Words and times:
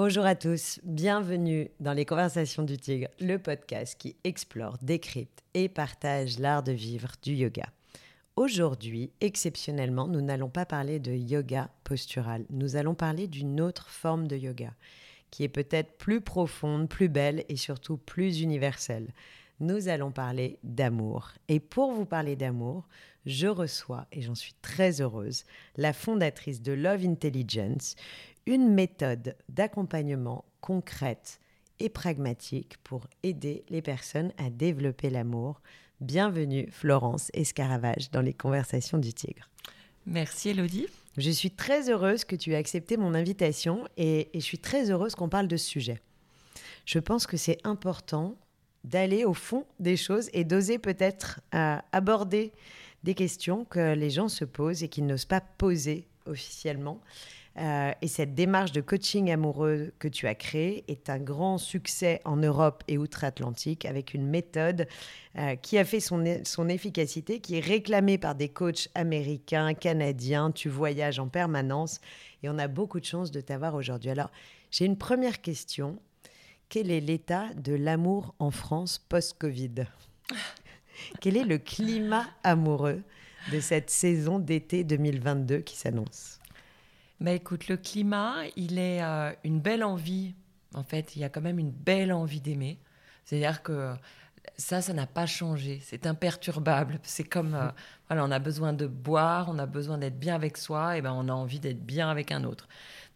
Bonjour 0.00 0.26
à 0.26 0.36
tous, 0.36 0.78
bienvenue 0.84 1.72
dans 1.80 1.92
les 1.92 2.04
Conversations 2.04 2.62
du 2.62 2.76
Tigre, 2.76 3.08
le 3.18 3.36
podcast 3.36 3.96
qui 3.98 4.14
explore, 4.22 4.78
décrypte 4.80 5.42
et 5.54 5.68
partage 5.68 6.38
l'art 6.38 6.62
de 6.62 6.70
vivre 6.70 7.10
du 7.20 7.32
yoga. 7.32 7.66
Aujourd'hui, 8.36 9.10
exceptionnellement, 9.20 10.06
nous 10.06 10.20
n'allons 10.20 10.50
pas 10.50 10.66
parler 10.66 11.00
de 11.00 11.10
yoga 11.10 11.68
postural, 11.82 12.44
nous 12.48 12.76
allons 12.76 12.94
parler 12.94 13.26
d'une 13.26 13.60
autre 13.60 13.88
forme 13.88 14.28
de 14.28 14.36
yoga, 14.36 14.72
qui 15.32 15.42
est 15.42 15.48
peut-être 15.48 15.98
plus 15.98 16.20
profonde, 16.20 16.88
plus 16.88 17.08
belle 17.08 17.44
et 17.48 17.56
surtout 17.56 17.96
plus 17.96 18.40
universelle. 18.40 19.08
Nous 19.58 19.88
allons 19.88 20.12
parler 20.12 20.60
d'amour. 20.62 21.32
Et 21.48 21.58
pour 21.58 21.90
vous 21.90 22.06
parler 22.06 22.36
d'amour, 22.36 22.86
je 23.26 23.48
reçois, 23.48 24.06
et 24.12 24.22
j'en 24.22 24.36
suis 24.36 24.54
très 24.62 25.00
heureuse, 25.00 25.44
la 25.76 25.92
fondatrice 25.92 26.62
de 26.62 26.70
Love 26.70 27.04
Intelligence, 27.04 27.96
une 28.48 28.72
méthode 28.72 29.36
d'accompagnement 29.50 30.46
concrète 30.62 31.38
et 31.80 31.90
pragmatique 31.90 32.78
pour 32.82 33.06
aider 33.22 33.62
les 33.68 33.82
personnes 33.82 34.32
à 34.38 34.48
développer 34.48 35.10
l'amour 35.10 35.60
Bienvenue 36.00 36.66
Florence 36.72 37.30
Escaravage 37.34 38.10
dans 38.10 38.22
les 38.22 38.32
Conversations 38.32 38.96
du 38.96 39.12
Tigre. 39.12 39.50
Merci 40.06 40.48
Elodie. 40.48 40.86
Je 41.18 41.30
suis 41.30 41.50
très 41.50 41.90
heureuse 41.90 42.24
que 42.24 42.36
tu 42.36 42.52
aies 42.52 42.56
accepté 42.56 42.96
mon 42.96 43.12
invitation 43.12 43.86
et, 43.98 44.30
je 44.32 44.40
suis 44.40 44.58
très 44.58 44.90
heureuse 44.90 45.14
qu'on 45.14 45.28
parle 45.28 45.46
de 45.46 45.58
ce 45.58 45.66
sujet. 45.66 46.00
Je 46.86 47.00
pense 47.00 47.26
que 47.26 47.36
c'est 47.36 47.58
important 47.64 48.34
d'aller 48.82 49.26
au 49.26 49.34
fond 49.34 49.66
des 49.78 49.98
choses 49.98 50.30
et 50.32 50.44
d'oser 50.44 50.78
peut-être 50.78 51.40
euh, 51.54 51.76
aborder 51.92 52.52
des 53.02 53.14
questions 53.14 53.66
que 53.66 53.92
les 53.92 54.08
gens 54.08 54.28
se 54.28 54.46
posent 54.46 54.82
et 54.82 54.88
qu'ils 54.88 55.04
n'osent 55.04 55.26
pas 55.26 55.42
poser 55.42 56.06
officiellement. 56.24 57.02
Euh, 57.58 57.92
et 58.02 58.06
cette 58.06 58.34
démarche 58.34 58.70
de 58.70 58.80
coaching 58.80 59.32
amoureux 59.32 59.92
que 59.98 60.06
tu 60.06 60.28
as 60.28 60.36
créée 60.36 60.84
est 60.86 61.10
un 61.10 61.18
grand 61.18 61.58
succès 61.58 62.20
en 62.24 62.36
Europe 62.36 62.84
et 62.86 62.98
outre-Atlantique 62.98 63.84
avec 63.84 64.14
une 64.14 64.26
méthode 64.26 64.86
euh, 65.36 65.56
qui 65.56 65.76
a 65.76 65.84
fait 65.84 65.98
son, 65.98 66.22
son 66.44 66.68
efficacité, 66.68 67.40
qui 67.40 67.56
est 67.56 67.64
réclamée 67.64 68.16
par 68.16 68.36
des 68.36 68.48
coachs 68.48 68.88
américains, 68.94 69.74
canadiens. 69.74 70.52
Tu 70.52 70.68
voyages 70.68 71.18
en 71.18 71.26
permanence 71.26 72.00
et 72.44 72.48
on 72.48 72.58
a 72.58 72.68
beaucoup 72.68 73.00
de 73.00 73.04
chance 73.04 73.32
de 73.32 73.40
t'avoir 73.40 73.74
aujourd'hui. 73.74 74.10
Alors, 74.10 74.30
j'ai 74.70 74.84
une 74.84 74.98
première 74.98 75.40
question. 75.40 75.98
Quel 76.68 76.92
est 76.92 77.00
l'état 77.00 77.46
de 77.54 77.74
l'amour 77.74 78.34
en 78.38 78.52
France 78.52 78.98
post-Covid? 78.98 79.86
Quel 81.20 81.36
est 81.36 81.44
le 81.44 81.58
climat 81.58 82.26
amoureux 82.44 83.02
de 83.50 83.58
cette 83.58 83.90
saison 83.90 84.38
d'été 84.38 84.84
2022 84.84 85.58
qui 85.58 85.76
s'annonce? 85.76 86.37
Bah 87.20 87.32
écoute, 87.32 87.68
le 87.68 87.76
climat, 87.76 88.36
il 88.56 88.78
est 88.78 89.02
euh, 89.02 89.32
une 89.42 89.60
belle 89.60 89.82
envie. 89.82 90.34
En 90.74 90.84
fait, 90.84 91.16
il 91.16 91.20
y 91.20 91.24
a 91.24 91.28
quand 91.28 91.40
même 91.40 91.58
une 91.58 91.72
belle 91.72 92.12
envie 92.12 92.40
d'aimer. 92.40 92.78
C'est-à-dire 93.24 93.62
que 93.62 93.94
ça, 94.56 94.80
ça 94.80 94.92
n'a 94.92 95.06
pas 95.06 95.26
changé. 95.26 95.80
C'est 95.82 96.06
imperturbable. 96.06 97.00
C'est 97.02 97.24
comme, 97.24 97.54
euh, 97.54 97.68
voilà, 98.08 98.24
on 98.24 98.30
a 98.30 98.38
besoin 98.38 98.72
de 98.72 98.86
boire, 98.86 99.48
on 99.48 99.58
a 99.58 99.66
besoin 99.66 99.98
d'être 99.98 100.18
bien 100.18 100.36
avec 100.36 100.56
soi, 100.56 100.96
et 100.96 101.02
ben 101.02 101.12
on 101.12 101.28
a 101.28 101.32
envie 101.32 101.60
d'être 101.60 101.84
bien 101.84 102.08
avec 102.08 102.30
un 102.30 102.44
autre. 102.44 102.68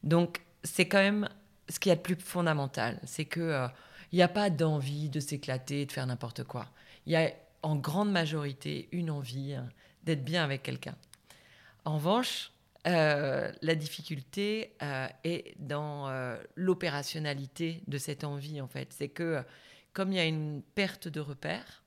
Donc, 0.02 0.42
c'est 0.64 0.88
quand 0.88 0.98
même 0.98 1.28
ce 1.68 1.78
qu'il 1.78 1.90
y 1.90 1.92
a 1.92 1.96
de 1.96 2.00
plus 2.00 2.16
fondamental. 2.16 2.98
C'est 3.04 3.24
que 3.24 3.40
euh, 3.40 3.68
il 4.10 4.16
n'y 4.16 4.22
a 4.22 4.28
pas 4.28 4.50
d'envie 4.50 5.08
de 5.10 5.20
s'éclater, 5.20 5.86
de 5.86 5.92
faire 5.92 6.06
n'importe 6.06 6.42
quoi. 6.44 6.66
Il 7.06 7.12
y 7.12 7.16
a 7.16 7.30
en 7.62 7.76
grande 7.76 8.10
majorité 8.10 8.88
une 8.90 9.10
envie 9.10 9.56
d'être 10.02 10.24
bien 10.24 10.42
avec 10.42 10.62
quelqu'un. 10.62 10.96
En 11.84 11.94
revanche, 11.94 12.52
euh, 12.86 13.52
la 13.62 13.74
difficulté 13.76 14.74
euh, 14.82 15.06
est 15.22 15.54
dans 15.58 16.08
euh, 16.08 16.36
l'opérationnalité 16.56 17.80
de 17.86 17.96
cette 17.96 18.24
envie, 18.24 18.60
en 18.60 18.66
fait. 18.66 18.92
C'est 18.92 19.08
que, 19.08 19.42
comme 19.92 20.10
il 20.10 20.16
y 20.16 20.20
a 20.20 20.24
une 20.24 20.62
perte 20.74 21.06
de 21.08 21.20
repères, 21.20 21.84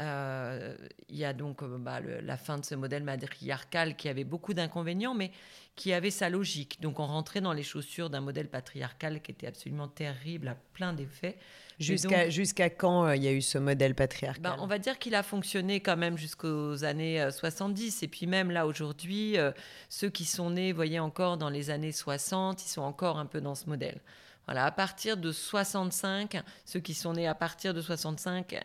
il 0.00 1.16
y 1.16 1.24
a 1.24 1.32
donc 1.32 1.64
bah, 1.64 1.98
la 2.00 2.36
fin 2.36 2.56
de 2.58 2.64
ce 2.64 2.76
modèle 2.76 3.02
matriarcal 3.02 3.96
qui 3.96 4.08
avait 4.08 4.22
beaucoup 4.22 4.54
d'inconvénients, 4.54 5.14
mais 5.14 5.32
qui 5.74 5.92
avait 5.92 6.12
sa 6.12 6.28
logique. 6.28 6.80
Donc 6.80 7.00
on 7.00 7.06
rentrait 7.06 7.40
dans 7.40 7.52
les 7.52 7.64
chaussures 7.64 8.08
d'un 8.08 8.20
modèle 8.20 8.48
patriarcal 8.48 9.20
qui 9.20 9.32
était 9.32 9.48
absolument 9.48 9.88
terrible 9.88 10.46
à 10.46 10.54
plein 10.54 10.92
d'effets. 10.92 11.36
Jusqu'à 11.78 12.28
jusqu'à 12.28 12.70
quand 12.70 13.06
euh, 13.06 13.16
il 13.16 13.22
y 13.22 13.28
a 13.28 13.32
eu 13.32 13.40
ce 13.40 13.56
modèle 13.56 13.94
patriarcal 13.94 14.42
ben, 14.42 14.56
On 14.58 14.66
va 14.66 14.78
dire 14.78 14.98
qu'il 14.98 15.14
a 15.14 15.22
fonctionné 15.22 15.80
quand 15.80 15.96
même 15.96 16.18
jusqu'aux 16.18 16.84
années 16.84 17.24
70. 17.30 18.02
Euh, 18.02 18.04
Et 18.04 18.08
puis 18.08 18.26
même 18.26 18.50
là, 18.50 18.66
aujourd'hui, 18.66 19.38
euh, 19.38 19.52
ceux 19.88 20.10
qui 20.10 20.24
sont 20.24 20.50
nés, 20.50 20.72
voyez 20.72 20.98
encore 20.98 21.36
dans 21.36 21.50
les 21.50 21.70
années 21.70 21.92
60, 21.92 22.64
ils 22.64 22.68
sont 22.68 22.82
encore 22.82 23.18
un 23.18 23.26
peu 23.26 23.40
dans 23.40 23.54
ce 23.54 23.66
modèle. 23.66 24.00
Voilà, 24.46 24.64
à 24.64 24.70
partir 24.72 25.16
de 25.16 25.30
65, 25.30 26.42
ceux 26.64 26.80
qui 26.80 26.94
sont 26.94 27.12
nés 27.12 27.28
à 27.28 27.34
partir 27.34 27.74
de 27.74 27.80
65, 27.80 28.58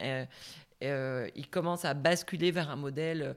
ils 0.81 1.47
commencent 1.51 1.85
à 1.85 1.93
basculer 1.93 2.51
vers 2.51 2.69
un 2.69 2.77
modèle 2.77 3.35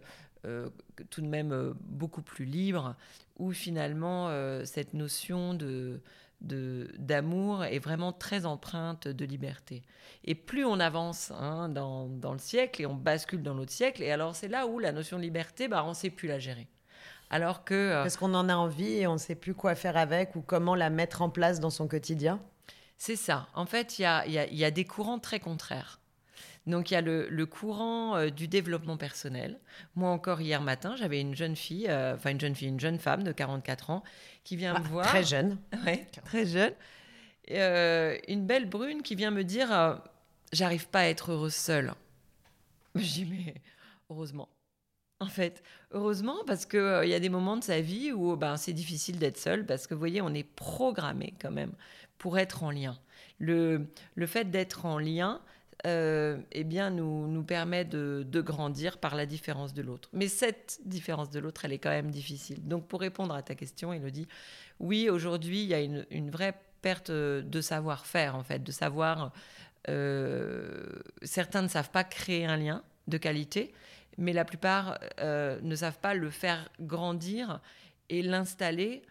tout 1.10 1.20
de 1.20 1.26
même 1.26 1.74
beaucoup 1.80 2.22
plus 2.22 2.44
libre, 2.44 2.94
où 3.36 3.52
finalement 3.52 4.30
cette 4.64 4.94
notion 4.94 5.54
de 5.54 6.00
d'amour 6.40 7.64
est 7.64 7.78
vraiment 7.78 8.12
très 8.12 8.46
empreinte 8.46 9.08
de 9.08 9.24
liberté. 9.24 9.82
Et 10.24 10.34
plus 10.34 10.64
on 10.64 10.78
avance 10.80 11.30
hein, 11.32 11.68
dans, 11.68 12.08
le 12.32 12.38
siècle 12.38 12.82
et 12.82 12.86
on 12.86 12.94
bascule 12.94 13.42
dans 13.42 13.54
l'autre 13.54 13.72
siècle, 13.72 14.02
et 14.02 14.10
alors 14.10 14.36
c'est 14.36 14.48
là 14.48 14.66
où 14.66 14.78
la 14.78 14.92
notion 14.92 15.16
de 15.16 15.22
liberté, 15.22 15.68
bah, 15.68 15.82
on 15.84 15.90
ne 15.90 15.94
sait 15.94 16.10
plus 16.10 16.28
la 16.28 16.38
gérer. 16.38 16.68
Alors 17.30 17.64
que... 17.64 17.74
Euh, 17.74 18.02
Parce 18.02 18.16
qu'on 18.16 18.34
en 18.34 18.48
a 18.48 18.54
envie 18.54 18.94
et 18.98 19.06
on 19.06 19.14
ne 19.14 19.18
sait 19.18 19.34
plus 19.34 19.54
quoi 19.54 19.74
faire 19.74 19.96
avec 19.96 20.36
ou 20.36 20.42
comment 20.42 20.74
la 20.74 20.90
mettre 20.90 21.22
en 21.22 21.30
place 21.30 21.58
dans 21.58 21.70
son 21.70 21.88
quotidien 21.88 22.40
C'est 22.98 23.16
ça. 23.16 23.48
En 23.54 23.66
fait, 23.66 23.98
il 23.98 24.02
y 24.02 24.64
a 24.64 24.70
des 24.70 24.84
courants 24.84 25.18
très 25.18 25.40
contraires. 25.40 26.00
Donc 26.66 26.90
il 26.90 26.94
y 26.94 26.96
a 26.96 27.00
le, 27.00 27.44
courant 27.44 28.16
euh, 28.16 28.30
du 28.30 28.48
développement 28.48 28.96
personnel. 28.96 29.60
Moi 29.94 30.10
encore 30.10 30.40
hier 30.40 30.60
matin, 30.60 30.96
j'avais 30.96 31.20
une 31.20 31.34
jeune 31.34 31.54
fille, 31.54 31.86
euh, 31.88 32.16
enfin 32.16 32.30
une 32.30 32.40
jeune 32.40 32.56
fille, 32.56 32.68
une 32.68 32.80
jeune 32.80 32.98
femme 32.98 33.22
de 33.22 33.30
44 33.30 33.90
ans 33.90 34.02
qui 34.46 34.54
vient 34.54 34.74
me 34.74 34.78
ah, 34.78 34.88
voir. 34.88 35.06
Très 35.08 35.24
jeune. 35.24 35.58
Ouais, 35.84 36.06
très 36.24 36.46
jeune. 36.46 36.72
Euh, 37.50 38.16
une 38.28 38.46
belle 38.46 38.68
brune 38.68 39.02
qui 39.02 39.16
vient 39.16 39.32
me 39.32 39.42
dire 39.42 40.00
J'arrive 40.52 40.88
pas 40.88 41.00
à 41.00 41.04
être 41.06 41.32
heureuse 41.32 41.54
seule. 41.54 41.92
Je 42.94 43.12
dis 43.12 43.24
Mais 43.26 43.54
heureusement. 44.08 44.48
En 45.18 45.26
fait, 45.26 45.64
heureusement 45.90 46.36
parce 46.46 46.64
qu'il 46.64 47.00
il 47.04 47.08
y 47.08 47.14
a 47.14 47.20
des 47.20 47.28
moments 47.28 47.56
de 47.56 47.64
sa 47.64 47.80
vie 47.80 48.12
où 48.12 48.36
ben, 48.36 48.56
c'est 48.56 48.72
difficile 48.72 49.18
d'être 49.18 49.38
seule 49.38 49.66
parce 49.66 49.88
que 49.88 49.94
vous 49.94 49.98
voyez, 49.98 50.22
on 50.22 50.32
est 50.32 50.44
programmé 50.44 51.34
quand 51.40 51.50
même 51.50 51.72
pour 52.16 52.38
être 52.38 52.62
en 52.62 52.70
lien. 52.70 52.96
Le, 53.38 53.88
le 54.14 54.26
fait 54.26 54.50
d'être 54.50 54.86
en 54.86 54.98
lien, 54.98 55.40
euh, 55.86 56.38
eh 56.50 56.64
bien, 56.64 56.90
nous, 56.90 57.28
nous 57.28 57.44
permet 57.44 57.84
de, 57.84 58.26
grandir 58.40 58.98
par 58.98 59.14
la 59.14 59.24
différence 59.24 59.72
de 59.72 59.82
l'autre. 59.82 60.08
Mais 60.12 60.26
cette 60.26 60.80
différence 60.84 61.30
de 61.30 61.38
l'autre, 61.38 61.64
elle 61.64 61.72
est 61.72 61.78
quand 61.78 61.90
même 61.90 62.10
difficile. 62.10 62.66
Donc, 62.66 62.88
pour 62.88 63.00
répondre 63.00 63.34
à 63.34 63.42
ta 63.42 63.54
question, 63.54 63.92
Elodie, 63.92 64.26
oui, 64.80 65.08
aujourd'hui, 65.08 65.62
il 65.62 65.68
y 65.68 65.74
a 65.74 65.80
une, 65.80 66.30
vraie 66.30 66.58
perte 66.82 67.10
de 67.10 67.60
savoir-faire, 67.60 68.34
en 68.34 68.42
fait, 68.42 68.62
de 68.62 68.72
savoir. 68.72 69.32
Euh, 69.88 70.84
certains 71.22 71.62
ne 71.62 71.68
savent 71.68 71.90
pas 71.90 72.02
créer 72.02 72.46
un 72.46 72.56
lien 72.56 72.82
de 73.06 73.16
qualité, 73.16 73.72
mais 74.18 74.32
la 74.32 74.44
plupart 74.44 74.98
euh, 75.20 75.60
ne 75.62 75.76
savent 75.76 76.00
pas 76.00 76.14
le 76.14 76.30
faire 76.30 76.68
grandir 76.80 77.60
et 78.08 78.22
l'installer 78.22 79.02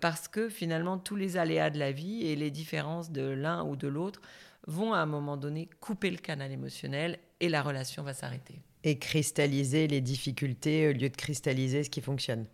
parce 0.00 0.28
que 0.28 0.48
finalement 0.48 0.96
tous 0.96 1.16
les 1.16 1.36
aléas 1.36 1.70
de 1.70 1.78
la 1.80 1.90
vie 1.90 2.24
et 2.24 2.36
les 2.36 2.52
différences 2.52 3.10
de 3.10 3.22
l'un 3.22 3.64
ou 3.64 3.74
de 3.74 3.88
l'autre 3.88 4.20
vont 4.66 4.92
à 4.92 4.98
un 4.98 5.06
moment 5.06 5.36
donné 5.36 5.68
couper 5.80 6.10
le 6.10 6.18
canal 6.18 6.50
émotionnel 6.50 7.18
et 7.40 7.48
la 7.48 7.62
relation 7.62 8.02
va 8.02 8.14
s'arrêter. 8.14 8.60
Et 8.84 8.98
cristalliser 8.98 9.86
les 9.88 10.00
difficultés 10.00 10.88
au 10.88 10.92
lieu 10.92 11.08
de 11.08 11.16
cristalliser 11.16 11.84
ce 11.84 11.90
qui 11.90 12.00
fonctionne. 12.00 12.46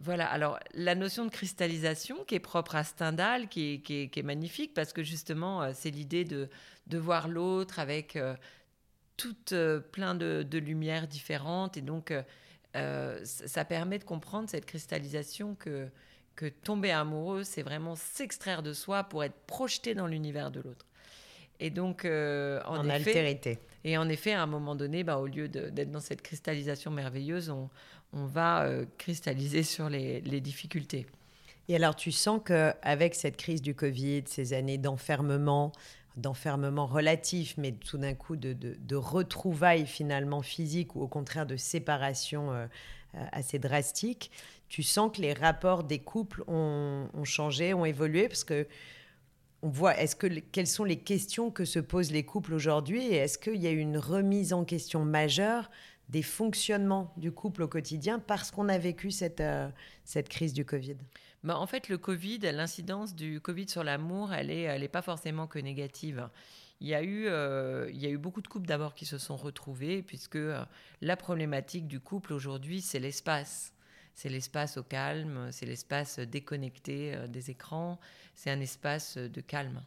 Voilà, 0.00 0.30
alors 0.30 0.60
la 0.74 0.94
notion 0.94 1.24
de 1.24 1.30
cristallisation 1.30 2.24
qui 2.24 2.36
est 2.36 2.40
propre 2.40 2.76
à 2.76 2.84
Stendhal, 2.84 3.48
qui 3.48 3.82
est, 3.88 4.22
magnifique 4.22 4.72
parce 4.72 4.92
que 4.92 5.02
justement 5.02 5.62
euh, 5.62 5.72
c'est 5.74 5.90
l'idée 5.90 6.24
de, 6.24 6.48
de 6.86 6.98
voir 6.98 7.26
l'autre 7.26 7.80
avec 7.80 8.14
euh, 8.14 8.36
toute 9.16 9.52
euh, 9.52 9.80
plein 9.80 10.14
de, 10.14 10.46
de, 10.48 10.58
lumières 10.58 11.08
différentes 11.08 11.76
et 11.76 11.82
donc 11.82 12.12
ça 13.24 13.64
permet 13.64 13.98
de 13.98 14.04
comprendre 14.04 14.48
cette 14.48 14.64
cristallisation 14.64 15.56
que, 15.56 15.88
que 16.36 16.46
tomber 16.46 16.92
amoureux, 16.92 17.42
c'est 17.42 17.62
vraiment 17.62 17.96
s'extraire 17.96 18.62
de 18.62 18.72
soi 18.72 19.02
pour 19.02 19.24
être 19.24 19.34
projeté 19.48 19.96
dans 19.96 20.06
l'univers 20.06 20.52
de 20.52 20.60
l'autre. 20.60 20.86
Et 21.60 21.70
donc, 21.70 22.04
euh, 22.04 22.60
en, 22.66 22.88
altérité. 22.88 23.58
Et 23.84 23.98
en 23.98 24.08
effet, 24.08 24.32
à 24.32 24.42
un 24.42 24.46
moment 24.46 24.76
donné, 24.76 25.02
bah, 25.02 25.18
au 25.18 25.26
lieu 25.26 25.48
d'être 25.48 25.90
dans 25.90 26.00
cette 26.00 26.22
cristallisation 26.22 26.90
merveilleuse, 26.90 27.50
on, 27.50 27.68
on 28.12 28.26
va 28.26 28.64
euh, 28.64 28.86
cristalliser 28.96 29.62
sur 29.62 29.88
les, 29.88 30.20
les, 30.20 30.40
difficultés. 30.40 31.06
Et 31.68 31.76
alors, 31.76 31.96
tu 31.96 32.12
sens 32.12 32.40
qu'avec 32.44 33.14
cette 33.14 33.36
crise 33.36 33.60
du 33.60 33.74
Covid, 33.74 34.24
ces 34.26 34.52
années 34.52 34.78
d'enfermement, 34.78 35.72
d'enfermement 36.16 36.86
relatif, 36.86 37.54
mais 37.58 37.72
tout 37.72 37.98
d'un 37.98 38.14
coup 38.14 38.36
de, 38.36 38.52
de, 38.52 38.96
retrouvailles 38.96 39.86
finalement 39.86 40.42
physiques 40.42 40.94
ou 40.96 41.02
au 41.02 41.08
contraire 41.08 41.46
de 41.46 41.56
séparation 41.56 42.52
euh, 42.52 42.66
assez 43.32 43.58
drastique, 43.58 44.30
tu 44.68 44.82
sens 44.82 45.16
que 45.16 45.22
les 45.22 45.32
rapports 45.32 45.84
des 45.84 45.98
couples 45.98 46.44
ont, 46.46 47.08
ont 47.14 47.24
changé, 47.24 47.74
ont 47.74 47.84
évolué? 47.84 48.28
Parce 48.28 48.44
que 48.44 48.66
on 49.62 49.68
voit, 49.68 49.98
est-ce 49.98 50.14
que, 50.14 50.26
quelles 50.26 50.66
sont 50.66 50.84
les 50.84 50.98
questions 50.98 51.50
que 51.50 51.64
se 51.64 51.78
posent 51.78 52.12
les 52.12 52.24
couples 52.24 52.54
aujourd'hui 52.54 53.04
et 53.06 53.16
est-ce 53.16 53.38
qu'il 53.38 53.56
y 53.56 53.66
a 53.66 53.70
une 53.70 53.98
remise 53.98 54.52
en 54.52 54.64
question 54.64 55.04
majeure 55.04 55.70
des 56.08 56.22
fonctionnements 56.22 57.12
du 57.16 57.32
couple 57.32 57.62
au 57.62 57.68
quotidien 57.68 58.18
parce 58.18 58.50
qu'on 58.50 58.68
a 58.68 58.78
vécu 58.78 59.10
cette, 59.10 59.40
euh, 59.40 59.68
cette 60.04 60.28
crise 60.28 60.52
du 60.52 60.64
Covid? 60.64 60.96
Bah, 61.42 61.58
En 61.58 61.66
fait, 61.66 61.88
le 61.88 61.98
Covid, 61.98 62.38
l'incidence 62.38 63.14
du 63.14 63.40
Covid 63.40 63.68
sur 63.68 63.84
l'amour, 63.84 64.32
elle 64.32 64.48
n'est 64.48 64.62
elle 64.62 64.88
pas 64.88 65.02
forcément 65.02 65.46
que 65.46 65.58
négative. 65.58 66.28
Il 66.80 66.86
y, 66.86 66.94
a 66.94 67.02
eu, 67.02 67.26
euh, 67.26 67.90
il 67.92 68.00
y 68.00 68.06
a 68.06 68.08
eu 68.08 68.18
beaucoup 68.18 68.40
de 68.40 68.46
couples 68.46 68.68
d'abord 68.68 68.94
qui 68.94 69.04
se 69.04 69.18
sont 69.18 69.36
retrouvés, 69.36 70.02
puisque 70.02 70.36
euh, 70.36 70.64
la 71.00 71.16
problématique 71.16 71.88
du 71.88 71.98
couple 71.98 72.32
aujourd'hui, 72.32 72.80
c'est 72.80 73.00
l'espace. 73.00 73.72
C'est 74.18 74.28
l'espace 74.28 74.78
au 74.78 74.82
calme, 74.82 75.46
c'est 75.52 75.64
l'espace 75.64 76.18
déconnecté 76.18 77.16
des 77.28 77.52
écrans, 77.52 78.00
c'est 78.34 78.50
un 78.50 78.58
espace 78.58 79.16
de 79.16 79.40
calme. 79.40 79.84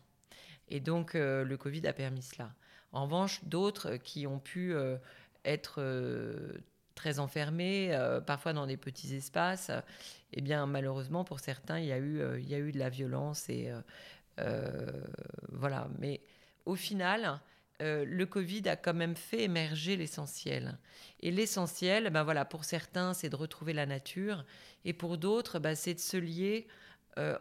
Et 0.69 0.79
donc, 0.79 1.15
le 1.15 1.55
Covid 1.57 1.85
a 1.85 1.91
permis 1.91 2.21
cela. 2.21 2.53
En 2.93 3.03
revanche, 3.03 3.43
d'autres 3.43 3.97
qui 3.97 4.25
ont 4.27 4.39
pu 4.39 4.73
être 5.45 5.75
euh, 5.79 6.53
très 6.95 7.19
enfermés, 7.19 7.93
euh, 7.93 8.21
parfois 8.21 8.53
dans 8.53 8.67
des 8.67 8.77
petits 8.77 9.15
espaces, 9.15 9.71
eh 10.33 10.41
bien 10.41 10.65
malheureusement 10.65 11.23
pour 11.23 11.39
certains, 11.39 11.79
il 11.79 11.85
y 11.85 11.91
a 11.91 11.97
eu, 11.97 12.21
euh, 12.21 12.39
il 12.39 12.49
y 12.49 12.55
a 12.55 12.59
eu 12.59 12.71
de 12.71 12.79
la 12.79 12.89
violence 12.89 13.49
et 13.49 13.71
voilà. 15.51 15.87
Mais 15.99 16.21
au 16.65 16.75
final, 16.75 17.39
le 17.81 18.25
Covid 18.25 18.69
a 18.69 18.75
quand 18.75 18.93
même 18.93 19.15
fait 19.15 19.43
émerger 19.43 19.97
l'essentiel. 19.97 20.77
Et 21.21 21.31
l'essentiel, 21.31 22.09
ben 22.11 22.23
voilà, 22.23 22.45
pour 22.45 22.63
certains, 22.63 23.13
c'est 23.13 23.29
de 23.29 23.35
retrouver 23.35 23.73
la 23.73 23.85
nature, 23.85 24.45
et 24.85 24.93
pour 24.93 25.17
d'autres, 25.17 25.59
ben, 25.59 25.75
c'est 25.75 25.95
de 25.95 25.99
se 25.99 26.17
lier 26.17 26.67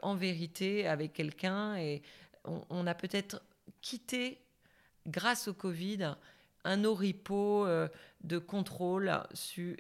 en 0.03 0.15
vérité 0.15 0.87
avec 0.87 1.13
quelqu'un. 1.13 1.77
Et 1.77 2.03
on, 2.45 2.87
a 2.87 2.95
peut-être 2.95 3.43
quitté, 3.81 4.41
grâce 5.07 5.49
au 5.49 5.55
Covid, 5.55 6.17
un 6.65 6.85
oripeau 6.85 7.67
euh, 7.67 7.89
de 8.23 8.39
contrôle 8.39 9.13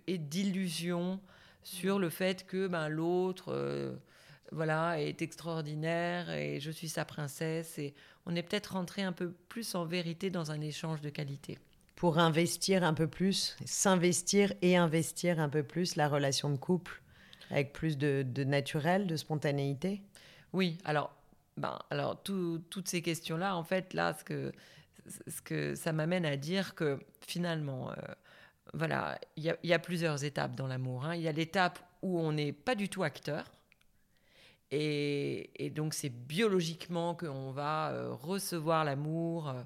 et 0.06 0.18
d'illusion 0.18 1.20
sur 1.62 1.98
le 1.98 2.08
fait 2.08 2.46
que 2.46 2.66
ben, 2.68 2.88
l'autre 2.88 3.52
euh, 3.52 3.94
voilà, 4.50 5.00
est 5.00 5.22
extraordinaire 5.22 6.30
et 6.30 6.60
je 6.60 6.70
suis 6.70 6.88
sa 6.88 7.04
princesse. 7.04 7.78
Et 7.78 7.94
on 8.26 8.34
est 8.36 8.42
peut-être 8.42 8.74
rentré 8.74 9.02
un 9.02 9.12
peu 9.12 9.32
plus 9.48 9.74
en 9.74 9.84
vérité 9.84 10.30
dans 10.30 10.50
un 10.50 10.60
échange 10.60 11.00
de 11.00 11.10
qualité. 11.10 11.58
Pour 11.96 12.18
investir 12.18 12.82
un 12.82 12.94
peu 12.94 13.06
plus, 13.06 13.56
s'investir 13.64 14.52
et 14.62 14.76
investir 14.76 15.38
un 15.38 15.48
peu 15.48 15.62
plus 15.62 15.96
la 15.96 16.08
relation 16.08 16.50
de 16.50 16.56
couple 16.56 17.02
avec 17.50 17.72
plus 17.72 17.98
de, 17.98 18.24
naturel, 18.44 19.06
de 19.06 19.16
spontanéité? 19.16 20.02
Oui, 20.52 20.78
alors, 20.84 21.14
ben, 21.56 21.78
alors 21.90 22.22
toutes 22.22 22.88
ces 22.88 23.02
questions-là, 23.02 23.56
en 23.56 23.64
fait, 23.64 23.92
là, 23.92 24.14
ce 24.14 24.24
que 24.24 24.52
ce 25.26 25.40
que 25.42 25.74
ça 25.74 25.92
m'amène 25.92 26.24
à 26.24 26.36
dire 26.36 26.74
que 26.74 26.98
finalement, 27.20 27.90
euh, 27.90 27.94
voilà, 28.74 29.18
il 29.36 29.56
y, 29.62 29.72
a 29.72 29.78
plusieurs 29.78 30.24
étapes 30.24 30.54
dans 30.54 30.68
l'amour. 30.68 31.04
Hein. 31.04 31.16
Il 31.16 31.22
y 31.22 31.28
a 31.28 31.32
l'étape 31.32 31.80
où 32.02 32.20
on 32.20 32.32
n'est 32.32 32.52
pas 32.52 32.74
du 32.74 32.88
tout 32.88 33.02
acteur. 33.02 33.44
Et, 34.72 35.72
donc 35.74 35.94
c'est 35.94 36.10
biologiquement 36.10 37.14
qu'on 37.14 37.50
va 37.50 37.90
euh, 37.90 38.12
recevoir 38.12 38.84
l'amour 38.84 39.48
euh, 39.48 39.62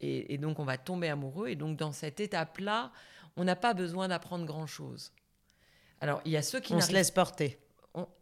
et, 0.00 0.38
donc 0.38 0.58
on 0.58 0.64
va 0.64 0.78
tomber 0.78 1.08
amoureux. 1.08 1.48
Et 1.48 1.56
donc 1.56 1.76
dans 1.76 1.92
cette 1.92 2.20
étape-là, 2.20 2.92
on 3.36 3.44
n'a 3.44 3.56
pas 3.56 3.74
besoin 3.74 4.08
d'apprendre 4.08 4.44
grand-chose. 4.44 5.12
Alors 6.00 6.20
il 6.24 6.32
y 6.32 6.36
a 6.36 6.42
ceux 6.42 6.60
qui... 6.60 6.74
On 6.74 6.80
se 6.80 6.92
laisse 6.92 7.10
porter. 7.10 7.58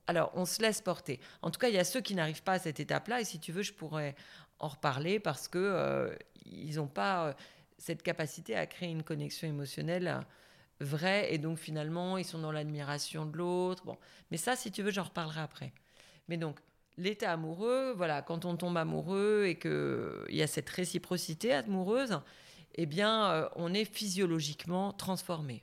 alors 0.06 0.30
on 0.34 0.44
se 0.44 0.62
laisse 0.62 0.80
porter. 0.80 1.20
En 1.42 1.50
tout 1.50 1.58
cas, 1.58 1.68
il 1.68 1.74
y 1.74 1.78
a 1.78 1.84
ceux 1.84 2.00
qui 2.00 2.14
n'arrivent 2.14 2.42
pas 2.42 2.54
à 2.54 2.58
cette 2.58 2.80
étape-là. 2.80 3.20
Et 3.20 3.24
si 3.24 3.38
tu 3.38 3.52
veux, 3.52 3.62
je 3.62 3.72
pourrais 3.72 4.14
en 4.60 4.68
reparler 4.68 5.18
parce 5.20 5.48
que 5.48 6.16
ils 6.46 6.76
n'ont 6.76 6.86
pas 6.86 7.28
euh, 7.28 7.32
cette 7.78 8.02
capacité 8.02 8.56
à 8.56 8.66
créer 8.66 8.90
une 8.90 9.02
connexion 9.02 9.48
émotionnelle 9.48 10.20
vraie 10.80 11.32
et 11.32 11.38
donc 11.38 11.58
finalement 11.58 12.18
ils 12.18 12.24
sont 12.24 12.38
dans 12.38 12.52
l'admiration 12.52 13.26
de 13.26 13.36
l'autre. 13.36 13.84
Bon, 13.84 13.96
mais 14.30 14.36
ça, 14.36 14.56
si 14.56 14.70
tu 14.70 14.82
veux, 14.82 14.90
j'en 14.90 15.04
reparlerai 15.04 15.40
après. 15.40 15.72
Mais 16.28 16.36
donc 16.36 16.60
l'état 16.96 17.32
amoureux, 17.32 17.92
voilà, 17.96 18.22
quand 18.22 18.44
on 18.44 18.56
tombe 18.56 18.76
amoureux 18.76 19.44
et 19.46 19.56
que 19.56 20.24
il 20.28 20.36
y 20.36 20.42
a 20.42 20.46
cette 20.46 20.68
réciprocité 20.70 21.52
amoureuse, 21.52 22.20
eh 22.76 22.86
bien, 22.86 23.30
euh, 23.30 23.48
on 23.56 23.72
est 23.72 23.84
physiologiquement 23.84 24.92
transformé. 24.92 25.62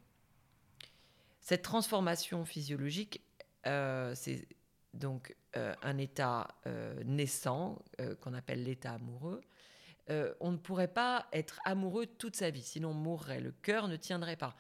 Cette 1.40 1.64
transformation 1.64 2.46
physiologique, 2.46 3.22
euh, 3.68 4.14
c'est 4.16 4.48
donc 4.94 5.36
un 5.54 5.98
état 5.98 6.48
naissant 7.06 7.82
qu'on 8.22 8.34
appelle 8.34 8.64
l'état 8.64 8.94
amoureux. 8.94 9.42
Euh, 10.10 10.34
on 10.40 10.52
ne 10.52 10.58
pourrait 10.58 10.88
pas 10.88 11.28
être 11.32 11.60
amoureux 11.64 12.06
toute 12.06 12.36
sa 12.36 12.50
vie, 12.50 12.64
sinon 12.64 12.90
on 12.90 12.94
mourrait, 12.94 13.40
le 13.40 13.52
cœur 13.52 13.88
ne 13.88 13.96
tiendrait 13.96 14.36
pas. 14.36 14.56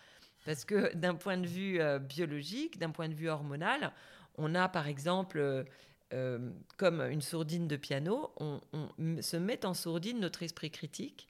Parce 0.45 0.65
que 0.65 0.95
d'un 0.95 1.15
point 1.15 1.38
de 1.38 1.48
vue 1.48 1.81
euh, 1.81 2.00
biologique, 2.00 2.80
d'un 2.80 2.92
point 2.92 3.09
de 3.09 3.13
vue 3.13 3.30
hormonal, 3.30 3.92
on 4.38 4.56
a 4.56 4.69
par 4.69 4.88
exemple, 4.88 5.65
euh, 6.13 6.52
comme 6.78 7.02
une 7.02 7.22
sourdine 7.22 7.68
de 7.68 7.75
piano, 7.75 8.34
on, 8.40 8.60
se 9.22 9.38
met 9.38 9.66
en 9.66 9.74
sourdine 9.74 10.19
notre 10.19 10.44
esprit 10.44 10.72
critique 10.72 11.28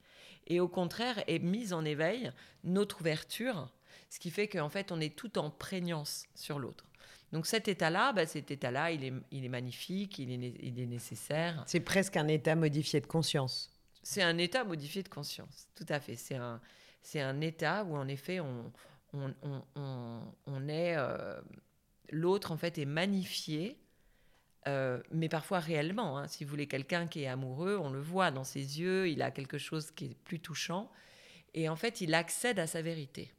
et 0.47 0.59
au 0.59 0.67
contraire 0.67 1.23
est 1.27 1.39
mise 1.39 1.73
en 1.73 1.85
éveil 1.85 2.31
notre 2.63 3.01
ouverture, 3.01 3.71
ce 4.09 4.19
qui 4.19 4.31
fait 4.31 4.47
qu'en 4.47 4.69
fait 4.69 4.91
on 4.91 4.99
est 4.99 5.15
tout 5.15 5.37
en 5.37 5.49
prégnance 5.49 6.25
sur 6.35 6.59
l'autre. 6.59 6.85
Donc 7.31 7.47
cet 7.47 7.67
état-là, 7.67 8.11
bah, 8.11 8.25
cet 8.25 8.51
état-là, 8.51 8.91
il 8.91 9.05
est, 9.05 9.49
magnifique, 9.49 10.19
il 10.19 10.79
est 10.79 10.85
nécessaire. 10.85 11.63
C'est 11.65 11.79
presque 11.79 12.17
un 12.17 12.27
état 12.27 12.55
modifié 12.55 12.99
de 12.99 13.07
conscience. 13.07 13.71
C'est 14.03 14.23
un 14.23 14.37
état 14.37 14.63
modifié 14.63 15.03
de 15.03 15.09
conscience, 15.09 15.67
tout 15.75 15.85
à 15.89 15.99
fait. 15.99 16.15
C'est 16.15 16.35
un, 16.35 16.59
c'est 17.01 17.21
un 17.21 17.39
état 17.41 17.83
où, 17.83 17.95
en 17.95 18.07
effet, 18.07 18.39
on, 18.39 18.71
on, 19.13 19.33
on, 19.75 20.21
on 20.45 20.67
est. 20.67 20.95
Euh, 20.97 21.39
l'autre, 22.09 22.51
en 22.51 22.57
fait, 22.57 22.77
est 22.77 22.85
magnifié, 22.85 23.77
euh, 24.67 25.01
mais 25.11 25.29
parfois 25.29 25.59
réellement. 25.59 26.17
Hein. 26.17 26.27
Si 26.27 26.43
vous 26.43 26.49
voulez, 26.49 26.67
quelqu'un 26.67 27.07
qui 27.07 27.23
est 27.23 27.27
amoureux, 27.27 27.77
on 27.81 27.89
le 27.89 27.99
voit 27.99 28.31
dans 28.31 28.43
ses 28.43 28.79
yeux, 28.79 29.09
il 29.09 29.21
a 29.21 29.31
quelque 29.31 29.57
chose 29.57 29.91
qui 29.91 30.05
est 30.05 30.17
plus 30.23 30.39
touchant. 30.39 30.91
Et 31.53 31.67
en 31.67 31.75
fait, 31.75 32.01
il 32.01 32.13
accède 32.13 32.59
à 32.59 32.67
sa 32.67 32.81
vérité. 32.81 33.33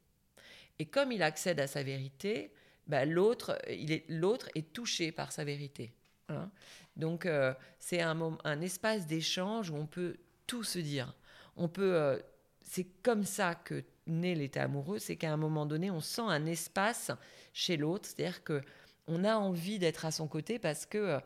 Et 0.79 0.85
comme 0.85 1.11
il 1.11 1.23
accède 1.23 1.59
à 1.59 1.67
sa 1.67 1.83
vérité, 1.83 2.51
bah, 2.87 3.05
l'autre, 3.05 3.57
est, 3.67 4.03
l'autre 4.09 4.49
est 4.55 4.73
touché 4.73 5.11
par 5.11 5.31
sa 5.31 5.43
vérité. 5.43 5.93
Hein. 6.29 6.49
Donc, 6.95 7.25
euh, 7.25 7.53
c'est 7.79 8.01
un, 8.01 8.37
un 8.43 8.61
espace 8.61 9.07
d'échange 9.07 9.69
où 9.69 9.75
on 9.75 9.87
peut 9.87 10.17
tout 10.45 10.63
se 10.63 10.79
dire. 10.79 11.15
On 11.55 11.67
peut, 11.67 11.95
euh, 11.95 12.19
c'est 12.61 12.87
comme 13.01 13.23
ça 13.23 13.55
que 13.55 13.83
naît 14.07 14.35
l'état 14.35 14.63
amoureux, 14.63 14.99
c'est 14.99 15.15
qu'à 15.15 15.31
un 15.31 15.37
moment 15.37 15.65
donné, 15.65 15.89
on 15.89 16.01
sent 16.01 16.21
un 16.21 16.45
espace 16.45 17.11
chez 17.53 17.77
l'autre, 17.77 18.09
c'est-à-dire 18.09 18.43
que 18.43 18.61
on 19.07 19.23
a 19.23 19.35
envie 19.35 19.79
d'être 19.79 20.05
à 20.05 20.11
son 20.11 20.27
côté 20.27 20.59
parce 20.59 20.85
que 20.85 20.97
euh, 20.97 21.19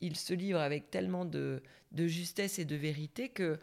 il 0.00 0.16
se 0.16 0.34
livre 0.34 0.60
avec 0.60 0.90
tellement 0.90 1.24
de, 1.24 1.62
justesse 1.92 2.58
et 2.58 2.64
de 2.64 2.76
vérité 2.76 3.28
que 3.28 3.58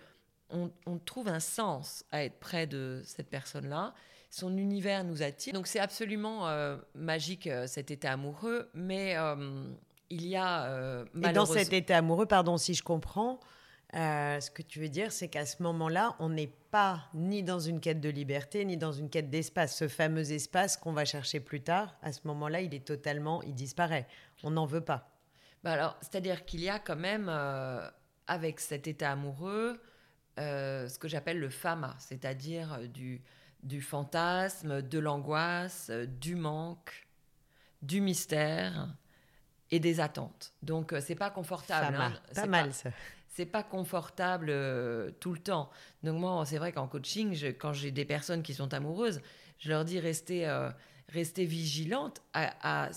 on, 0.49 0.69
trouve 1.05 1.29
un 1.29 1.39
sens 1.39 2.03
à 2.11 2.25
être 2.25 2.37
près 2.39 2.67
de 2.67 3.01
cette 3.05 3.29
personne-là. 3.29 3.93
Son 4.29 4.57
univers 4.57 5.05
nous 5.05 5.23
attire. 5.23 5.53
Donc 5.53 5.65
c'est 5.65 5.79
absolument 5.79 6.49
euh, 6.49 6.75
magique 6.93 7.49
cet 7.67 7.89
état 7.89 8.11
amoureux, 8.11 8.69
mais 8.73 9.15
il 10.09 10.27
y 10.27 10.35
a 10.35 11.05
Et 11.23 11.31
dans 11.31 11.45
cet 11.45 11.71
état 11.71 11.97
amoureux, 11.97 12.25
pardon 12.25 12.57
si 12.57 12.73
je 12.73 12.83
comprends, 12.83 13.39
euh, 13.95 14.39
ce 14.39 14.49
que 14.49 14.61
tu 14.61 14.79
veux 14.79 14.89
dire, 14.89 15.11
c'est 15.11 15.27
qu'à 15.27 15.45
ce 15.45 15.61
moment-là, 15.63 16.15
on 16.19 16.29
n'est 16.29 16.53
pas 16.71 17.09
ni 17.13 17.43
dans 17.43 17.59
une 17.59 17.79
quête 17.81 17.99
de 17.99 18.09
liberté, 18.09 18.63
ni 18.65 18.77
dans 18.77 18.93
une 18.93 19.09
quête 19.09 19.29
d'espace. 19.29 19.75
Ce 19.75 19.87
fameux 19.87 20.31
espace 20.31 20.77
qu'on 20.77 20.93
va 20.93 21.05
chercher 21.05 21.39
plus 21.39 21.61
tard, 21.61 21.95
à 22.01 22.11
ce 22.13 22.21
moment-là, 22.25 22.61
il 22.61 22.73
est 22.73 22.85
totalement, 22.85 23.43
il 23.43 23.53
disparaît. 23.53 24.07
On 24.43 24.51
n'en 24.51 24.65
veut 24.65 24.81
pas. 24.81 25.11
Bah 25.63 25.73
alors, 25.73 25.97
c'est-à-dire 26.01 26.45
qu'il 26.45 26.61
y 26.61 26.69
a 26.69 26.79
quand 26.79 26.95
même, 26.95 27.27
euh, 27.29 27.87
avec 28.25 28.59
cet 28.59 28.87
état 28.87 29.11
amoureux, 29.11 29.79
euh, 30.39 30.87
ce 30.87 30.97
que 30.97 31.07
j'appelle 31.07 31.39
le 31.39 31.49
fama, 31.49 31.95
c'est-à-dire 31.99 32.87
du, 32.87 33.21
du 33.61 33.81
fantasme, 33.81 34.81
de 34.81 34.99
l'angoisse, 34.99 35.91
du 35.91 36.35
manque, 36.35 37.07
du 37.81 38.01
mystère 38.01 38.87
et 39.69 39.79
des 39.79 39.99
attentes. 39.99 40.53
Donc, 40.63 40.95
c'est 41.01 41.15
pas 41.15 41.29
confortable. 41.29 41.95
Hein. 41.95 42.13
pas 42.33 42.47
mal 42.47 42.73
ça 42.73 42.89
c'est 43.31 43.45
pas 43.45 43.63
confortable 43.63 44.47
euh, 44.49 45.09
tout 45.19 45.33
le 45.33 45.39
temps. 45.39 45.69
Donc 46.03 46.19
moi, 46.19 46.43
c'est 46.45 46.57
vrai 46.57 46.73
qu'en 46.73 46.87
coaching, 46.87 47.33
quand 47.57 47.71
j'ai 47.71 47.91
des 47.91 48.05
personnes 48.05 48.43
qui 48.43 48.53
sont 48.53 48.73
amoureuses, 48.73 49.21
je 49.57 49.69
leur 49.69 49.85
dis 49.85 49.99
restez, 49.99 50.47
euh, 50.47 50.69
restez 51.07 51.49
à, 52.33 52.89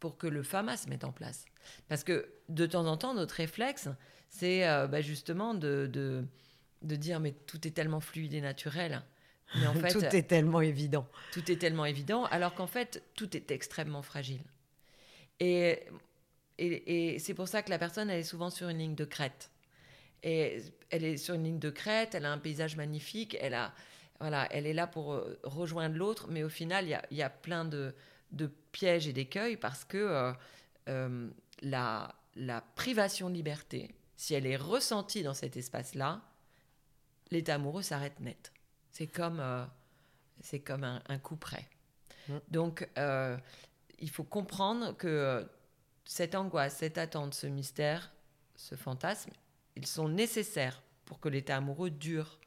pour 0.00 0.18
que 0.18 0.26
le 0.26 0.42
FAMA 0.42 0.76
se 0.76 0.88
mette 0.88 1.04
en 1.04 1.12
place. 1.12 1.44
Parce 1.88 2.02
que 2.02 2.28
de 2.48 2.66
temps 2.66 2.86
en 2.86 2.96
temps, 2.96 3.14
notre 3.14 3.36
réflexe, 3.36 3.88
c'est 4.28 4.68
euh, 4.68 4.88
bah, 4.88 5.00
justement 5.00 5.54
de, 5.54 5.88
de, 5.92 6.24
de, 6.82 6.96
dire 6.96 7.20
mais 7.20 7.32
tout 7.32 7.66
est 7.66 7.70
tellement 7.70 8.00
fluide 8.00 8.34
et 8.34 8.40
naturel. 8.40 9.02
Mais 9.54 9.68
en 9.68 9.74
fait, 9.74 9.92
tout 9.92 10.16
est 10.16 10.26
tellement 10.26 10.60
évident. 10.62 11.06
Tout 11.32 11.48
est 11.50 11.56
tellement 11.56 11.84
évident, 11.84 12.24
alors 12.24 12.54
qu'en 12.54 12.66
fait, 12.66 13.04
tout 13.14 13.36
est 13.36 13.52
extrêmement 13.52 14.02
fragile. 14.02 14.42
Et, 15.38 15.84
et, 16.58 17.18
c'est 17.20 17.34
pour 17.34 17.46
ça 17.46 17.62
que 17.62 17.70
la 17.70 17.78
personne, 17.78 18.10
elle 18.10 18.20
est 18.20 18.24
souvent 18.24 18.50
sur 18.50 18.68
une 18.68 18.78
ligne 18.78 18.94
de 18.96 19.04
crête. 19.04 19.50
Et 20.22 20.62
elle 20.90 21.04
est 21.04 21.16
sur 21.16 21.34
une 21.34 21.44
ligne 21.44 21.58
de 21.58 21.70
crête, 21.70 22.14
elle 22.14 22.24
a 22.24 22.32
un 22.32 22.38
paysage 22.38 22.76
magnifique, 22.76 23.36
elle, 23.40 23.54
a, 23.54 23.72
voilà, 24.20 24.48
elle 24.50 24.66
est 24.66 24.72
là 24.72 24.86
pour 24.86 25.12
euh, 25.12 25.38
rejoindre 25.42 25.96
l'autre, 25.96 26.28
mais 26.28 26.42
au 26.42 26.48
final, 26.48 26.86
il 26.86 26.90
y 26.90 26.94
a, 26.94 27.02
y 27.10 27.22
a, 27.22 27.30
plein 27.30 27.64
de, 27.64 27.94
de 28.32 28.50
pièges 28.72 29.06
et 29.06 29.12
d'écueils 29.12 29.56
parce 29.56 29.84
que 29.84 29.98
euh, 29.98 30.32
euh, 30.88 31.30
la, 31.62 32.14
la 32.34 32.60
privation 32.60 33.30
de 33.30 33.34
liberté, 33.34 33.94
si 34.16 34.34
elle 34.34 34.46
est 34.46 34.56
ressentie 34.56 35.22
dans 35.22 35.34
cet 35.34 35.56
espace-là, 35.56 36.22
l'état 37.30 37.54
amoureux 37.54 37.82
s'arrête 37.82 38.18
net. 38.20 38.52
C'est 38.90 39.06
comme, 39.06 39.42
c'est 40.40 40.60
comme 40.60 40.84
un, 40.84 41.02
un, 41.08 41.18
coup 41.18 41.36
près. 41.36 41.68
Donc, 42.48 42.88
il 43.98 44.08
faut 44.08 44.24
comprendre 44.24 44.96
que 44.96 45.46
cette 46.06 46.34
angoisse, 46.34 46.76
cette 46.76 46.96
attente, 46.96 47.34
ce 47.34 47.46
mystère, 47.46 48.10
ce 48.54 48.74
fantasme, 48.74 49.32
ils 49.76 49.86
sont 49.86 50.08
nécessaires 50.08 50.82
pour 51.04 51.20
que 51.20 51.28
l'état 51.28 51.56
amoureux 51.56 51.90
dure, 51.90 52.38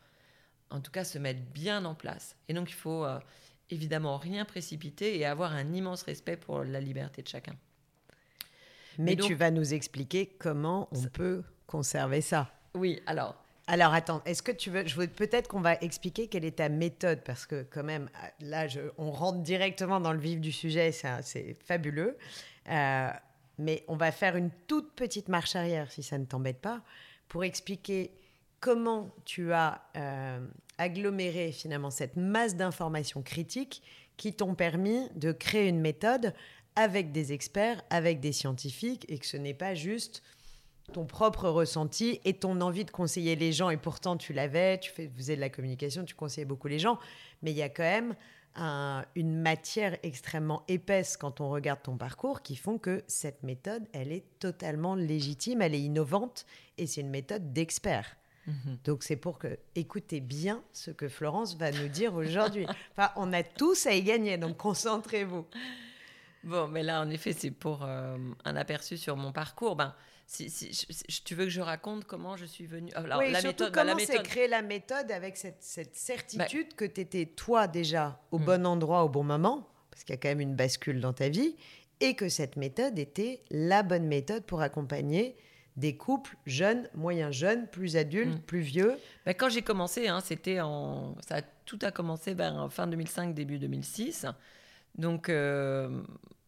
en 0.70 0.82
tout 0.82 0.92
cas 0.92 1.04
se 1.04 1.18
mette 1.18 1.52
bien 1.52 1.86
en 1.86 1.96
place. 1.96 2.36
Et 2.48 2.54
donc 2.54 2.70
il 2.70 2.76
faut 2.76 3.06
euh, 3.06 3.20
évidemment 3.70 4.18
rien 4.18 4.46
précipiter 4.46 5.18
et 5.18 5.26
avoir 5.26 5.54
un 5.54 5.74
immense 5.74 6.04
respect 6.04 6.38
pour 6.38 6.64
la 6.64 6.80
liberté 6.80 7.22
de 7.22 7.28
chacun. 7.28 7.56
Mais 8.98 9.16
tu 9.16 9.34
vas 9.34 9.50
nous 9.50 9.74
expliquer 9.74 10.26
comment 10.26 10.90
on 10.92 11.04
peut 11.04 11.44
conserver 11.68 12.20
ça. 12.20 12.52
Oui, 12.74 13.02
alors. 13.06 13.36
Alors 13.68 13.94
attends, 13.94 14.22
est-ce 14.26 14.42
que 14.42 14.52
tu 14.52 14.72
veux, 14.72 14.86
je 14.86 14.96
veux 14.96 15.08
peut-être 15.08 15.48
qu'on 15.48 15.62
va 15.62 15.76
expliquer 15.76 16.28
quelle 16.28 16.44
est 16.44 16.58
ta 16.58 16.70
méthode 16.70 17.22
parce 17.24 17.46
que 17.46 17.64
quand 17.70 17.84
même 17.84 18.10
là, 18.42 18.68
on 18.98 19.12
rentre 19.12 19.40
directement 19.40 20.00
dans 20.02 20.12
le 20.12 20.20
vif 20.20 20.42
du 20.42 20.52
sujet, 20.52 20.92
c'est 20.92 21.56
fabuleux. 21.64 22.18
Euh, 22.70 23.10
mais 23.60 23.84
on 23.88 23.96
va 23.96 24.12
faire 24.12 24.36
une 24.36 24.50
toute 24.68 24.94
petite 24.94 25.28
marche 25.28 25.56
arrière 25.56 25.92
si 25.92 26.02
ça 26.02 26.18
ne 26.18 26.26
t'embête 26.26 26.60
pas 26.60 26.82
pour 27.30 27.44
expliquer 27.44 28.12
comment 28.60 29.16
tu 29.24 29.54
as 29.54 29.82
euh, 29.96 30.46
aggloméré 30.78 31.52
finalement 31.52 31.92
cette 31.92 32.18
masse 32.18 32.56
d'informations 32.56 33.22
critiques 33.22 33.82
qui 34.18 34.34
t'ont 34.34 34.56
permis 34.56 35.08
de 35.16 35.32
créer 35.32 35.70
une 35.70 35.80
méthode 35.80 36.34
avec 36.76 37.12
des 37.12 37.32
experts, 37.32 37.82
avec 37.90 38.20
des 38.20 38.32
scientifiques, 38.32 39.06
et 39.10 39.18
que 39.18 39.26
ce 39.26 39.38
n'est 39.38 39.54
pas 39.54 39.76
juste 39.76 40.22
ton 40.92 41.06
propre 41.06 41.48
ressenti 41.50 42.20
et 42.26 42.34
ton 42.34 42.62
envie 42.62 42.84
de 42.84 42.92
conseiller 42.92 43.36
les 43.36 43.54
gens. 43.54 43.70
Et 43.70 43.78
pourtant, 43.78 44.18
tu 44.18 44.34
l'avais, 44.34 44.80
tu 44.80 44.92
faisais 44.92 45.36
de 45.36 45.42
la 45.42 45.50
communication, 45.50 46.04
tu 46.04 46.16
conseillais 46.16 46.46
beaucoup 46.46 46.68
les 46.68 46.80
gens, 46.80 47.00
mais 47.42 47.52
il 47.52 47.58
y 47.58 47.62
a 47.62 47.70
quand 47.70 47.84
même 47.84 48.16
une 48.56 49.41
matière 49.41 49.98
extrêmement 50.03 50.63
épaisse 50.68 51.18
quand 51.18 51.39
on 51.39 51.50
regarde 51.50 51.82
ton 51.82 51.98
parcours 51.98 52.41
qui 52.41 52.56
font 52.56 52.77
que 52.77 53.03
cette 53.08 53.44
méthode, 53.44 53.88
elle 53.94 54.12
est 54.12 54.25
totalement 54.39 54.96
légitime, 54.96 55.62
elle 55.62 55.75
est 55.75 55.82
innovante 55.82 56.46
et 56.77 56.88
c'est 56.88 57.01
une 57.01 57.10
méthode 57.10 57.53
d'expert. 57.53 58.18
Mhm. 58.48 58.77
Donc 58.84 59.03
c'est 59.03 59.15
pour 59.15 59.39
que 59.39 59.60
écoutez 59.75 60.20
bien 60.20 60.63
ce 60.74 60.91
que 60.91 61.08
Florence 61.08 61.56
va 61.56 61.72
nous 61.72 61.88
dire 61.88 62.15
aujourd'hui. 62.15 62.65
enfin, 62.98 63.12
on 63.15 63.32
a 63.34 63.44
tous 63.44 63.86
à 63.86 63.94
y 63.94 64.03
gagner, 64.03 64.38
donc 64.38 64.58
concentrez-vous. 64.58 65.46
Bon, 66.44 66.68
mais 66.68 66.84
là, 66.84 67.01
en 67.01 67.10
effet, 67.10 67.34
c'est 67.34 67.51
pour 67.51 67.84
euh, 67.84 68.18
un 68.46 68.56
aperçu 68.56 68.98
sur 68.98 69.18
mon 69.18 69.32
parcours. 69.32 69.75
Ben, 69.75 69.94
si, 70.30 71.24
tu 71.26 71.34
veux 71.34 71.46
que 71.46 71.50
je 71.50 71.60
raconte 71.60 72.06
comment 72.06 72.38
je 72.38 72.46
suis 72.46 72.68
venue? 72.68 72.92
Alors, 72.94 73.18
oui, 73.20 73.32
la 73.32 73.42
méthode, 73.42 73.74
bah, 73.74 73.84
comment 73.84 73.98
c'est 73.98 74.22
créer 74.22 74.48
la 74.48 74.62
méthode 74.62 75.12
avec 75.12 75.38
cette, 75.38 75.64
certitude 75.64 76.68
bah 76.70 76.76
que 76.78 76.86
tu 76.86 77.02
étais 77.02 77.26
toi 77.26 77.68
déjà 77.68 78.22
au 78.32 78.38
mm. 78.38 78.46
bon 78.46 78.66
endroit 78.68 79.04
au 79.04 79.10
bon 79.10 79.24
moment, 79.24 79.68
parce 79.90 80.04
qu'il 80.04 80.14
y 80.14 80.18
a 80.18 80.22
quand 80.22 80.30
même 80.30 80.40
une 80.40 80.56
bascule 80.56 81.02
dans 81.02 81.14
ta 81.14 81.30
vie, 81.30 81.56
et 82.00 82.16
que 82.16 82.30
cette 82.30 82.58
méthode 82.58 83.00
était 83.00 83.42
la 83.50 83.82
bonne 83.82 84.06
méthode 84.06 84.44
pour 84.46 84.62
accompagner 84.62 85.36
des 85.78 85.98
couples 85.98 86.36
jeunes, 86.46 86.88
moyens 86.94 87.34
jeunes, 87.34 87.68
plus 87.68 87.98
adultes, 87.98 88.38
mm. 88.38 88.42
plus 88.42 88.60
vieux. 88.60 89.00
Bah, 89.26 89.34
quand 89.34 89.50
j'ai 89.50 89.64
commencé, 89.64 90.10
hein, 90.10 90.20
c'était 90.24 90.60
en, 90.60 91.16
ça 91.28 91.38
a, 91.38 91.42
tout 91.66 91.80
a 91.82 91.90
commencé 91.90 92.36
vers 92.36 92.72
fin 92.72 92.86
2005, 92.86 93.34
début 93.34 93.58
2006. 93.58 94.28
Donc, 94.96 95.30
euh, 95.30 96.04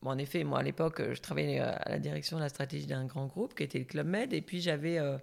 en 0.10 0.18
effet, 0.18 0.44
moi 0.44 0.60
à 0.60 0.64
l'époque, 0.64 1.02
je 1.14 1.22
travaillais 1.22 1.62
euh, 1.62 1.72
à 1.72 1.90
la 1.90 2.00
direction 2.00 2.38
de 2.38 2.42
la 2.42 2.50
stratégie 2.50 2.88
d'un 2.88 3.06
grand 3.06 3.28
groupe 3.28 3.54
qui 3.54 3.64
était 3.64 3.80
le 3.80 3.86
Club 3.86 4.08
Med. 4.08 4.34
Et 4.34 4.42
puis 4.42 4.60
j'avais 4.62 4.98
euh, 4.98 5.18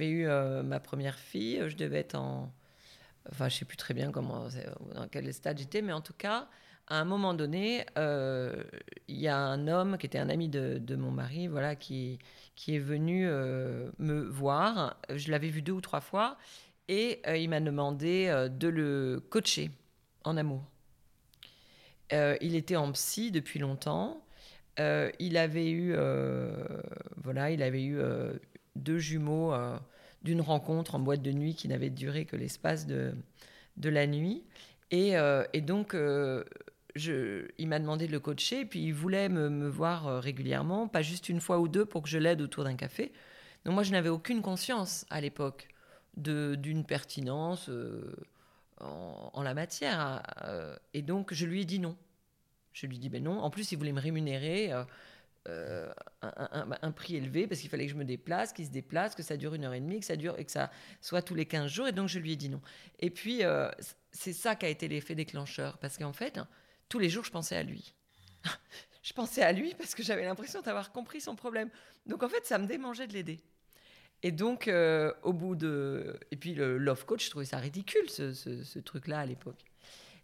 eu 0.00 0.26
ma 0.64 0.80
première 0.80 1.18
fille. 1.18 1.62
Je 1.68 1.76
devais 1.76 1.98
être 1.98 2.14
en. 2.14 2.52
Enfin, 3.30 3.48
je 3.48 3.54
ne 3.54 3.58
sais 3.60 3.64
plus 3.64 3.76
très 3.76 3.94
bien 3.94 4.10
comment, 4.10 4.48
dans 4.94 5.06
quel 5.08 5.32
stade 5.32 5.58
j'étais, 5.58 5.80
mais 5.80 5.92
en 5.92 6.00
tout 6.00 6.14
cas, 6.14 6.48
à 6.88 6.98
un 6.98 7.04
moment 7.04 7.34
donné, 7.34 7.86
il 7.96 9.16
y 9.16 9.28
a 9.28 9.38
un 9.38 9.68
homme 9.68 9.96
qui 9.96 10.06
était 10.06 10.18
un 10.18 10.28
ami 10.28 10.48
de, 10.48 10.78
de 10.78 10.96
mon 10.96 11.12
mari, 11.12 11.46
voilà, 11.46 11.76
qui, 11.76 12.18
qui 12.56 12.74
est 12.74 12.80
venu 12.80 13.26
me 13.26 14.22
voir. 14.28 14.96
Je 15.08 15.30
l'avais 15.30 15.50
vu 15.50 15.62
deux 15.62 15.72
ou 15.72 15.80
trois 15.80 16.00
fois. 16.00 16.36
Et 16.88 17.22
il 17.40 17.48
m'a 17.48 17.60
demandé 17.60 18.48
de 18.50 18.68
le 18.68 19.22
coacher 19.30 19.70
en 20.24 20.36
amour. 20.36 20.71
Euh, 22.12 22.36
il 22.40 22.54
était 22.56 22.76
en 22.76 22.92
psy 22.92 23.30
depuis 23.30 23.58
longtemps. 23.58 24.22
Euh, 24.80 25.10
il 25.18 25.36
avait 25.36 25.70
eu, 25.70 25.94
euh, 25.94 26.52
voilà, 27.16 27.50
il 27.50 27.62
avait 27.62 27.82
eu 27.82 27.98
deux 28.76 28.98
jumeaux 28.98 29.52
d'une 30.22 30.40
rencontre 30.40 30.94
en 30.94 30.98
boîte 30.98 31.22
de 31.22 31.32
nuit 31.32 31.54
qui 31.54 31.68
n'avait 31.68 31.90
duré 31.90 32.24
que 32.24 32.36
l'espace 32.36 32.86
de, 32.86 33.14
de 33.76 33.88
la 33.88 34.06
nuit. 34.06 34.44
Et, 34.90 35.14
donc, 35.62 35.94
je, 36.94 37.48
il 37.58 37.68
m'a 37.68 37.78
demandé 37.78 38.06
de 38.06 38.12
le 38.12 38.20
coacher, 38.20 38.60
et 38.60 38.64
puis 38.66 38.84
il 38.84 38.92
voulait 38.92 39.28
me, 39.28 39.48
me, 39.48 39.68
voir 39.68 40.22
régulièrement, 40.22 40.88
pas 40.88 41.02
juste 41.02 41.28
une 41.28 41.40
fois 41.40 41.58
ou 41.58 41.68
deux 41.68 41.86
pour 41.86 42.02
que 42.02 42.08
je 42.08 42.18
l'aide 42.18 42.42
autour 42.42 42.64
d'un 42.64 42.76
café. 42.76 43.12
Donc 43.64 43.74
moi, 43.74 43.82
je 43.82 43.92
n'avais 43.92 44.08
aucune 44.10 44.42
conscience 44.42 45.06
à 45.10 45.20
l'époque 45.20 45.68
d'une 46.16 46.84
pertinence 46.84 47.70
en, 48.80 49.42
la 49.42 49.54
matière. 49.54 50.22
Et 50.94 51.02
donc, 51.02 51.32
je 51.32 51.46
lui 51.46 51.62
ai 51.62 51.64
dit 51.64 51.78
non. 51.78 51.96
Je 52.72 52.86
lui 52.86 52.98
dit 52.98 53.08
ben 53.08 53.22
non. 53.22 53.40
En 53.40 53.50
plus, 53.50 53.72
il 53.72 53.78
voulait 53.78 53.92
me 53.92 54.00
rémunérer 54.00 54.72
euh, 54.72 54.84
euh, 55.48 55.92
un, 56.22 56.92
prix 56.92 57.16
élevé 57.16 57.46
parce 57.46 57.60
qu'il 57.60 57.70
fallait 57.70 57.86
que 57.86 57.92
je 57.92 57.96
me 57.96 58.04
déplace, 58.04 58.52
qu'il 58.52 58.66
se 58.66 58.70
déplace, 58.70 59.14
que 59.14 59.22
ça 59.22 59.36
dure 59.36 59.54
une 59.54 59.64
heure 59.64 59.74
et 59.74 59.80
demie, 59.80 60.00
que 60.00 60.06
ça 60.06 60.16
dure 60.16 60.38
et 60.38 60.44
que 60.44 60.52
ça 60.52 60.70
soit 61.00 61.22
tous 61.22 61.34
les 61.34 61.46
15 61.46 61.70
jours. 61.70 61.88
Et 61.88 61.92
donc, 61.92 62.08
je 62.08 62.18
lui 62.18 62.32
ai 62.32 62.36
dit 62.36 62.48
non. 62.48 62.60
Et 63.00 63.10
puis, 63.10 63.42
c'est 64.12 64.32
ça 64.32 64.56
qui 64.56 64.66
a 64.66 64.68
été 64.68 64.88
l'effet 64.88 65.14
déclencheur. 65.14 65.78
Parce 65.78 65.98
qu'en 65.98 66.12
fait, 66.12 66.38
tous 66.88 66.98
les 66.98 67.08
jours, 67.08 67.24
je 67.24 67.30
pensais 67.30 67.56
à 67.56 67.62
lui. 67.62 67.94
je 69.02 69.12
pensais 69.12 69.42
à 69.42 69.52
lui 69.52 69.74
parce 69.74 69.94
que 69.94 70.02
j'avais 70.02 70.24
l'impression 70.24 70.60
d'avoir 70.62 70.92
compris 70.92 71.20
son 71.20 71.36
problème. 71.36 71.70
Donc, 72.06 72.22
en 72.22 72.28
fait, 72.28 72.44
ça 72.46 72.58
me 72.58 72.66
démangeait 72.66 73.06
de 73.06 73.12
l'aider. 73.12 73.40
Et 74.22 74.30
donc, 74.30 74.68
euh, 74.68 75.12
au 75.22 75.32
bout 75.32 75.56
de. 75.56 76.18
Et 76.30 76.36
puis, 76.36 76.54
le 76.54 76.78
love 76.78 77.04
coach, 77.04 77.24
je 77.24 77.30
trouvais 77.30 77.44
ça 77.44 77.58
ridicule, 77.58 78.08
ce, 78.08 78.78
truc-là, 78.78 79.20
à 79.20 79.26
l'époque. 79.26 79.64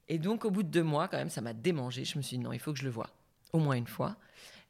Et 0.09 0.19
donc, 0.19 0.45
au 0.45 0.51
bout 0.51 0.63
de 0.63 0.69
deux 0.69 0.83
mois, 0.83 1.09
quand 1.09 1.19
même, 1.19 1.31
ça 1.31 1.41
m'a 1.41 1.53
démangé. 1.53 2.05
Je 2.05 2.17
me 2.17 2.23
suis 2.23 2.39
dit, 2.39 2.43
non, 2.43 2.53
il 2.53 2.59
faut 2.59 2.73
que 2.73 2.79
je 2.79 2.85
le 2.85 2.91
voie, 2.91 3.11
au 3.53 3.59
moins 3.59 3.77
une 3.77 3.87
fois. 3.87 4.17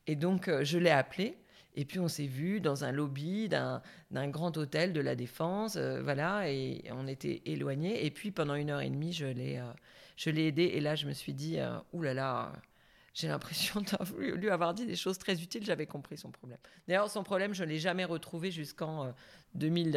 Et 0.07 0.17
donc, 0.17 0.49
euh, 0.49 0.65
je 0.65 0.79
l'ai 0.79 0.91
appelé. 0.91 1.37
Et 1.77 1.85
puis, 1.85 2.01
on 2.01 2.09
s'est 2.09 2.27
vu 2.27 2.61
dans 2.61 2.85
un 2.85 2.91
lobby 2.91 3.49
d'un 3.49 3.81
grand 4.29 4.57
hôtel 4.57 4.93
de 4.93 5.01
la 5.01 5.15
Défense. 5.15 5.77
Euh, 5.77 6.03
voilà, 6.03 6.51
et 6.51 6.83
on 6.91 7.07
était 7.07 7.43
éloignés. 7.47 8.05
Et 8.05 8.11
puis, 8.11 8.31
pendant 8.33 8.55
une 8.55 8.71
heure 8.71 8.81
et 8.81 8.91
demie, 8.91 9.13
je 9.13 9.27
l'ai 9.27 10.47
aidé. 10.47 10.65
Et 10.75 10.81
là, 10.81 10.97
je 10.97 11.07
me 11.07 11.13
suis 11.13 11.35
dit, 11.35 11.59
oulala. 11.93 12.53
J'ai 13.19 13.27
l'impression 13.27 13.81
de 13.81 13.89
lui 14.37 14.49
avoir 14.49 14.75
dit 14.75 14.87
des 14.87 14.95
choses 14.95 15.19
très 15.19 15.43
utiles, 15.43 15.65
j'avais 15.65 15.87
compris 15.87 16.17
son 16.17 16.31
problème. 16.31 16.59
D'ailleurs, 16.87 17.11
son 17.11 17.25
problème, 17.25 17.53
je 17.53 17.65
ne 17.65 17.69
l'ai 17.69 17.81
jamais 17.81 18.05
retrouvé 18.05 18.53
jusqu'en 18.53 19.13
2018, 19.55 19.97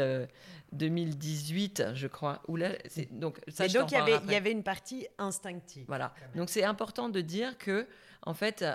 euh, 1.79 1.85
euh, 1.85 1.95
je 1.95 2.07
crois. 2.07 2.41
Où 2.47 2.55
là, 2.55 2.69
donc, 3.11 3.39
ça, 3.47 3.67
donc 3.67 3.91
il 3.91 3.93
y, 3.93 3.97
avait, 3.97 4.17
il 4.25 4.31
y 4.31 4.35
avait 4.35 4.51
une 4.51 4.63
partie 4.63 5.07
instinctive. 5.19 5.85
Voilà. 5.87 6.15
Donc 6.35 6.49
c'est 6.49 6.63
important 6.63 7.09
de 7.09 7.21
dire 7.21 7.59
que, 7.59 7.87
en 8.23 8.33
fait, 8.33 8.65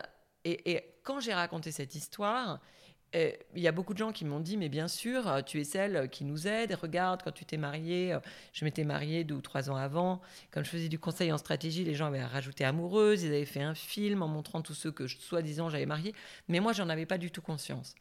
et, 0.45 0.73
et 0.73 0.95
quand 1.03 1.19
j'ai 1.19 1.35
raconté 1.35 1.73
cette 1.73 1.97
histoire, 1.97 2.61
il 3.55 3.63
y 3.63 3.69
a 3.69 3.73
beaucoup 3.73 3.93
de 3.93 3.99
gens 3.99 4.13
qui 4.13 4.25
m'ont 4.25 4.41
dit, 4.41 4.57
mais 4.57 4.69
bien 4.69 4.89
sûr, 4.89 5.29
euh, 5.29 5.43
tu 5.43 5.61
es 5.61 5.65
celle 5.65 6.09
qui 6.11 6.25
nous 6.25 6.47
aide. 6.47 6.75
Regarde, 6.75 7.23
quand 7.23 7.33
tu 7.33 7.45
t'es 7.45 7.57
mariée, 7.57 8.13
euh, 8.13 8.21
je 8.53 8.65
m'étais 8.65 8.85
mariée 8.85 9.25
deux 9.25 9.37
ou 9.37 9.41
trois 9.41 9.71
ans 9.71 9.77
avant. 9.77 10.21
Quand 10.51 10.63
je 10.63 10.69
faisais 10.69 10.89
du 10.89 10.99
conseil 10.99 11.33
en 11.33 11.39
stratégie, 11.39 11.85
les 11.85 11.95
gens 11.95 12.07
avaient 12.07 12.25
rajouté 12.25 12.65
amoureuse. 12.65 13.23
Ils 13.23 13.29
avaient 13.29 13.45
fait 13.45 13.63
un 13.63 13.75
film 13.75 14.23
en 14.23 14.29
montrant 14.29 14.61
tous 14.61 14.75
ceux 14.75 14.91
que, 14.91 15.07
soi-disant, 15.07 15.71
j'avais 15.71 15.87
mariés. 15.87 16.15
Mais 16.49 16.61
moi, 16.61 16.73
j'en 16.73 16.89
avais 16.89 17.07
pas 17.07 17.19
du 17.19 17.31
tout 17.31 17.43
conscience. 17.43 17.95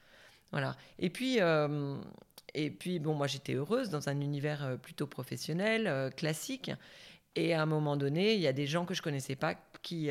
Voilà. 0.52 0.76
Et 1.00 1.10
puis, 1.10 1.40
euh, 1.40 1.98
et 2.54 2.70
puis 2.70 3.00
bon, 3.00 3.14
moi, 3.14 3.28
j'étais 3.28 3.54
heureuse 3.54 3.90
dans 3.90 4.10
un 4.10 4.20
univers 4.22 4.78
plutôt 4.82 5.08
professionnel, 5.08 6.12
classique. 6.16 6.72
Et 7.36 7.54
à 7.54 7.62
un 7.62 7.66
moment 7.66 7.98
donné, 7.98 8.36
il 8.36 8.42
y 8.42 8.48
a 8.48 8.54
des 8.54 8.66
gens 8.66 8.86
que 8.86 8.94
je 8.94 9.02
connaissais 9.02 9.36
pas 9.36 9.56
qui, 9.82 10.10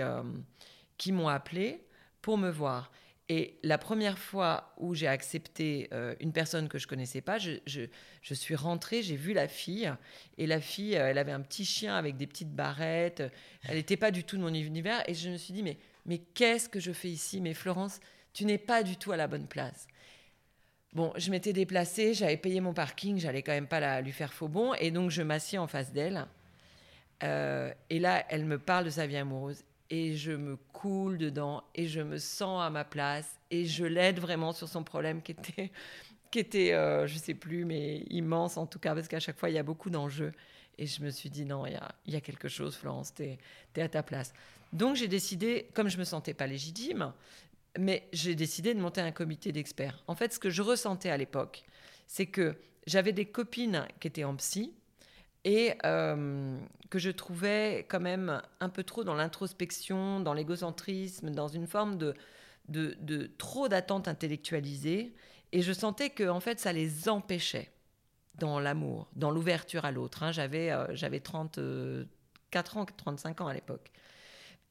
qui 0.99 1.13
m'ont 1.13 1.29
appelé 1.29 1.81
pour 2.21 2.37
me 2.37 2.51
voir. 2.51 2.91
Et 3.31 3.59
la 3.63 3.79
première 3.79 4.19
fois 4.19 4.75
où 4.77 4.95
j'ai 4.95 5.07
accepté 5.07 5.89
euh, 5.93 6.15
une 6.21 6.33
personne 6.33 6.69
que 6.69 6.79
je 6.79 6.87
connaissais 6.87 7.23
pas, 7.23 7.39
je, 7.39 7.89
suis 8.21 8.55
rentrée, 8.55 9.03
j'ai 9.03 9.17
vu 9.17 9.33
la 9.33 9.49
fille. 9.49 9.91
Et 10.37 10.47
la 10.47 10.61
fille, 10.61 10.97
euh, 10.97 11.09
elle 11.09 11.19
avait 11.19 11.33
un 11.33 11.41
petit 11.41 11.65
chien 11.65 11.97
avec 11.97 12.19
des 12.19 12.27
petites 12.27 12.55
barrettes. 12.55 13.23
Elle 13.63 13.77
n'était 13.77 13.97
pas 13.97 14.11
du 14.11 14.25
tout 14.25 14.37
de 14.37 14.43
mon 14.43 14.53
univers. 14.53 15.09
Et 15.09 15.15
je 15.15 15.31
me 15.31 15.39
suis 15.39 15.55
dit, 15.55 15.63
mais, 15.63 15.79
mais 16.05 16.19
qu'est-ce 16.19 16.69
que 16.69 16.81
je 16.81 16.93
fais 16.93 17.09
ici? 17.09 17.41
Mais 17.41 17.55
Florence, 17.55 18.01
tu 18.35 18.45
n'es 18.45 18.59
pas 18.59 18.83
du 18.83 18.97
tout 18.97 19.13
à 19.13 19.17
la 19.17 19.27
bonne 19.27 19.47
place. 19.47 19.87
Bon, 20.93 21.13
je 21.17 21.31
m'étais 21.31 21.53
déplacée, 21.53 22.15
j'avais 22.15 22.37
payé 22.37 22.61
mon 22.61 22.73
parking, 22.73 23.19
j'allais 23.19 23.43
quand 23.43 23.53
même 23.53 23.67
pas 23.67 23.81
la, 23.81 24.01
lui 24.01 24.13
faire 24.13 24.33
faux 24.33 24.47
bon, 24.47 24.75
et 24.75 24.93
donc 24.93 25.11
je 25.11 25.23
m'assieds 25.23 25.59
en 25.59 25.67
face 25.67 25.93
d'elle. 25.93 26.27
Euh, 27.25 27.73
et 27.91 27.99
là, 27.99 28.25
elle 28.29 28.45
me 28.45 28.59
parle 28.61 28.85
de 28.85 28.91
sa 28.91 29.07
vie 29.07 29.17
amoureuse, 29.17 29.65
et 29.91 30.17
je 30.17 30.33
me 30.33 30.57
coule 30.73 31.19
dedans, 31.19 31.63
et 31.75 31.87
je 31.87 32.01
me 32.01 32.19
sens 32.19 32.63
à 32.63 32.71
ma 32.71 32.85
place, 32.85 33.39
et 33.51 33.65
je 33.65 33.85
l'aide 33.85 34.19
vraiment 34.19 34.53
sur 34.53 34.69
son 34.69 34.83
problème 34.83 35.23
qui 35.23 35.33
était, 35.33 35.71
qui 36.31 36.39
était, 36.39 36.73
euh, 36.73 37.07
je 37.07 37.17
sais 37.19 37.35
plus, 37.35 37.65
mais 37.65 37.99
immense 38.11 38.57
en 38.57 38.67
tout 38.67 38.79
cas, 38.79 38.95
parce 38.95 39.09
qu'à 39.09 39.21
chaque 39.21 39.39
fois 39.39 39.51
il 39.51 39.55
y 39.55 39.59
a 39.59 39.63
beaucoup 39.63 39.91
d'enjeux. 39.91 40.33
Et 40.77 40.87
je 40.87 41.03
me 41.03 41.11
suis 41.11 41.31
dit 41.31 41.45
non, 41.45 41.67
il 41.67 41.79
y 42.07 42.17
a, 42.17 42.21
quelque 42.21 42.49
chose, 42.49 42.75
Florence, 42.75 43.15
tu 43.15 43.23
es, 43.23 43.39
es, 43.77 43.81
à 43.81 43.89
ta 43.89 44.03
place. 44.03 44.33
Donc 44.73 44.97
j'ai 44.97 45.07
décidé, 45.07 45.69
comme 45.73 45.89
je 45.89 45.99
me 45.99 46.05
sentais 46.05 46.35
pas 46.35 46.49
légitime, 46.49 47.13
mais 47.79 48.09
j'ai 48.13 48.35
décidé 48.35 48.75
de 48.75 48.81
monter 48.81 49.01
un 49.01 49.13
comité 49.13 49.53
d'experts. 49.53 50.03
En 50.09 50.17
fait, 50.17 50.33
ce 50.33 50.41
que 50.41 50.51
je 50.51 50.63
ressentais 50.63 51.11
à 51.11 51.17
l'époque, 51.17 51.63
c'est 52.09 52.27
que 52.27 52.57
j'avais 52.87 53.13
des 53.13 53.25
copines 53.25 53.87
qui 54.01 54.09
étaient 54.09 54.25
en 54.25 54.35
psy 54.37 54.73
et 55.45 55.75
euh, 55.85 56.59
que 56.91 56.99
je 56.99 57.11
trouvais 57.11 57.87
quand 57.89 58.01
même 58.01 58.41
un 58.61 58.69
peu 58.69 58.83
trop 58.83 59.05
dans 59.05 59.15
l'introspection, 59.15 60.21
dans 60.21 60.33
l'égocentrisme, 60.35 61.31
dans 61.31 61.49
une 61.49 61.67
forme 61.67 61.99
de, 61.99 62.15
de, 62.69 62.97
de 63.01 63.31
trop 63.39 63.69
d'attentes 63.69 64.09
intellectualisées. 64.09 65.15
Et 65.53 65.63
je 65.63 65.73
sentais 65.73 66.11
que 66.11 66.29
en 66.29 66.41
fait, 66.41 66.59
ça 66.59 66.73
les 66.73 67.09
empêchait 67.09 67.71
dans 68.37 68.59
l'amour, 68.59 69.09
dans 69.15 69.31
l'ouverture 69.31 69.85
à 69.85 69.93
l'autre. 69.93 70.23
Hein. 70.23 70.33
J'avais, 70.33 70.71
euh, 70.71 70.87
j'avais 70.95 71.21
34 71.21 72.77
ans, 72.77 72.87
35 72.87 73.41
ans 73.43 73.47
à 73.47 73.55
l'époque. 73.55 73.93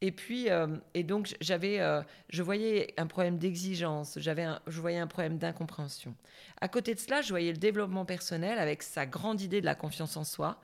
Et 0.05 0.11
puis, 0.11 0.49
euh, 0.49 0.67
et 0.93 1.03
donc, 1.03 1.33
j'avais, 1.39 1.79
euh, 1.79 2.01
je 2.27 2.43
voyais 2.43 2.93
un 2.97 3.07
problème 3.07 3.37
d'exigence, 3.37 4.19
j'avais 4.19 4.45
je 4.67 4.81
voyais 4.81 4.97
un 4.97 5.07
problème 5.07 5.37
d'incompréhension. 5.37 6.13
À 6.59 6.67
côté 6.67 6.93
de 6.93 6.99
cela, 6.99 7.21
je 7.21 7.29
voyais 7.29 7.53
le 7.53 7.57
développement 7.57 8.03
personnel 8.03 8.59
avec 8.59 8.83
sa 8.83 9.05
grande 9.05 9.39
idée 9.39 9.61
de 9.61 9.65
la 9.65 9.75
confiance 9.75 10.17
en 10.17 10.25
soi, 10.25 10.59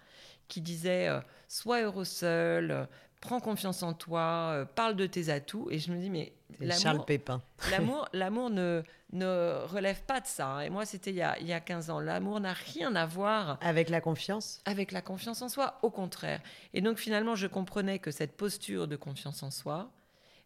qui 0.50 0.60
disait 0.60 1.08
sois 1.48 1.84
heureux 1.84 2.04
seul, 2.04 2.90
prends 3.22 3.40
confiance 3.40 3.84
en 3.84 3.94
toi, 3.94 4.68
parle 4.76 4.96
de 4.96 5.06
tes 5.06 5.30
atouts. 5.30 5.68
Et 5.72 5.80
je 5.80 5.92
me 5.92 5.98
dis, 5.98 6.10
mais 6.10 6.34
Charles 6.72 7.06
Pépin. 7.06 7.42
L'amour, 7.72 8.08
l'amour 8.14 8.50
ne, 8.50 8.84
ne 9.14 9.66
relève 9.66 10.02
pas 10.04 10.20
de 10.20 10.28
ça. 10.28 10.48
Hein. 10.48 10.62
Et 10.62 10.70
moi, 10.70 10.86
c'était 10.86 11.12
il, 11.12 11.36
il, 11.42 11.48
y 11.48 11.54
a 11.54 11.60
15 11.60 11.90
ans. 11.90 12.00
L'amour 12.00 12.40
n'a 12.40 12.54
rien 12.54 12.96
à 12.96 13.06
voir. 13.06 13.58
Avec 13.62 13.90
la 13.90 14.02
confiance? 14.02 14.62
Avec 14.66 14.92
la 14.92 15.02
confiance 15.02 15.42
en 15.42 15.50
soi, 15.50 15.80
au 15.82 15.90
contraire. 15.90 16.42
Et 16.74 16.82
donc, 16.82 16.98
finalement, 16.98 17.36
je 17.36 17.48
comprenais 17.48 18.00
que 18.00 18.12
cette 18.12 18.36
posture 18.36 18.88
de 18.88 18.96
confiance 18.96 19.44
en 19.44 19.52
soi, 19.52 19.92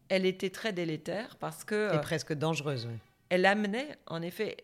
elle 0.09 0.25
était 0.25 0.49
très 0.49 0.73
délétère 0.73 1.37
parce 1.37 1.63
que. 1.63 1.95
Et 1.95 2.01
presque 2.01 2.33
dangereuse, 2.33 2.87
oui. 2.87 2.97
Elle 3.29 3.45
amenait, 3.45 3.97
en 4.07 4.21
effet, 4.21 4.57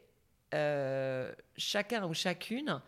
euh, 0.53 1.31
chacun 1.57 2.05
ou 2.05 2.13
chacune 2.13 2.81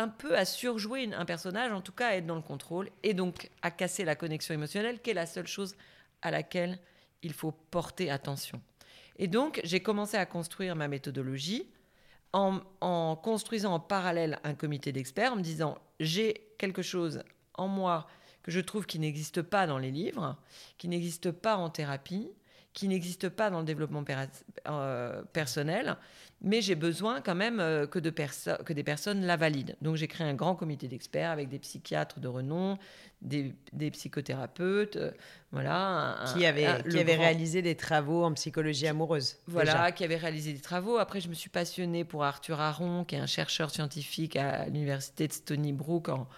un 0.00 0.08
peu 0.08 0.36
à 0.36 0.46
surjouer 0.46 1.12
un 1.12 1.26
personnage, 1.26 1.72
en 1.72 1.82
tout 1.82 1.92
cas 1.92 2.08
à 2.08 2.14
être 2.14 2.26
dans 2.26 2.34
le 2.34 2.40
contrôle, 2.40 2.88
et 3.02 3.12
donc 3.12 3.50
à 3.60 3.70
casser 3.70 4.04
la 4.04 4.16
connexion 4.16 4.54
émotionnelle, 4.54 5.00
qui 5.00 5.10
est 5.10 5.14
la 5.14 5.26
seule 5.26 5.46
chose 5.46 5.76
à 6.22 6.30
laquelle 6.30 6.78
il 7.22 7.34
faut 7.34 7.52
porter 7.52 8.10
attention. 8.10 8.62
Et 9.18 9.28
donc, 9.28 9.60
j'ai 9.62 9.80
commencé 9.80 10.16
à 10.16 10.24
construire 10.24 10.74
ma 10.74 10.88
méthodologie 10.88 11.66
en, 12.32 12.60
construisant 13.22 13.74
en 13.74 13.80
parallèle 13.80 14.38
un 14.42 14.54
comité 14.54 14.90
d'experts, 14.90 15.34
en 15.34 15.36
me 15.36 15.42
disant, 15.42 15.76
j'ai 15.98 16.48
quelque 16.56 16.80
chose 16.80 17.22
en 17.54 17.68
moi 17.68 18.06
que 18.42 18.50
je 18.50 18.60
trouve 18.60 18.86
qui 18.86 18.98
n'existe 18.98 19.42
pas 19.42 19.66
dans 19.66 19.76
les 19.76 19.90
livres, 19.90 20.38
qui 20.78 20.88
n'existe 20.88 21.30
pas 21.30 21.56
en 21.56 21.68
thérapie, 21.68 22.30
qui 22.72 22.88
n'existe 22.88 23.28
pas 23.28 23.50
dans 23.50 23.60
le 23.60 23.64
développement 23.64 24.04
euh, 24.68 25.22
personnel, 25.32 25.96
mais 26.40 26.60
j'ai 26.60 26.76
besoin 26.76 27.20
quand 27.20 27.34
même 27.34 27.58
euh, 27.58 27.86
que, 27.86 27.98
de 27.98 28.10
que 28.10 28.72
des 28.72 28.84
personnes 28.84 29.26
la 29.26 29.36
valident. 29.36 29.74
Donc 29.82 29.96
j'ai 29.96 30.06
créé 30.06 30.26
un 30.26 30.34
grand 30.34 30.54
comité 30.54 30.86
d'experts 30.86 31.30
avec 31.30 31.48
des 31.48 31.58
psychiatres 31.58 32.20
de 32.20 32.28
renom, 32.28 32.78
des, 33.22 33.52
psychothérapeutes, 33.90 34.96
euh, 34.96 35.10
voilà. 35.50 36.24
qui 36.32 36.46
avaient, 36.46 36.82
qui 36.88 36.98
avait 36.98 37.16
réalisé 37.16 37.60
des 37.60 37.74
travaux 37.74 38.24
en 38.24 38.32
psychologie 38.34 38.86
amoureuse. 38.86 39.38
Voilà, 39.48 39.90
qui 39.90 40.04
avait 40.04 40.16
réalisé 40.16 40.52
des 40.52 40.60
travaux. 40.60 40.98
Après, 40.98 41.20
je 41.20 41.28
me 41.28 41.34
suis 41.34 41.50
passionnée 41.50 42.04
pour 42.04 42.24
Arthur 42.24 42.60
Aron, 42.60 43.04
qui 43.04 43.16
est 43.16 43.20
un 43.20 43.26
chercheur 43.26 43.70
scientifique 43.70 44.36
à 44.36 44.66
l'université 44.66 45.26
de 45.26 45.32
Stony 45.32 45.72
Brook 45.72 46.08
en, 46.08 46.28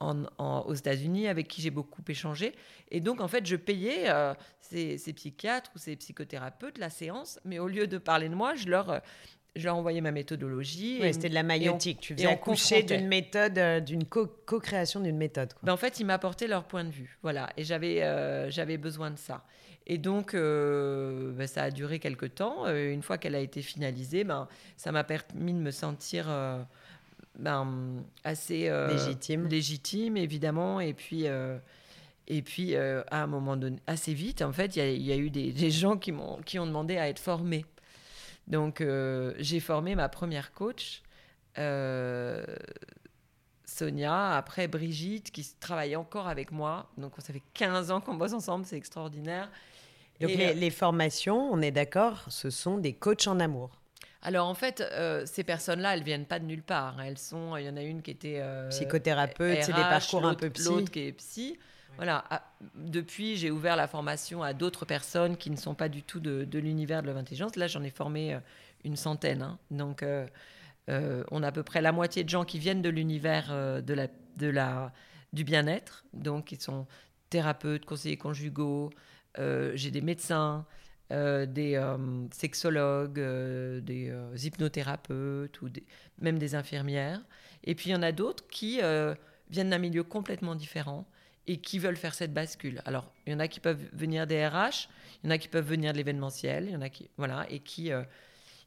aux 0.00 0.74
États-Unis, 0.74 1.28
avec 1.28 1.48
qui 1.48 1.62
j'ai 1.62 1.70
beaucoup 1.70 2.02
échangé. 2.08 2.54
Et 2.90 3.00
donc, 3.00 3.20
en 3.20 3.28
fait, 3.28 3.46
je 3.46 3.56
payais 3.56 4.08
euh, 4.08 4.34
ces, 4.60 4.96
psychiatres 5.14 5.70
ou 5.74 5.78
ces 5.78 5.96
psychothérapeutes 5.96 6.78
la 6.78 6.90
séance, 6.90 7.40
mais 7.44 7.58
au 7.58 7.68
lieu 7.68 7.86
de 7.86 7.98
parler 7.98 8.28
de 8.28 8.34
moi, 8.34 8.54
je 8.54 8.68
leur, 8.68 9.00
je 9.54 9.64
leur 9.64 9.76
envoyais 9.76 10.00
ma 10.00 10.12
méthodologie. 10.12 11.00
c'était 11.12 11.28
de 11.28 11.34
la 11.34 11.42
maïotique. 11.42 12.00
Tu 12.00 12.14
faisais 12.14 12.26
accoucher 12.26 12.82
d'une 12.82 13.08
méthode, 13.08 13.58
euh, 13.58 13.80
d'une 13.80 14.04
co-création 14.04 15.00
d'une 15.00 15.16
méthode. 15.16 15.52
Ben, 15.62 15.72
en 15.72 15.76
fait, 15.76 16.00
ils 16.00 16.06
m'apportaient 16.06 16.48
leur 16.48 16.64
point 16.64 16.84
de 16.84 16.90
vue. 16.90 17.18
Voilà. 17.22 17.48
Et 17.56 17.64
j'avais, 17.64 18.02
euh, 18.02 18.50
j'avais 18.50 18.76
besoin 18.76 19.10
de 19.10 19.18
ça. 19.18 19.44
Et 19.88 19.98
donc, 19.98 20.32
ben, 20.32 21.46
ça 21.46 21.62
a 21.62 21.70
duré 21.70 22.00
quelques 22.00 22.34
temps. 22.34 22.66
une 22.66 23.02
fois 23.02 23.18
qu'elle 23.18 23.36
a 23.36 23.40
été 23.40 23.62
finalisée, 23.62 24.24
ben, 24.24 24.48
ça 24.76 24.90
m'a 24.90 25.04
permis 25.04 25.52
de 25.52 25.60
me 25.60 25.70
sentir 25.70 26.26
ben, 27.38 28.04
assez 28.24 28.68
euh, 28.68 28.88
légitime. 28.88 29.46
légitime, 29.48 30.16
évidemment. 30.16 30.80
Et 30.80 30.94
puis, 30.94 31.26
euh, 31.26 31.58
et 32.28 32.42
puis 32.42 32.74
euh, 32.74 33.02
à 33.10 33.22
un 33.22 33.26
moment 33.26 33.56
donné, 33.56 33.78
assez 33.86 34.14
vite, 34.14 34.42
en 34.42 34.52
fait, 34.52 34.76
il 34.76 35.02
y, 35.02 35.12
a 35.12 35.16
eu 35.16 35.30
des, 35.30 35.70
gens 35.70 35.96
qui, 35.96 36.12
m'ont, 36.12 36.38
qui 36.42 36.58
ont 36.58 36.66
demandé 36.66 36.96
à 36.96 37.08
être 37.08 37.20
formés. 37.20 37.64
Donc, 38.46 38.82
j'ai 39.38 39.60
formé 39.60 39.94
ma 39.94 40.08
première 40.08 40.52
coach. 40.52 41.02
Sonia, 43.64 44.36
après 44.36 44.68
Brigitte, 44.68 45.32
qui 45.32 45.44
travaille 45.58 45.96
encore 45.96 46.28
avec 46.28 46.52
moi. 46.52 46.88
Donc, 46.96 47.12
ça 47.18 47.32
fait 47.32 47.42
15 47.54 47.90
ans 47.90 48.00
qu'on 48.00 48.14
bosse 48.14 48.32
ensemble, 48.32 48.64
c'est 48.64 48.76
extraordinaire. 48.76 49.50
Donc, 50.20 50.30
les, 50.30 50.54
les, 50.54 50.70
formations, 50.70 51.50
on 51.52 51.60
est 51.60 51.72
d'accord, 51.72 52.24
ce 52.28 52.48
sont 52.48 52.78
des 52.78 52.94
coachs 52.94 53.26
en 53.26 53.40
amour. 53.40 53.80
Alors 54.26 54.48
en 54.48 54.54
fait, 54.54 54.80
euh, 54.80 55.24
ces 55.24 55.44
personnes-là, 55.44 55.94
elles 55.94 56.02
viennent 56.02 56.26
pas 56.26 56.40
de 56.40 56.44
nulle 56.44 56.64
part. 56.64 57.00
Elles 57.00 57.16
sont, 57.16 57.56
il 57.56 57.64
y 57.64 57.68
en 57.68 57.76
a 57.76 57.82
une 57.82 58.02
qui 58.02 58.10
était 58.10 58.40
euh, 58.40 58.68
psychothérapeute, 58.70 59.62
c'est 59.62 59.72
des 59.72 59.80
parcours 59.80 60.26
un 60.26 60.34
peu 60.34 60.50
psy. 60.50 60.64
L'autre 60.64 60.90
qui 60.90 61.06
est 61.06 61.12
psy. 61.12 61.56
Voilà. 61.94 62.24
Ah, 62.28 62.42
depuis, 62.74 63.36
j'ai 63.36 63.52
ouvert 63.52 63.76
la 63.76 63.86
formation 63.86 64.42
à 64.42 64.52
d'autres 64.52 64.84
personnes 64.84 65.36
qui 65.36 65.48
ne 65.48 65.56
sont 65.56 65.74
pas 65.74 65.88
du 65.88 66.02
tout 66.02 66.18
de, 66.18 66.58
l'univers 66.58 67.04
de 67.04 67.12
l'intelligence. 67.12 67.54
Là, 67.54 67.68
j'en 67.68 67.84
ai 67.84 67.90
formé 67.90 68.34
euh, 68.34 68.40
une 68.82 68.96
centaine. 68.96 69.42
Hein. 69.42 69.58
Donc, 69.70 70.04
on 70.88 71.42
a 71.44 71.46
à 71.46 71.52
peu 71.52 71.62
près 71.62 71.80
la 71.80 71.92
moitié 71.92 72.24
de 72.24 72.28
gens 72.28 72.44
qui 72.44 72.58
viennent 72.58 72.82
de 72.82 72.88
l'univers 72.88 73.50
de 73.80 73.94
la, 73.94 74.08
de 74.38 74.48
la, 74.48 74.92
du 75.32 75.44
bien-être. 75.44 76.04
Donc, 76.14 76.50
ils 76.50 76.60
sont 76.60 76.88
thérapeutes, 77.30 77.84
conseillers 77.84 78.18
conjugaux. 78.18 78.90
j'ai 79.38 79.92
des 79.92 80.00
médecins. 80.00 80.66
Euh, 81.12 81.46
des 81.46 81.76
euh, 81.76 81.96
sexologues, 82.32 83.20
euh, 83.20 83.80
des 83.80 84.12
hypnothérapeutes 84.44 85.62
ou 85.62 85.68
même 86.20 86.36
des 86.36 86.56
infirmières. 86.56 87.20
Et 87.62 87.76
puis 87.76 87.90
il 87.90 87.92
y 87.92 87.94
en 87.96 88.02
a 88.02 88.10
d'autres 88.10 88.44
qui 88.48 88.80
viennent 89.48 89.70
d'un 89.70 89.78
milieu 89.78 90.02
complètement 90.02 90.56
différent 90.56 91.06
et 91.46 91.58
qui 91.58 91.78
veulent 91.78 91.96
faire 91.96 92.14
cette 92.14 92.34
bascule. 92.34 92.82
Alors 92.86 93.12
il 93.24 93.32
y 93.32 93.36
en 93.36 93.38
a 93.38 93.46
qui 93.46 93.60
peuvent 93.60 93.84
venir 93.92 94.26
des 94.26 94.44
RH, 94.44 94.88
il 95.22 95.26
y 95.26 95.28
en 95.28 95.30
a 95.30 95.38
qui 95.38 95.46
peuvent 95.46 95.66
venir 95.68 95.92
de 95.92 95.98
l'événementiel, 95.98 96.64
il 96.64 96.72
y 96.72 96.76
en 96.76 96.82
a 96.82 96.88
qui 96.88 97.08
voilà 97.16 97.46
et 97.50 97.60
qui 97.60 97.92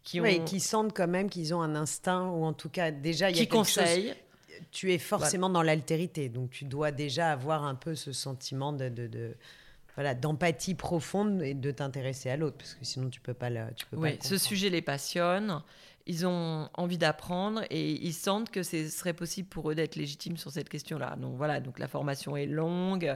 qui 0.03 0.21
ont... 0.21 0.45
qui 0.45 0.61
sentent 0.61 0.95
quand 0.95 1.09
même 1.09 1.29
qu'ils 1.29 1.53
ont 1.53 1.61
un 1.61 1.75
instinct 1.75 2.29
ou 2.29 2.45
en 2.45 2.53
tout 2.53 2.69
cas 2.69 2.91
déjà 2.91 3.29
il 3.29 3.35
y 3.35 3.39
a 3.39 3.43
qui 3.43 3.49
conseillent. 3.49 4.15
Tu 4.71 4.93
es 4.93 4.97
forcément 4.97 5.49
dans 5.49 5.61
l'altérité, 5.61 6.29
donc 6.29 6.51
tu 6.51 6.65
dois 6.65 6.91
déjà 6.91 7.31
avoir 7.31 7.65
un 7.65 7.75
peu 7.75 7.95
ce 7.95 8.13
sentiment 8.13 8.71
de, 8.73 8.87
de 8.87 9.35
voilà, 9.99 10.15
d'empathie 10.15 10.75
profonde 10.75 11.41
et 11.41 11.53
de 11.53 11.71
t'intéresser 11.71 12.29
à 12.29 12.37
l'autre, 12.37 12.55
parce 12.55 12.73
que 12.73 12.85
sinon 12.85 13.09
tu 13.09 13.19
peux 13.19 13.33
pas 13.33 13.49
le, 13.49 13.65
tu 13.75 13.85
peux 13.85 13.97
oui, 13.97 14.17
ce 14.21 14.37
sujet 14.37 14.69
les 14.69 14.81
passionne. 14.81 15.61
Ils 16.05 16.25
ont 16.25 16.69
envie 16.75 16.97
d'apprendre 16.97 17.63
et 17.69 17.91
ils 17.91 18.13
sentent 18.13 18.49
que 18.49 18.63
ce 18.63 18.87
serait 18.87 19.11
possible 19.11 19.49
pour 19.49 19.69
eux 19.69 19.75
d'être 19.75 19.97
légitimes 19.97 20.37
sur 20.37 20.51
cette 20.51 20.69
question-là. 20.69 21.17
Donc 21.17 21.35
voilà, 21.35 21.59
donc 21.59 21.79
la 21.79 21.89
formation 21.89 22.37
est 22.37 22.45
longue, 22.45 23.13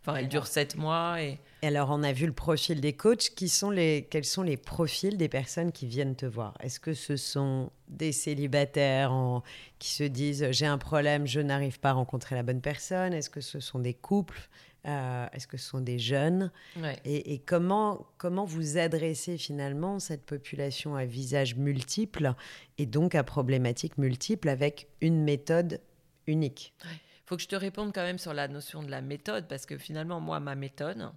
enfin 0.00 0.16
elle 0.16 0.26
dure 0.26 0.48
sept 0.48 0.74
mois. 0.74 1.22
Et... 1.22 1.38
et... 1.62 1.68
alors 1.68 1.90
on 1.92 2.02
a 2.02 2.12
vu 2.12 2.26
le 2.26 2.32
profil 2.32 2.80
des 2.80 2.94
coachs. 2.94 3.30
Qui 3.36 3.48
sont 3.48 3.70
les, 3.70 4.08
quels 4.10 4.24
sont 4.24 4.42
les 4.42 4.56
profils 4.56 5.16
des 5.16 5.28
personnes 5.28 5.70
qui 5.70 5.86
viennent 5.86 6.16
te 6.16 6.26
voir? 6.26 6.54
Est-ce 6.58 6.80
que 6.80 6.94
ce 6.94 7.16
sont 7.16 7.70
des 7.86 8.10
célibataires 8.10 9.12
en, 9.12 9.44
qui 9.78 9.92
se 9.92 10.02
disent 10.02 10.50
j'ai 10.50 10.66
un 10.66 10.78
problème, 10.78 11.28
je 11.28 11.38
n'arrive 11.38 11.78
pas 11.78 11.90
à 11.90 11.92
rencontrer 11.92 12.34
la 12.34 12.42
bonne 12.42 12.60
personne? 12.60 13.12
Est-ce 13.12 13.30
que 13.30 13.40
ce 13.40 13.60
sont 13.60 13.78
des 13.78 13.94
couples? 13.94 14.48
Euh, 14.86 15.26
est-ce 15.32 15.46
que 15.46 15.56
ce 15.56 15.66
sont 15.66 15.80
des 15.80 15.98
jeunes 15.98 16.50
et, 17.04 17.38
comment, 17.46 18.06
comment 18.18 18.44
vous 18.44 18.76
adressez 18.76 19.38
finalement 19.38 19.98
cette 19.98 20.26
population 20.26 20.94
à 20.94 21.06
visage 21.06 21.56
multiple 21.56 22.34
et 22.76 22.86
donc 22.86 23.14
à 23.14 23.24
problématiques 23.24 23.96
multiples 23.96 24.48
avec 24.48 24.88
une 25.00 25.22
méthode 25.22 25.80
unique? 26.26 26.74
Il 26.84 27.26
faut 27.26 27.36
que 27.36 27.42
je 27.42 27.48
te 27.48 27.56
réponde 27.56 27.94
quand 27.94 28.02
même 28.02 28.18
sur 28.18 28.34
la 28.34 28.48
notion 28.48 28.82
de 28.82 28.90
la 28.90 29.00
méthode 29.00 29.48
parce 29.48 29.64
que 29.64 29.78
finalement, 29.78 30.20
moi, 30.20 30.40
ma 30.40 30.54
méthode, 30.54 31.10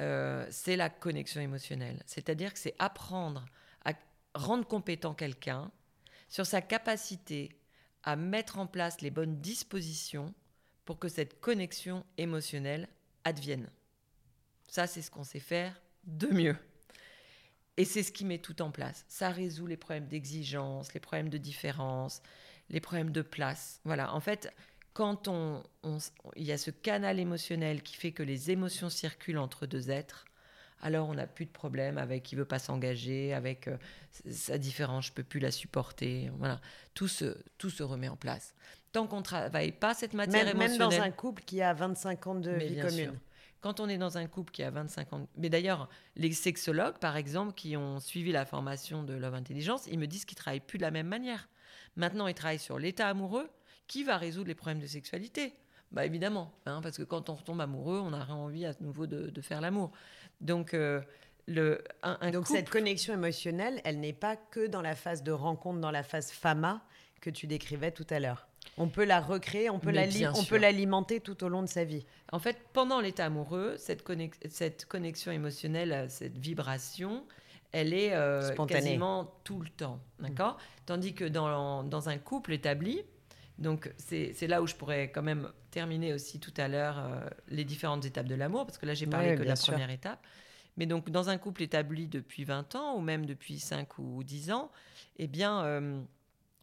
euh, 0.00 0.46
c'est 0.50 0.76
la 0.76 0.88
connexion 0.88 1.42
émotionnelle. 1.42 2.02
C'est-à-dire 2.06 2.54
que 2.54 2.58
c'est 2.58 2.74
apprendre 2.78 3.44
à 3.84 3.92
rendre 4.34 4.66
compétent 4.66 5.12
quelqu'un 5.12 5.70
sur 6.28 6.46
sa 6.46 6.62
capacité 6.62 7.60
à 8.02 8.16
mettre 8.16 8.58
en 8.58 8.66
place 8.66 9.02
les 9.02 9.10
bonnes 9.10 9.40
dispositions 9.40 10.34
pour 10.84 10.98
que 10.98 11.08
cette 11.08 11.40
connexion 11.40 12.04
émotionnelle 12.18 12.88
advienne. 13.24 13.68
Ça, 14.68 14.86
c'est 14.86 15.02
ce 15.02 15.10
qu'on 15.10 15.24
sait 15.24 15.40
faire 15.40 15.80
de 16.04 16.28
mieux. 16.28 16.56
Et 17.76 17.84
c'est 17.84 18.02
ce 18.02 18.12
qui 18.12 18.24
met 18.24 18.38
tout 18.38 18.62
en 18.62 18.70
place. 18.70 19.04
Ça 19.08 19.30
résout 19.30 19.66
les 19.66 19.76
problèmes 19.76 20.06
d'exigence, 20.06 20.94
les 20.94 21.00
problèmes 21.00 21.28
de 21.28 21.38
différence, 21.38 22.22
les 22.70 22.80
problèmes 22.80 23.10
de 23.10 23.22
place. 23.22 23.80
Voilà, 23.84 24.14
en 24.14 24.20
fait, 24.20 24.52
quand 24.92 25.26
on, 25.26 25.62
il 26.36 26.44
y 26.44 26.52
a 26.52 26.58
ce 26.58 26.70
canal 26.70 27.18
émotionnel 27.18 27.82
qui 27.82 27.96
fait 27.96 28.12
que 28.12 28.22
les 28.22 28.50
émotions 28.50 28.90
circulent 28.90 29.38
entre 29.38 29.66
deux 29.66 29.90
êtres, 29.90 30.24
alors 30.80 31.08
on 31.08 31.14
n'a 31.14 31.26
plus 31.26 31.46
de 31.46 31.50
problème 31.50 31.98
avec 31.98 32.22
qui 32.22 32.36
veut 32.36 32.44
pas 32.44 32.58
s'engager, 32.58 33.32
avec 33.32 33.68
euh, 33.68 33.76
sa 34.30 34.58
différence, 34.58 35.06
je 35.06 35.12
peux 35.12 35.24
plus 35.24 35.40
la 35.40 35.50
supporter. 35.50 36.30
Voilà, 36.38 36.60
tout 36.94 37.08
se, 37.08 37.36
tout 37.58 37.70
se 37.70 37.82
remet 37.82 38.08
en 38.08 38.16
place. 38.16 38.54
Tant 38.94 39.08
qu'on 39.08 39.22
travaille 39.22 39.72
pas 39.72 39.92
cette 39.92 40.14
matière 40.14 40.46
émotionnelle. 40.46 40.78
Même 40.78 40.88
dans 40.88 41.02
un 41.02 41.10
couple 41.10 41.42
qui 41.42 41.60
a 41.60 41.74
25 41.74 42.26
ans 42.28 42.34
de 42.36 42.52
vie 42.52 42.78
commune. 42.78 43.18
Quand 43.60 43.80
on 43.80 43.88
est 43.88 43.98
dans 43.98 44.18
un 44.18 44.26
couple 44.28 44.52
qui 44.52 44.62
a 44.62 44.70
25 44.70 45.12
ans, 45.12 45.28
mais 45.36 45.48
d'ailleurs, 45.48 45.88
les 46.14 46.32
sexologues, 46.32 46.98
par 46.98 47.16
exemple, 47.16 47.54
qui 47.54 47.76
ont 47.76 47.98
suivi 47.98 48.30
la 48.30 48.44
formation 48.44 49.02
de 49.02 49.14
Love 49.14 49.34
Intelligence, 49.34 49.88
ils 49.90 49.98
me 49.98 50.06
disent 50.06 50.24
qu'ils 50.24 50.36
travaillent 50.36 50.60
plus 50.60 50.78
de 50.78 50.84
la 50.84 50.92
même 50.92 51.08
manière. 51.08 51.48
Maintenant, 51.96 52.28
ils 52.28 52.34
travaillent 52.34 52.60
sur 52.60 52.78
l'état 52.78 53.08
amoureux, 53.08 53.50
qui 53.88 54.04
va 54.04 54.16
résoudre 54.16 54.46
les 54.46 54.54
problèmes 54.54 54.80
de 54.80 54.86
sexualité? 54.86 55.54
Bah 55.90 56.06
évidemment, 56.06 56.52
hein, 56.66 56.80
parce 56.80 56.96
que 56.96 57.02
quand 57.02 57.30
on 57.30 57.34
retombe 57.34 57.60
amoureux, 57.60 57.98
on 57.98 58.12
a 58.12 58.24
envie 58.28 58.64
à 58.64 58.74
nouveau 58.80 59.08
de, 59.08 59.40
faire 59.40 59.60
l'amour. 59.60 59.90
Donc, 60.40 60.72
euh, 60.72 61.00
le, 61.48 61.82
un, 62.04 62.30
Donc 62.30 62.46
cette 62.46 62.70
connexion 62.70 63.12
émotionnelle, 63.12 63.80
elle 63.84 63.98
n'est 63.98 64.12
pas 64.12 64.36
que 64.36 64.68
dans 64.68 64.82
la 64.82 64.94
phase 64.94 65.24
de 65.24 65.32
rencontre, 65.32 65.80
dans 65.80 65.90
la 65.90 66.04
phase 66.04 66.30
fama 66.30 66.84
que 67.20 67.30
tu 67.30 67.46
décrivais 67.46 67.90
tout 67.90 68.06
à 68.10 68.20
l'heure. 68.20 68.46
On 68.76 68.88
peut 68.88 69.04
la 69.04 69.20
recréer, 69.20 69.70
on 69.70 69.78
peut, 69.78 69.90
l'alimenter 69.92 71.20
tout 71.20 71.44
au 71.44 71.48
long 71.48 71.62
de 71.62 71.68
sa 71.68 71.84
vie. 71.84 72.04
En 72.32 72.38
fait, 72.38 72.58
pendant 72.72 73.00
l'état 73.00 73.26
amoureux, 73.26 73.76
cette, 73.78 74.04
cette, 74.50 74.86
connexion 74.86 75.30
émotionnelle, 75.30 76.06
cette 76.08 76.36
vibration, 76.38 77.24
elle 77.72 77.92
est 77.92 78.12
euh, 78.12 78.54
quasiment 78.66 79.32
tout 79.44 79.60
le 79.60 79.68
temps. 79.68 80.00
D'accord? 80.18 80.58
Tandis 80.86 81.14
que 81.14 81.24
dans, 81.24 81.84
dans 81.84 82.08
un 82.08 82.18
couple 82.18 82.52
établi, 82.52 83.02
donc 83.58 83.92
c'est 83.98 84.46
là 84.46 84.62
où 84.62 84.66
je 84.66 84.74
pourrais 84.74 85.10
quand 85.10 85.22
même 85.22 85.50
terminer 85.70 86.12
aussi 86.12 86.40
tout 86.40 86.54
à 86.56 86.68
l'heure 86.68 86.98
euh, 86.98 87.28
les 87.48 87.64
différentes 87.64 88.04
étapes 88.04 88.26
de 88.26 88.34
l'amour, 88.34 88.66
parce 88.66 88.78
que 88.78 88.86
là 88.86 88.94
j'ai 88.94 89.06
parlé 89.06 89.34
que 89.34 89.42
de 89.42 89.48
la 89.48 89.56
première 89.56 89.90
étape. 89.90 90.24
Mais 90.76 90.86
donc 90.86 91.10
dans 91.10 91.28
un 91.28 91.38
couple 91.38 91.62
établi 91.62 92.08
depuis 92.08 92.44
20 92.44 92.74
ans, 92.74 92.96
ou 92.96 93.00
même 93.00 93.26
depuis 93.26 93.60
5 93.60 93.98
ou 93.98 94.24
10 94.24 94.50
ans, 94.50 94.72
eh 95.18 95.28
bien 95.28 95.64
euh, 95.64 96.00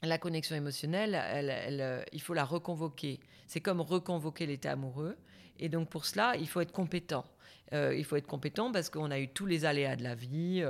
la 0.04 0.18
connexion 0.18 0.56
émotionnelle, 0.56 1.16
euh, 1.16 2.04
il 2.12 2.22
faut 2.22 2.34
la 2.34 2.46
reconvoquer. 2.46 3.20
C'est 3.48 3.62
comme 3.62 3.82
reconvoquer 3.82 4.46
l'état 4.46 4.72
amoureux. 4.72 5.18
Et 5.60 5.70
donc 5.70 5.90
pour 5.90 6.06
cela, 6.06 6.36
il 6.38 6.48
faut 6.48 6.62
être 6.62 6.72
compétent. 6.72 7.26
il 7.72 8.04
faut 8.04 8.16
être 8.16 8.28
compétent 8.28 8.72
parce 8.72 8.90
qu'on 8.90 9.12
a 9.12 9.20
eu 9.20 9.28
tous 9.28 9.46
les 9.46 9.66
aléas 9.66 9.96
de 9.96 10.04
la 10.04 10.16
vie. 10.16 10.66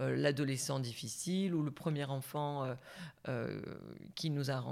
Euh, 0.00 0.14
l'adolescent 0.14 0.78
difficile 0.78 1.52
ou 1.54 1.62
le 1.64 1.72
premier 1.72 2.04
enfant 2.04 2.64
euh, 2.64 2.74
euh, 3.28 3.60
qui 4.14 4.30
nous 4.30 4.48
a 4.48 4.64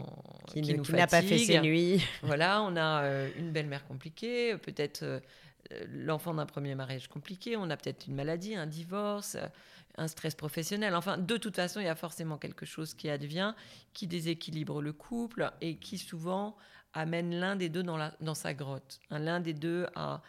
qui, 0.46 0.60
qui, 0.60 0.92
n'a 0.92 1.08
pas 1.08 1.20
fait 1.20 1.38
ses 1.38 1.58
nuits. 1.60 2.00
Voilà, 2.22 2.62
on 2.62 2.76
a 2.76 3.26
une 3.36 3.50
belle-mère 3.50 3.84
compliquée, 3.88 4.56
peut-être 4.56 5.20
l'enfant 5.88 6.34
d'un 6.34 6.46
premier 6.46 6.74
mariage 6.74 7.08
compliqué, 7.08 7.56
on 7.56 7.70
a 7.70 7.76
peut-être 7.76 8.06
une 8.06 8.14
maladie, 8.14 8.54
un 8.54 8.66
divorce, 8.66 9.36
un 9.96 10.08
stress 10.08 10.34
professionnel. 10.34 10.94
Enfin, 10.94 11.18
de 11.18 11.36
toute 11.36 11.56
façon, 11.56 11.80
il 11.80 11.86
y 11.86 11.88
a 11.88 11.94
forcément 11.94 12.38
quelque 12.38 12.66
chose 12.66 12.94
qui 12.94 13.08
advient, 13.08 13.54
qui 13.92 14.06
déséquilibre 14.06 14.82
le 14.82 14.92
couple 14.92 15.50
et 15.60 15.76
qui 15.76 15.98
souvent 15.98 16.56
amène 16.92 17.38
l'un 17.38 17.56
des 17.56 17.68
deux 17.68 17.82
dans, 17.82 17.96
la, 17.96 18.14
dans 18.20 18.34
sa 18.34 18.54
grotte, 18.54 19.00
l'un 19.10 19.40
des 19.40 19.54
deux 19.54 19.86
à, 19.94 20.22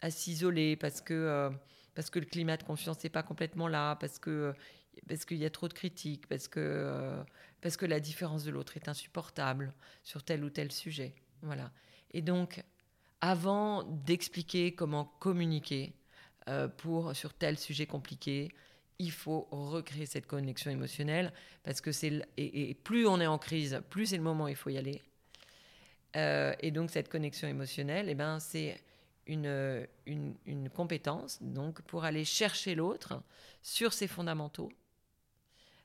à 0.00 0.10
s'isoler 0.10 0.76
parce 0.76 1.00
que 1.00 1.50
parce 1.94 2.10
que 2.10 2.18
le 2.18 2.26
climat 2.26 2.56
de 2.56 2.62
confiance 2.62 3.02
n'est 3.02 3.10
pas 3.10 3.22
complètement 3.22 3.68
là, 3.68 3.96
parce 3.96 4.18
que 4.18 4.52
parce 5.08 5.24
qu'il 5.24 5.38
y 5.38 5.44
a 5.44 5.50
trop 5.50 5.68
de 5.68 5.72
critiques, 5.74 6.26
parce 6.26 6.48
que 6.48 6.60
euh, 6.60 7.22
parce 7.60 7.76
que 7.76 7.86
la 7.86 8.00
différence 8.00 8.44
de 8.44 8.50
l'autre 8.50 8.76
est 8.76 8.88
insupportable 8.88 9.72
sur 10.02 10.22
tel 10.22 10.44
ou 10.44 10.50
tel 10.50 10.70
sujet. 10.70 11.14
Voilà. 11.42 11.72
Et 12.10 12.22
donc, 12.22 12.62
avant 13.24 13.84
d'expliquer 13.84 14.74
comment 14.74 15.06
communiquer 15.18 15.94
euh, 16.46 16.68
pour 16.68 17.16
sur 17.16 17.32
tel 17.32 17.58
sujet 17.58 17.86
compliqué, 17.86 18.52
il 18.98 19.10
faut 19.10 19.48
recréer 19.50 20.04
cette 20.04 20.26
connexion 20.26 20.70
émotionnelle 20.70 21.32
parce 21.62 21.80
que 21.80 21.90
c'est 21.90 22.20
et, 22.36 22.74
plus 22.74 23.06
on 23.06 23.22
est 23.22 23.26
en 23.26 23.38
crise, 23.38 23.80
plus 23.88 24.08
c'est 24.08 24.18
le 24.18 24.22
moment 24.22 24.44
où 24.44 24.48
il 24.48 24.56
faut 24.56 24.68
y 24.68 24.76
aller. 24.76 25.00
Euh, 26.16 26.54
et 26.60 26.70
donc 26.70 26.90
cette 26.90 27.08
connexion 27.08 27.48
émotionnelle, 27.48 28.10
eh 28.10 28.14
ben 28.14 28.40
c'est 28.40 28.78
une, 29.26 29.86
une, 30.04 30.68
compétence 30.68 31.38
donc 31.40 31.80
pour 31.80 32.04
aller 32.04 32.26
chercher 32.26 32.74
l'autre 32.74 33.22
sur 33.62 33.94
ses 33.94 34.06
fondamentaux, 34.06 34.70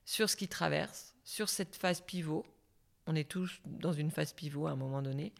sur 0.03 0.29
ce 0.29 0.35
qu'il 0.35 0.49
traverse, 0.49 1.15
sur 1.23 1.47
cette 1.47 1.77
phase 1.77 2.01
pivot. 2.01 2.45
On 3.07 3.15
est 3.15 3.29
tous 3.29 3.61
dans 3.65 3.93
une 3.93 4.11
phase 4.11 4.33
pivot 4.33 4.67
à 4.67 4.71
un 4.71 4.75
moment 4.75 5.01
donné. 5.01 5.31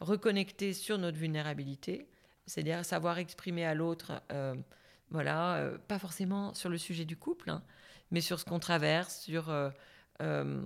Reconnecter 0.00 0.72
sur 0.72 0.98
notre 0.98 1.18
vulnérabilité, 1.18 2.08
c'est-à-dire 2.46 2.84
savoir 2.84 3.18
exprimer 3.18 3.64
à 3.64 3.74
l'autre, 3.74 4.22
euh, 4.32 4.54
voilà, 5.10 5.56
euh, 5.56 5.78
pas 5.78 5.98
forcément 5.98 6.54
sur 6.54 6.68
le 6.68 6.78
sujet 6.78 7.04
du 7.04 7.16
couple, 7.16 7.50
hein, 7.50 7.62
mais 8.10 8.20
sur 8.20 8.38
ce 8.38 8.44
qu'on 8.44 8.60
traverse, 8.60 9.20
sur, 9.20 9.50
euh, 9.50 10.62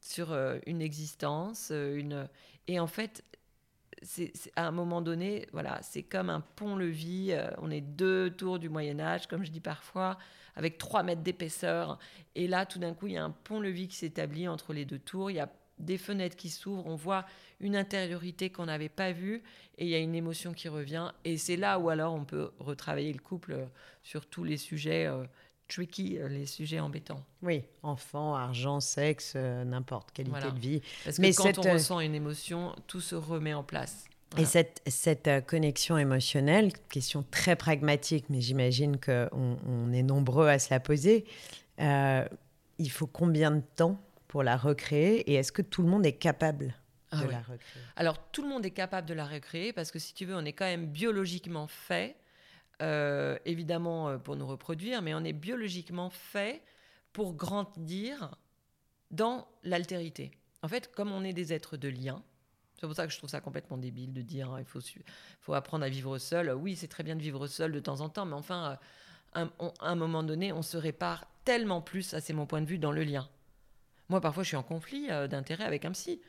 sur 0.00 0.36
une 0.66 0.82
existence, 0.82 1.70
une... 1.70 2.28
et 2.68 2.78
en 2.78 2.86
fait 2.86 3.24
c'est 4.02 4.32
à 4.56 4.66
un 4.66 4.72
moment 4.72 5.00
donné, 5.00 5.46
voilà, 5.52 5.80
c'est 5.82 6.02
comme 6.02 6.28
un 6.28 6.40
pont-levis. 6.40 7.34
On 7.58 7.70
est 7.70 7.80
deux 7.80 8.30
tours 8.30 8.58
du 8.58 8.68
Moyen 8.68 9.00
Âge, 9.00 9.26
comme 9.26 9.44
je 9.44 9.50
dis 9.50 9.60
parfois, 9.60 10.18
avec 10.54 10.78
trois 10.78 11.02
mètres 11.02 11.22
d'épaisseur. 11.22 11.98
Et 12.34 12.46
là, 12.46 12.66
tout 12.66 12.78
d'un 12.78 12.94
coup, 12.94 13.06
il 13.06 13.14
y 13.14 13.16
a 13.16 13.24
un 13.24 13.30
pont-levis 13.30 13.88
qui 13.88 13.96
s'établit 13.96 14.48
entre 14.48 14.72
les 14.72 14.84
deux 14.84 14.98
tours. 14.98 15.30
Il 15.30 15.34
y 15.34 15.40
a 15.40 15.50
des 15.78 15.98
fenêtres 15.98 16.36
qui 16.36 16.50
s'ouvrent. 16.50 16.86
On 16.86 16.94
voit 16.94 17.24
une 17.60 17.76
intériorité 17.76 18.50
qu'on 18.50 18.66
n'avait 18.66 18.88
pas 18.88 19.12
vue, 19.12 19.42
et 19.78 19.84
il 19.84 19.90
y 19.90 19.94
a 19.94 19.98
une 19.98 20.14
émotion 20.14 20.52
qui 20.52 20.68
revient. 20.68 21.12
Et 21.24 21.38
c'est 21.38 21.56
là 21.56 21.78
où 21.78 21.88
alors 21.88 22.14
on 22.14 22.24
peut 22.24 22.50
retravailler 22.58 23.12
le 23.12 23.20
couple 23.20 23.68
sur 24.02 24.26
tous 24.26 24.44
les 24.44 24.56
sujets. 24.56 25.06
Euh, 25.06 25.24
tricky, 25.68 26.18
euh, 26.18 26.28
les 26.28 26.46
sujets 26.46 26.80
embêtants. 26.80 27.22
Oui, 27.42 27.62
enfant, 27.82 28.34
argent, 28.34 28.80
sexe, 28.80 29.34
euh, 29.36 29.64
n'importe, 29.64 30.12
qualité 30.12 30.50
de 30.50 30.58
vie. 30.58 30.82
Parce 31.04 31.16
que 31.16 31.22
Mais 31.22 31.32
quand 31.32 31.58
on 31.58 31.66
euh, 31.66 31.72
ressent 31.74 32.00
une 32.00 32.14
émotion, 32.14 32.74
tout 32.86 33.00
se 33.00 33.14
remet 33.14 33.54
en 33.54 33.62
place. 33.62 34.04
Et 34.38 34.44
cette, 34.44 34.82
cette 34.86 35.46
connexion 35.46 35.96
émotionnelle, 35.96 36.72
question 36.90 37.24
très 37.30 37.56
pragmatique, 37.56 38.26
mais 38.28 38.40
j'imagine 38.40 38.98
qu'on 38.98 39.56
on 39.66 39.92
est 39.92 40.02
nombreux 40.02 40.48
à 40.48 40.58
se 40.58 40.68
la 40.70 40.80
poser, 40.80 41.24
il 41.78 42.90
faut 42.90 43.06
combien 43.06 43.52
de 43.52 43.62
temps 43.76 44.00
pour 44.26 44.42
la 44.42 44.56
recréer 44.56 45.20
et 45.30 45.34
est-ce 45.34 45.52
que 45.52 45.62
tout 45.62 45.80
le 45.80 45.88
monde 45.88 46.04
est 46.04 46.12
capable 46.12 46.74
ah 47.10 47.24
de 47.24 47.30
la 47.30 47.38
recréer 47.40 47.82
Alors, 47.96 48.30
tout 48.30 48.42
le 48.42 48.48
monde 48.48 48.64
est 48.66 48.70
capable 48.70 49.08
de 49.08 49.14
la 49.14 49.26
recréer 49.26 49.72
parce 49.72 49.90
que 49.90 49.98
si 49.98 50.14
tu 50.14 50.24
veux, 50.24 50.34
on 50.34 50.44
est 50.44 50.52
quand 50.52 50.64
même 50.64 50.86
biologiquement 50.86 51.66
fait 51.66 52.16
euh, 52.82 53.38
évidemment 53.44 54.08
euh, 54.08 54.18
pour 54.18 54.36
nous 54.36 54.46
reproduire, 54.46 55.00
mais 55.02 55.14
on 55.14 55.24
est 55.24 55.32
biologiquement 55.32 56.10
fait 56.10 56.62
pour 57.12 57.34
grandir 57.34 58.34
dans 59.10 59.48
l'altérité. 59.62 60.30
En 60.62 60.68
fait, 60.68 60.92
comme 60.92 61.12
on 61.12 61.24
est 61.24 61.32
des 61.32 61.52
êtres 61.52 61.76
de 61.76 61.88
lien, 61.88 62.22
c'est 62.78 62.86
pour 62.86 62.94
ça 62.94 63.06
que 63.06 63.12
je 63.12 63.18
trouve 63.18 63.30
ça 63.30 63.40
complètement 63.40 63.78
débile 63.78 64.12
de 64.12 64.20
dire 64.20 64.50
hein, 64.50 64.58
il 64.58 64.66
faut, 64.66 64.80
faut 65.40 65.54
apprendre 65.54 65.84
à 65.84 65.88
vivre 65.88 66.18
seul. 66.18 66.52
Oui, 66.52 66.76
c'est 66.76 66.88
très 66.88 67.02
bien 67.02 67.16
de 67.16 67.22
vivre 67.22 67.46
seul 67.46 67.72
de 67.72 67.80
temps 67.80 68.02
en 68.02 68.10
temps, 68.10 68.26
mais 68.26 68.34
enfin, 68.34 68.78
euh, 69.36 69.46
à 69.80 69.90
un 69.90 69.94
moment 69.94 70.22
donné, 70.22 70.52
on 70.52 70.62
se 70.62 70.76
répare 70.76 71.26
tellement 71.44 71.80
plus, 71.80 72.02
ça 72.02 72.20
c'est 72.20 72.34
mon 72.34 72.46
point 72.46 72.60
de 72.60 72.66
vue, 72.66 72.78
dans 72.78 72.92
le 72.92 73.04
lien. 73.04 73.28
Moi, 74.08 74.20
parfois, 74.20 74.42
je 74.42 74.48
suis 74.48 74.56
en 74.56 74.62
conflit 74.62 75.08
d'intérêt 75.28 75.64
avec 75.64 75.84
un 75.84 75.92
psy. 75.92 76.20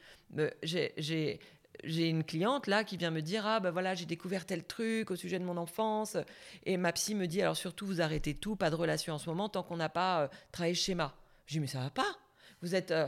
J'ai 0.63 1.39
j'ai 1.83 2.09
une 2.09 2.23
cliente 2.23 2.67
là 2.67 2.83
qui 2.83 2.97
vient 2.97 3.11
me 3.11 3.21
dire 3.21 3.45
ah 3.45 3.59
ben 3.59 3.71
voilà 3.71 3.93
j'ai 3.95 4.05
découvert 4.05 4.45
tel 4.45 4.63
truc 4.63 5.11
au 5.11 5.15
sujet 5.15 5.39
de 5.39 5.43
mon 5.43 5.57
enfance. 5.57 6.17
Et 6.65 6.77
ma 6.77 6.91
psy 6.93 7.15
me 7.15 7.27
dit 7.27 7.41
alors 7.41 7.57
surtout 7.57 7.85
vous 7.85 8.01
arrêtez 8.01 8.33
tout 8.33 8.55
pas 8.55 8.69
de 8.69 8.75
relation 8.75 9.13
en 9.13 9.17
ce 9.17 9.29
moment 9.29 9.49
tant 9.49 9.63
qu'on 9.63 9.77
n'a 9.77 9.89
pas 9.89 10.21
euh, 10.21 10.27
travaillé 10.51 10.73
le 10.73 10.79
schéma. 10.79 11.13
Je 11.45 11.53
dis 11.53 11.59
mais 11.59 11.67
ça 11.67 11.79
va 11.79 11.89
pas. 11.89 12.15
Vous 12.61 12.75
êtes 12.75 12.91
euh, 12.91 13.07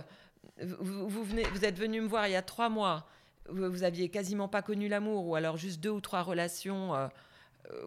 vous, 0.62 1.10
vous 1.10 1.65
êtes 1.65 1.77
venu 1.77 2.01
me 2.01 2.08
voir 2.08 2.27
il 2.27 2.32
y 2.32 2.36
a 2.36 2.41
trois 2.41 2.69
mois. 2.69 3.08
Vous, 3.49 3.69
vous 3.69 3.84
aviez 3.84 4.10
quasiment 4.10 4.47
pas 4.47 4.62
connu 4.62 4.88
l'amour 4.88 5.25
ou 5.25 5.36
alors 5.36 5.58
juste 5.58 5.79
deux 5.79 5.89
ou 5.89 6.01
trois 6.01 6.21
relations 6.21 6.95
euh, 6.95 7.08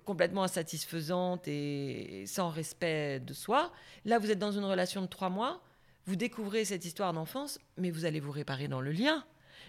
complètement 0.05 0.43
insatisfaisantes 0.43 1.47
et 1.49 2.25
sans 2.27 2.51
respect 2.51 3.21
de 3.21 3.33
soi. 3.35 3.73
Là 4.05 4.19
vous 4.19 4.31
êtes 4.31 4.39
dans 4.39 4.53
une 4.53 4.65
relation 4.65 5.01
de 5.03 5.07
trois 5.07 5.31
mois 5.31 5.63
vous 6.07 6.17
découvrez 6.17 6.65
cette 6.65 6.85
histoire 6.85 7.13
d'enfance 7.13 7.59
mais 7.77 7.91
vous 7.91 8.05
allez 8.05 8.21
vous 8.21 8.33
réparer 8.33 8.69
dans 8.69 8.81
le 8.81 8.93
lien 8.93 9.25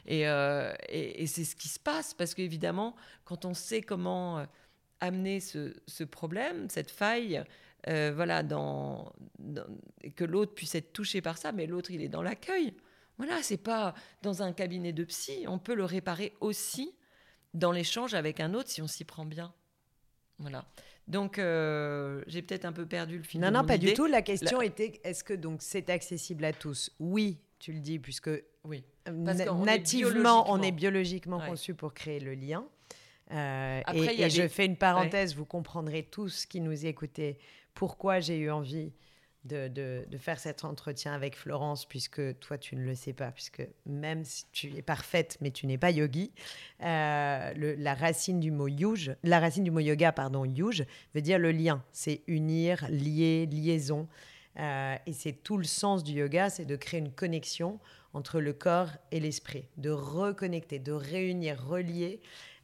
euh, 0.10 0.74
et, 0.90 1.24
et, 1.24 1.28
c'est 1.28 1.44
ce 1.44 1.56
qui 1.56 1.70
se 1.70 1.80
passe, 1.80 2.14
parce 2.14 2.34
qu'évidemment, 2.34 2.96
quand 3.26 3.46
on 3.46 3.54
sait 3.54 3.82
comment 3.82 4.40
euh, 4.40 4.46
amener 5.00 5.40
ce, 5.40 6.04
problème, 6.04 6.70
cette 6.70 6.92
faille, 6.92 7.44
euh, 7.88 8.12
voilà, 8.16 8.44
que 8.44 10.24
l'autre 10.24 10.54
puisse 10.54 10.76
être 10.76 10.94
touché 10.94 11.22
par 11.22 11.38
ça, 11.38 11.52
mais 11.52 11.68
l'autre, 11.68 11.92
il 11.92 12.02
est 12.02 12.10
dans 12.10 12.22
l'accueil. 12.22 12.74
Voilà, 13.18 13.42
c'est 13.44 13.58
pas 13.58 13.94
dans 14.22 14.42
un 14.42 14.54
cabinet 14.54 14.92
de 14.92 15.04
psy. 15.04 15.46
On 15.48 15.60
peut 15.60 15.76
le 15.76 15.86
réparer 15.86 16.34
aussi 16.42 16.96
dans 17.54 17.72
l'échange 17.72 18.14
avec 18.14 18.40
un 18.40 18.54
autre 18.54 18.70
si 18.70 18.82
on 18.82 18.88
s'y 18.88 19.06
prend 19.06 19.26
bien. 19.26 19.54
Voilà. 20.40 20.66
Donc, 21.08 21.38
euh, 21.38 22.22
j'ai 22.28 22.42
peut-être 22.42 22.66
un 22.66 22.72
peu 22.72 22.86
perdu 22.86 23.18
le 23.18 23.24
fil. 23.24 23.42
Non, 23.42 23.52
non, 23.52 23.66
pas 23.66 23.78
du 23.78 23.94
tout. 23.94 24.06
La 24.06 24.22
question 24.22 24.62
était 24.62 25.02
est-ce 25.04 25.24
que 25.24 25.34
donc 25.34 25.62
c'est 25.62 25.90
accessible 25.90 26.46
à 26.46 26.54
tous? 26.54 26.92
Oui, 27.00 27.40
tu 27.60 27.74
le 27.74 27.80
dis, 27.80 28.00
puisque 28.00 28.30
oui. 28.64 28.84
nativement, 29.08 30.52
on 30.52 30.62
est 30.62 30.72
biologiquement 30.72 31.40
conçu 31.40 31.74
pour 31.74 31.94
créer 31.94 32.20
le 32.20 32.34
lien. 32.34 32.66
Euh, 33.32 33.82
et, 33.94 34.30
je 34.30 34.48
fais 34.48 34.66
une 34.66 34.78
parenthèse, 34.78 35.36
vous 35.36 35.46
comprendrez 35.46 36.04
tous 36.04 36.46
qui 36.46 36.62
nous 36.62 36.86
écoutez 36.86 37.38
pourquoi 37.74 38.20
j'ai 38.20 38.38
eu 38.38 38.52
envie 38.52 38.92
de, 39.46 39.68
de, 39.68 40.18
faire 40.18 40.40
cet 40.40 40.64
entretien 40.64 41.14
avec 41.14 41.36
Florence, 41.36 41.86
puisque 41.86 42.40
toi, 42.40 42.58
tu 42.58 42.76
ne 42.76 42.84
le 42.84 42.96
sais 42.96 43.14
pas, 43.14 43.32
puisque 43.32 43.68
même 43.86 44.24
si 44.24 44.46
tu 44.52 44.76
es 44.76 44.82
parfaite, 44.82 45.38
mais 45.42 45.52
tu 45.52 45.68
n'es 45.68 45.78
pas 45.78 45.92
yogi, 45.92 46.32
euh, 46.82 47.76
la 47.78 47.94
racine 47.94 48.40
du 48.40 48.52
mot 48.52 48.68
yuj, 48.68 49.16
la 49.24 49.40
racine 49.40 49.64
du 49.64 49.72
mot 49.72 49.80
yoga, 49.80 50.12
pardon, 50.12 50.46
yuj, 50.46 50.86
veut 51.14 51.22
dire 51.22 51.40
le 51.40 51.52
lien. 51.52 51.84
C'est 51.92 52.22
unir, 52.28 52.86
lier, 52.90 53.46
liaison. 53.46 54.08
Euh, 54.60 54.96
et 55.06 55.14
c'est 55.14 55.34
tout 55.34 55.58
le 55.58 55.64
sens 55.64 56.04
du 56.04 56.14
yoga, 56.14 56.50
c'est 56.50 56.66
de 56.66 56.76
créer 56.76 57.00
une 57.00 57.12
connexion 57.12 57.80
entre 58.14 58.40
le 58.40 58.54
corps 58.54 58.90
et 59.12 59.20
l'esprit, 59.20 59.66
de 59.78 59.90
reconnecter, 59.90 60.80
de 60.80 60.92
réunir, 60.92 61.66
relier 61.66 62.22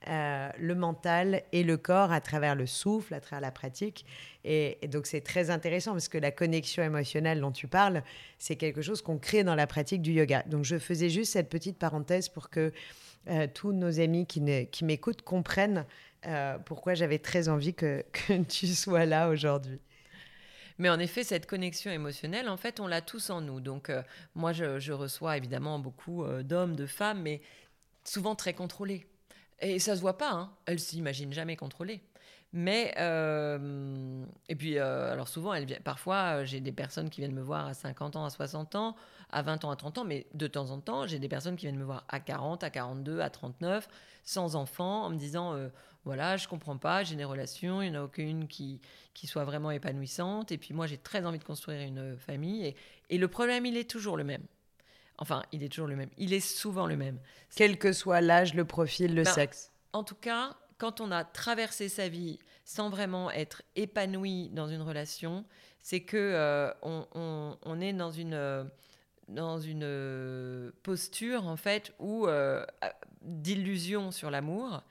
euh, 0.08 0.50
le 0.58 0.76
mental 0.76 1.44
et 1.52 1.62
le 1.62 1.76
corps 1.76 2.14
à 2.14 2.22
travers 2.22 2.56
le 2.56 2.66
souffle, 2.66 3.14
à 3.14 3.20
travers 3.20 3.42
la 3.42 3.52
pratique. 3.52 4.06
Et, 4.46 4.78
donc 4.88 5.06
c'est 5.06 5.20
très 5.20 5.50
intéressant 5.50 5.92
parce 5.92 6.08
que 6.08 6.18
la 6.18 6.32
connexion 6.32 6.82
émotionnelle 6.84 7.42
dont 7.42 7.52
tu 7.52 7.68
parles, 7.68 8.04
c'est 8.38 8.56
quelque 8.56 8.82
chose 8.82 9.02
qu'on 9.02 9.18
crée 9.18 9.44
dans 9.44 9.56
la 9.56 9.68
pratique 9.68 10.02
du 10.02 10.14
yoga. 10.14 10.44
Donc 10.44 10.64
je 10.64 10.80
faisais 10.80 11.10
juste 11.10 11.34
cette 11.34 11.50
petite 11.50 11.78
parenthèse 11.78 12.30
pour 12.30 12.50
que 12.50 12.72
euh, 13.28 13.48
tous 13.54 13.74
nos 13.74 14.00
amis 14.00 14.26
qui, 14.26 14.40
m'écoutent 14.84 15.22
comprennent 15.22 15.86
euh, 16.26 16.58
pourquoi 16.60 16.94
j'avais 16.94 17.20
très 17.20 17.50
envie 17.50 17.74
que, 17.74 18.06
que 18.14 18.42
tu 18.44 18.68
sois 18.68 19.06
là 19.06 19.28
aujourd'hui. 19.28 19.82
Mais 20.78 20.90
en 20.90 21.00
effet, 21.00 21.26
cette 21.26 21.46
connexion 21.46 21.92
émotionnelle, 21.92 22.48
en 22.48 22.56
fait, 22.56 22.80
on 22.80 22.88
l'a 22.88 23.02
tous 23.02 23.32
en 23.32 23.42
nous. 23.42 23.60
Donc, 23.60 23.92
moi, 24.34 24.54
je, 24.54 24.80
je, 24.80 24.94
reçois 24.94 25.36
évidemment 25.36 25.78
beaucoup 25.78 26.24
d'hommes, 26.42 26.78
de 26.78 26.86
femmes, 26.86 27.22
mais 27.22 27.42
souvent 28.06 28.34
très 28.34 28.54
contrôlés. 28.54 29.06
Et 29.62 29.80
ça 29.80 29.96
se 29.96 30.02
voit 30.02 30.18
pas, 30.18 30.32
hein. 30.32 30.52
elle 30.66 30.80
s'imagine 30.80 31.34
jamais 31.34 31.56
contrôler. 31.56 32.02
Mais, 32.52 32.96
euh, 32.98 34.26
et 34.48 34.56
puis, 34.56 34.80
euh, 34.80 35.12
alors 35.14 35.28
souvent, 35.28 35.54
elle 35.54 35.66
vient, 35.66 35.78
parfois, 35.84 36.40
euh, 36.40 36.46
j'ai 36.46 36.62
des 36.62 36.72
personnes 36.72 37.10
qui 37.12 37.22
viennent 37.22 37.36
me 37.36 37.44
voir 37.44 37.68
à 37.68 37.74
50 37.76 38.16
ans, 38.16 38.26
à 38.26 38.32
60 38.32 38.74
ans, 38.74 38.96
à 39.30 39.44
20 39.44 39.66
ans, 39.66 39.72
à 39.72 39.76
30 39.76 40.00
ans, 40.00 40.04
mais 40.04 40.26
de 40.34 40.48
temps 40.48 40.72
en 40.72 40.80
temps, 40.80 41.06
j'ai 41.06 41.20
des 41.20 41.30
personnes 41.30 41.56
qui 41.58 41.68
viennent 41.68 41.78
me 41.78 41.84
voir 41.84 42.06
à 42.08 42.20
40, 42.20 42.64
à 42.64 42.72
42, 42.72 43.20
à 43.20 43.30
39, 43.30 43.88
sans 44.24 44.56
enfants, 44.56 45.06
en 45.06 45.10
me 45.12 45.18
disant, 45.18 45.56
voilà, 46.06 46.38
je 46.38 46.48
comprends 46.48 46.78
pas, 46.78 47.04
j'ai 47.04 47.16
des 47.16 47.24
relations, 47.24 47.84
il 47.84 47.92
n'y 47.92 47.98
en 47.98 48.02
a 48.02 48.04
aucune 48.04 48.48
qui, 48.48 48.82
qui 49.14 49.28
soit 49.28 49.44
vraiment 49.44 49.70
épanouissante, 49.70 50.52
et 50.52 50.58
puis 50.58 50.74
moi, 50.74 50.88
j'ai 50.88 50.98
très 50.98 51.26
envie 51.28 51.40
de 51.40 51.44
construire 51.44 51.82
une 51.82 52.18
famille, 52.18 52.66
et, 52.66 52.76
et 53.12 53.20
le 53.20 53.28
problème, 53.28 53.68
il 53.68 53.78
est 53.78 53.90
toujours 53.90 54.18
le 54.18 54.24
même. 54.24 54.44
Enfin, 55.20 55.44
il 55.52 55.64
est 55.64 55.70
toujours 55.70 55.88
le 55.88 55.98
même. 55.98 56.10
Il 56.18 56.34
est 56.34 56.40
souvent 56.40 56.88
le 56.88 56.96
même. 56.96 57.20
Quel 57.56 57.78
que 57.78 57.92
soit 57.92 58.22
l'âge, 58.22 58.54
le 58.54 58.66
profil, 58.66 59.14
le 59.14 59.24
ben, 59.24 59.32
sexe. 59.32 59.72
En 59.92 60.04
tout 60.04 60.16
cas, 60.16 60.56
quand 60.78 61.02
on 61.02 61.12
a 61.12 61.26
traversé 61.26 61.90
sa 61.90 62.08
vie 62.08 62.40
sans 62.64 62.90
vraiment 62.90 63.30
être 63.30 63.62
épanoui 63.76 64.50
dans 64.50 64.68
une 64.68 64.82
relation, 64.82 65.46
c'est 65.82 66.02
que 66.02 66.18
euh, 66.18 66.72
on, 66.82 67.82
est 67.82 67.94
dans 67.94 68.12
une 68.12 68.34
euh, 68.34 68.64
dans 69.28 69.60
une 69.60 69.84
euh, 69.84 70.72
posture 70.84 71.48
en 71.48 71.58
fait 71.58 71.94
où 72.00 72.28
d'illusion 73.22 74.12
sur 74.12 74.32
l'amour 74.32 74.84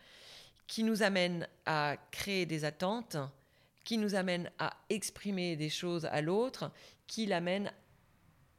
qui 0.66 0.84
nous 0.84 1.02
amène 1.02 1.48
à 1.64 1.96
créer 2.10 2.44
des 2.44 2.66
attentes, 2.66 3.16
qui 3.84 3.96
nous 3.96 4.14
amène 4.14 4.50
à 4.58 4.76
exprimer 4.90 5.56
des 5.56 5.70
choses 5.70 6.04
à 6.04 6.20
l'autre, 6.20 6.70
qui 7.06 7.24
l'amène 7.24 7.72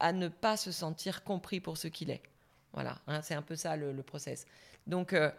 à 0.00 0.12
ne 0.12 0.28
pas 0.28 0.56
se 0.56 0.72
sentir 0.72 1.22
compris 1.22 1.60
pour 1.60 1.76
ce 1.76 1.88
qu'il 1.88 2.10
est. 2.10 2.22
Voilà, 2.72 2.98
hein, 3.06 3.20
c'est 3.22 3.34
un 3.34 3.42
peu 3.42 3.56
ça 3.56 3.76
le, 3.76 4.02
process. 4.02 4.46
Donc, 4.86 5.12
euh, 5.12 5.30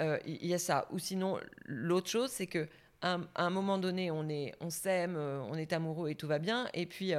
euh, 0.00 0.18
il 0.26 0.46
y 0.46 0.54
a 0.54 0.58
ça. 0.58 0.86
Ou 0.90 0.98
sinon, 0.98 1.38
l'autre 1.64 2.08
chose, 2.08 2.30
c'est 2.30 2.46
que 2.46 2.68
à, 3.00 3.18
un 3.34 3.50
moment 3.50 3.78
donné, 3.78 4.10
on 4.10 4.28
est, 4.28 4.54
on 4.60 4.70
s'aime, 4.70 5.16
euh, 5.16 5.40
on 5.48 5.54
est 5.54 5.72
amoureux 5.72 6.10
et 6.10 6.14
tout 6.14 6.28
va 6.28 6.38
bien. 6.38 6.68
Et 6.74 6.86
puis, 6.86 7.12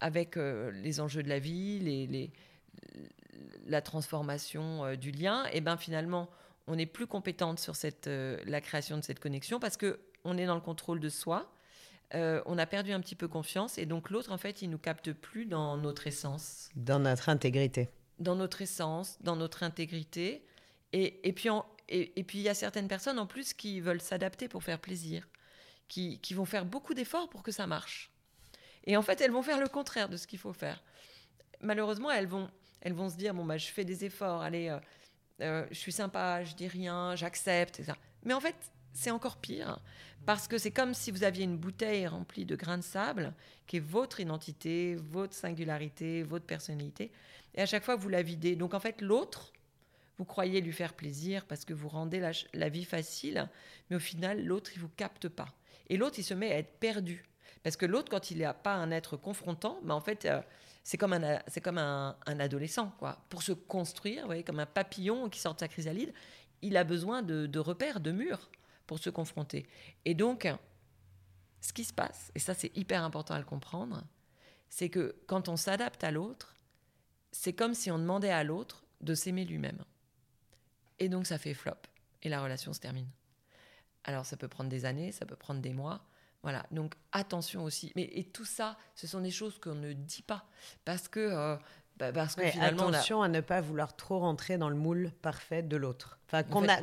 avec 0.00 0.36
les 0.36 1.00
enjeux 1.00 1.22
de 1.22 1.28
la 1.28 1.38
vie, 1.38 2.30
la 3.66 3.80
transformation 3.80 4.94
du 4.96 5.12
lien, 5.12 5.46
et 5.52 5.60
ben 5.62 5.78
finalement, 5.78 6.28
on 6.66 6.76
est 6.76 6.86
plus 6.86 7.06
compétente 7.06 7.58
sur 7.58 7.76
cette, 7.76 8.06
la 8.06 8.60
création 8.60 8.98
de 8.98 9.02
cette 9.02 9.20
connexion 9.20 9.60
parce 9.60 9.76
que 9.76 10.00
on 10.24 10.36
est 10.36 10.46
dans 10.46 10.54
le 10.54 10.60
contrôle 10.60 11.00
de 11.00 11.08
soi 11.08 11.53
euh, 12.14 12.42
on 12.46 12.58
a 12.58 12.66
perdu 12.66 12.92
un 12.92 13.00
petit 13.00 13.14
peu 13.14 13.28
confiance 13.28 13.78
et 13.78 13.86
donc 13.86 14.10
l'autre, 14.10 14.30
en 14.30 14.38
fait, 14.38 14.62
il 14.62 14.70
nous 14.70 14.78
capte 14.78 15.12
plus 15.12 15.46
dans 15.46 15.76
notre 15.76 16.06
essence. 16.06 16.70
Dans 16.76 16.98
notre 16.98 17.28
intégrité. 17.28 17.88
Dans 18.18 18.36
notre 18.36 18.62
essence, 18.62 19.18
dans 19.20 19.36
notre 19.36 19.62
intégrité. 19.62 20.44
Et, 20.92 21.32
puis, 21.32 21.48
et, 21.88 22.22
puis, 22.22 22.38
il 22.38 22.42
y 22.42 22.48
a 22.48 22.54
certaines 22.54 22.86
personnes 22.86 23.18
en 23.18 23.26
plus 23.26 23.52
qui 23.52 23.80
veulent 23.80 24.00
s'adapter 24.00 24.46
pour 24.46 24.62
faire 24.62 24.78
plaisir, 24.78 25.28
qui, 25.88 26.20
vont 26.30 26.44
faire 26.44 26.64
beaucoup 26.64 26.94
d'efforts 26.94 27.28
pour 27.28 27.42
que 27.42 27.50
ça 27.50 27.66
marche. 27.66 28.12
Et 28.84 28.96
en 28.96 29.02
fait, 29.02 29.20
elles 29.20 29.32
vont 29.32 29.42
faire 29.42 29.58
le 29.58 29.66
contraire 29.66 30.08
de 30.08 30.16
ce 30.16 30.28
qu'il 30.28 30.38
faut 30.38 30.52
faire. 30.52 30.84
Malheureusement, 31.60 32.12
elles 32.12 32.28
vont, 32.28 32.48
elles 32.80 32.92
vont 32.92 33.08
se 33.08 33.16
dire 33.16 33.34
bon 33.34 33.44
bah 33.44 33.56
je 33.56 33.66
fais 33.66 33.84
des 33.84 34.04
efforts, 34.04 34.42
allez, 34.42 34.68
euh, 34.68 34.78
euh, 35.40 35.66
je 35.70 35.78
suis 35.78 35.90
sympa, 35.90 36.44
je 36.44 36.54
dis 36.54 36.68
rien, 36.68 37.16
j'accepte, 37.16 37.80
etc. 37.80 37.98
Mais 38.22 38.34
en 38.34 38.40
fait, 38.40 38.54
c'est 38.94 39.10
encore 39.10 39.36
pire, 39.36 39.80
parce 40.24 40.48
que 40.48 40.56
c'est 40.56 40.70
comme 40.70 40.94
si 40.94 41.10
vous 41.10 41.24
aviez 41.24 41.44
une 41.44 41.58
bouteille 41.58 42.06
remplie 42.06 42.46
de 42.46 42.56
grains 42.56 42.78
de 42.78 42.82
sable, 42.82 43.34
qui 43.66 43.76
est 43.76 43.80
votre 43.80 44.20
identité, 44.20 44.94
votre 44.94 45.34
singularité, 45.34 46.22
votre 46.22 46.46
personnalité, 46.46 47.10
et 47.54 47.60
à 47.60 47.66
chaque 47.66 47.84
fois 47.84 47.96
vous 47.96 48.08
la 48.08 48.22
videz. 48.22 48.56
Donc 48.56 48.72
en 48.72 48.80
fait, 48.80 49.02
l'autre, 49.02 49.52
vous 50.16 50.24
croyez 50.24 50.60
lui 50.60 50.72
faire 50.72 50.94
plaisir 50.94 51.44
parce 51.44 51.64
que 51.64 51.74
vous 51.74 51.88
rendez 51.88 52.22
la, 52.52 52.68
vie 52.68 52.84
facile, 52.84 53.48
mais 53.90 53.96
au 53.96 54.00
final, 54.00 54.44
l'autre, 54.44 54.70
il 54.74 54.80
vous 54.80 54.90
capte 54.96 55.28
pas. 55.28 55.48
Et 55.88 55.96
l'autre, 55.96 56.18
il 56.18 56.24
se 56.24 56.34
met 56.34 56.52
à 56.52 56.58
être 56.58 56.78
perdu. 56.78 57.24
Parce 57.62 57.76
que 57.76 57.84
l'autre, 57.84 58.10
quand 58.10 58.30
il 58.30 58.38
n'a 58.38 58.54
pas 58.54 58.74
un 58.74 58.90
être 58.90 59.16
confrontant, 59.16 59.80
bah 59.82 59.94
en 59.94 60.00
fait, 60.00 60.24
euh, 60.24 60.40
c'est 60.84 60.98
comme, 60.98 61.14
un, 61.14 61.40
c'est 61.48 61.60
comme 61.60 61.78
un, 61.78 62.16
adolescent. 62.26 62.92
quoi. 62.98 63.18
Pour 63.28 63.42
se 63.42 63.52
construire, 63.52 64.22
vous 64.22 64.26
voyez, 64.26 64.44
comme 64.44 64.60
un 64.60 64.66
papillon 64.66 65.28
qui 65.28 65.40
sort 65.40 65.54
de 65.54 65.60
sa 65.60 65.68
chrysalide, 65.68 66.12
il 66.62 66.76
a 66.76 66.84
besoin 66.84 67.22
de 67.22 67.58
repères, 67.58 68.00
de 68.00 68.12
murs 68.12 68.48
pour 68.86 68.98
se 68.98 69.10
confronter. 69.10 69.66
Et 70.04 70.14
donc, 70.14 70.48
ce 71.60 71.72
qui 71.72 71.84
se 71.84 71.92
passe, 71.92 72.30
et 72.34 72.38
ça 72.38 72.54
c'est 72.54 72.76
hyper 72.76 73.02
important 73.02 73.34
à 73.34 73.38
le 73.38 73.44
comprendre, 73.44 74.04
c'est 74.68 74.90
que 74.90 75.16
quand 75.26 75.48
on 75.48 75.56
s'adapte 75.56 76.04
à 76.04 76.10
l'autre, 76.10 76.54
c'est 77.32 77.52
comme 77.52 77.74
si 77.74 77.90
on 77.90 77.98
demandait 77.98 78.30
à 78.30 78.44
l'autre 78.44 78.84
de 79.00 79.14
s'aimer 79.14 79.44
lui-même. 79.44 79.84
Et 80.98 81.08
donc 81.08 81.26
ça 81.26 81.38
fait 81.38 81.54
flop, 81.54 81.72
et 82.22 82.28
la 82.28 82.42
relation 82.42 82.72
se 82.72 82.80
termine. 82.80 83.08
Alors 84.04 84.26
ça 84.26 84.36
peut 84.36 84.48
prendre 84.48 84.70
des 84.70 84.84
années, 84.84 85.12
ça 85.12 85.26
peut 85.26 85.36
prendre 85.36 85.60
des 85.60 85.72
mois. 85.72 86.04
Voilà, 86.42 86.66
donc 86.70 86.94
attention 87.12 87.64
aussi. 87.64 87.90
Mais 87.96 88.10
et 88.12 88.24
tout 88.24 88.44
ça, 88.44 88.76
ce 88.94 89.06
sont 89.06 89.20
des 89.20 89.30
choses 89.30 89.58
qu'on 89.58 89.74
ne 89.74 89.94
dit 89.94 90.20
pas 90.20 90.46
parce 90.84 91.08
que 91.08 91.20
euh, 91.20 91.56
bah, 91.96 92.12
parce 92.12 92.34
que 92.34 92.46
finalement, 92.46 92.88
attention 92.88 93.22
à 93.22 93.28
ne 93.28 93.40
pas 93.40 93.60
vouloir 93.60 93.96
trop 93.96 94.18
rentrer 94.18 94.58
dans 94.58 94.68
le 94.68 94.76
moule 94.76 95.12
parfait 95.22 95.62
de 95.62 95.76
l'autre. 95.76 96.18
Enfin, 96.26 96.42
qu'on 96.42 96.68
a 96.68 96.82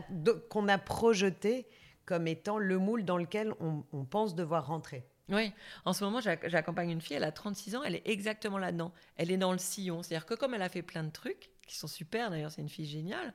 qu'on 0.49 0.67
a 0.67 0.77
projeté 0.77 1.67
comme 2.05 2.27
étant 2.27 2.57
le 2.57 2.77
moule 2.77 3.05
dans 3.05 3.17
lequel 3.17 3.53
on, 3.59 4.05
pense 4.05 4.35
devoir 4.35 4.67
rentrer. 4.67 5.05
Oui, 5.29 5.53
en 5.85 5.93
ce 5.93 6.03
moment, 6.03 6.19
j'accompagne 6.19 6.89
une 6.89 7.01
fille, 7.01 7.15
elle 7.15 7.23
a 7.23 7.31
36 7.31 7.75
ans, 7.75 7.83
elle 7.83 7.95
est 7.95 8.07
exactement 8.07 8.57
là-dedans. 8.57 8.91
Elle 9.15 9.31
est 9.31 9.37
dans 9.37 9.53
le 9.53 9.57
sillon. 9.57 10.03
C'est-à-dire 10.03 10.25
que 10.25 10.33
comme 10.33 10.53
elle 10.53 10.61
a 10.61 10.69
fait 10.69 10.81
plein 10.81 11.03
de 11.03 11.11
trucs, 11.11 11.49
qui 11.67 11.77
sont 11.77 11.87
super 11.87 12.29
d'ailleurs, 12.29 12.51
c'est 12.51 12.61
une 12.61 12.69
fille 12.69 12.87
géniale, 12.87 13.33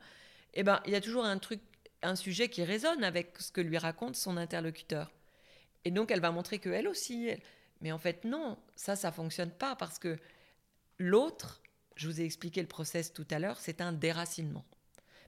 eh 0.54 0.62
ben, 0.62 0.80
il 0.86 0.92
y 0.92 0.96
a 0.96 1.00
toujours 1.00 1.24
un 1.24 1.38
truc, 1.38 1.60
un 2.02 2.16
sujet 2.16 2.48
qui 2.48 2.64
résonne 2.64 3.02
avec 3.02 3.38
ce 3.38 3.50
que 3.50 3.60
lui 3.60 3.78
raconte 3.78 4.16
son 4.16 4.36
interlocuteur. 4.36 5.10
Et 5.84 5.90
donc, 5.90 6.10
elle 6.10 6.20
va 6.20 6.30
montrer 6.30 6.58
que 6.58 6.68
elle 6.68 6.88
aussi. 6.88 7.30
Mais 7.80 7.92
en 7.92 7.98
fait, 7.98 8.24
non, 8.24 8.58
ça, 8.74 8.96
ça 8.96 9.12
fonctionne 9.12 9.50
pas 9.50 9.76
parce 9.76 9.98
que 9.98 10.18
l'autre, 10.98 11.62
je 11.94 12.08
vous 12.08 12.20
ai 12.20 12.24
expliqué 12.24 12.60
le 12.60 12.68
process 12.68 13.12
tout 13.12 13.26
à 13.30 13.38
l'heure, 13.38 13.58
c'est 13.58 13.80
un 13.80 13.92
déracinement. 13.92 14.64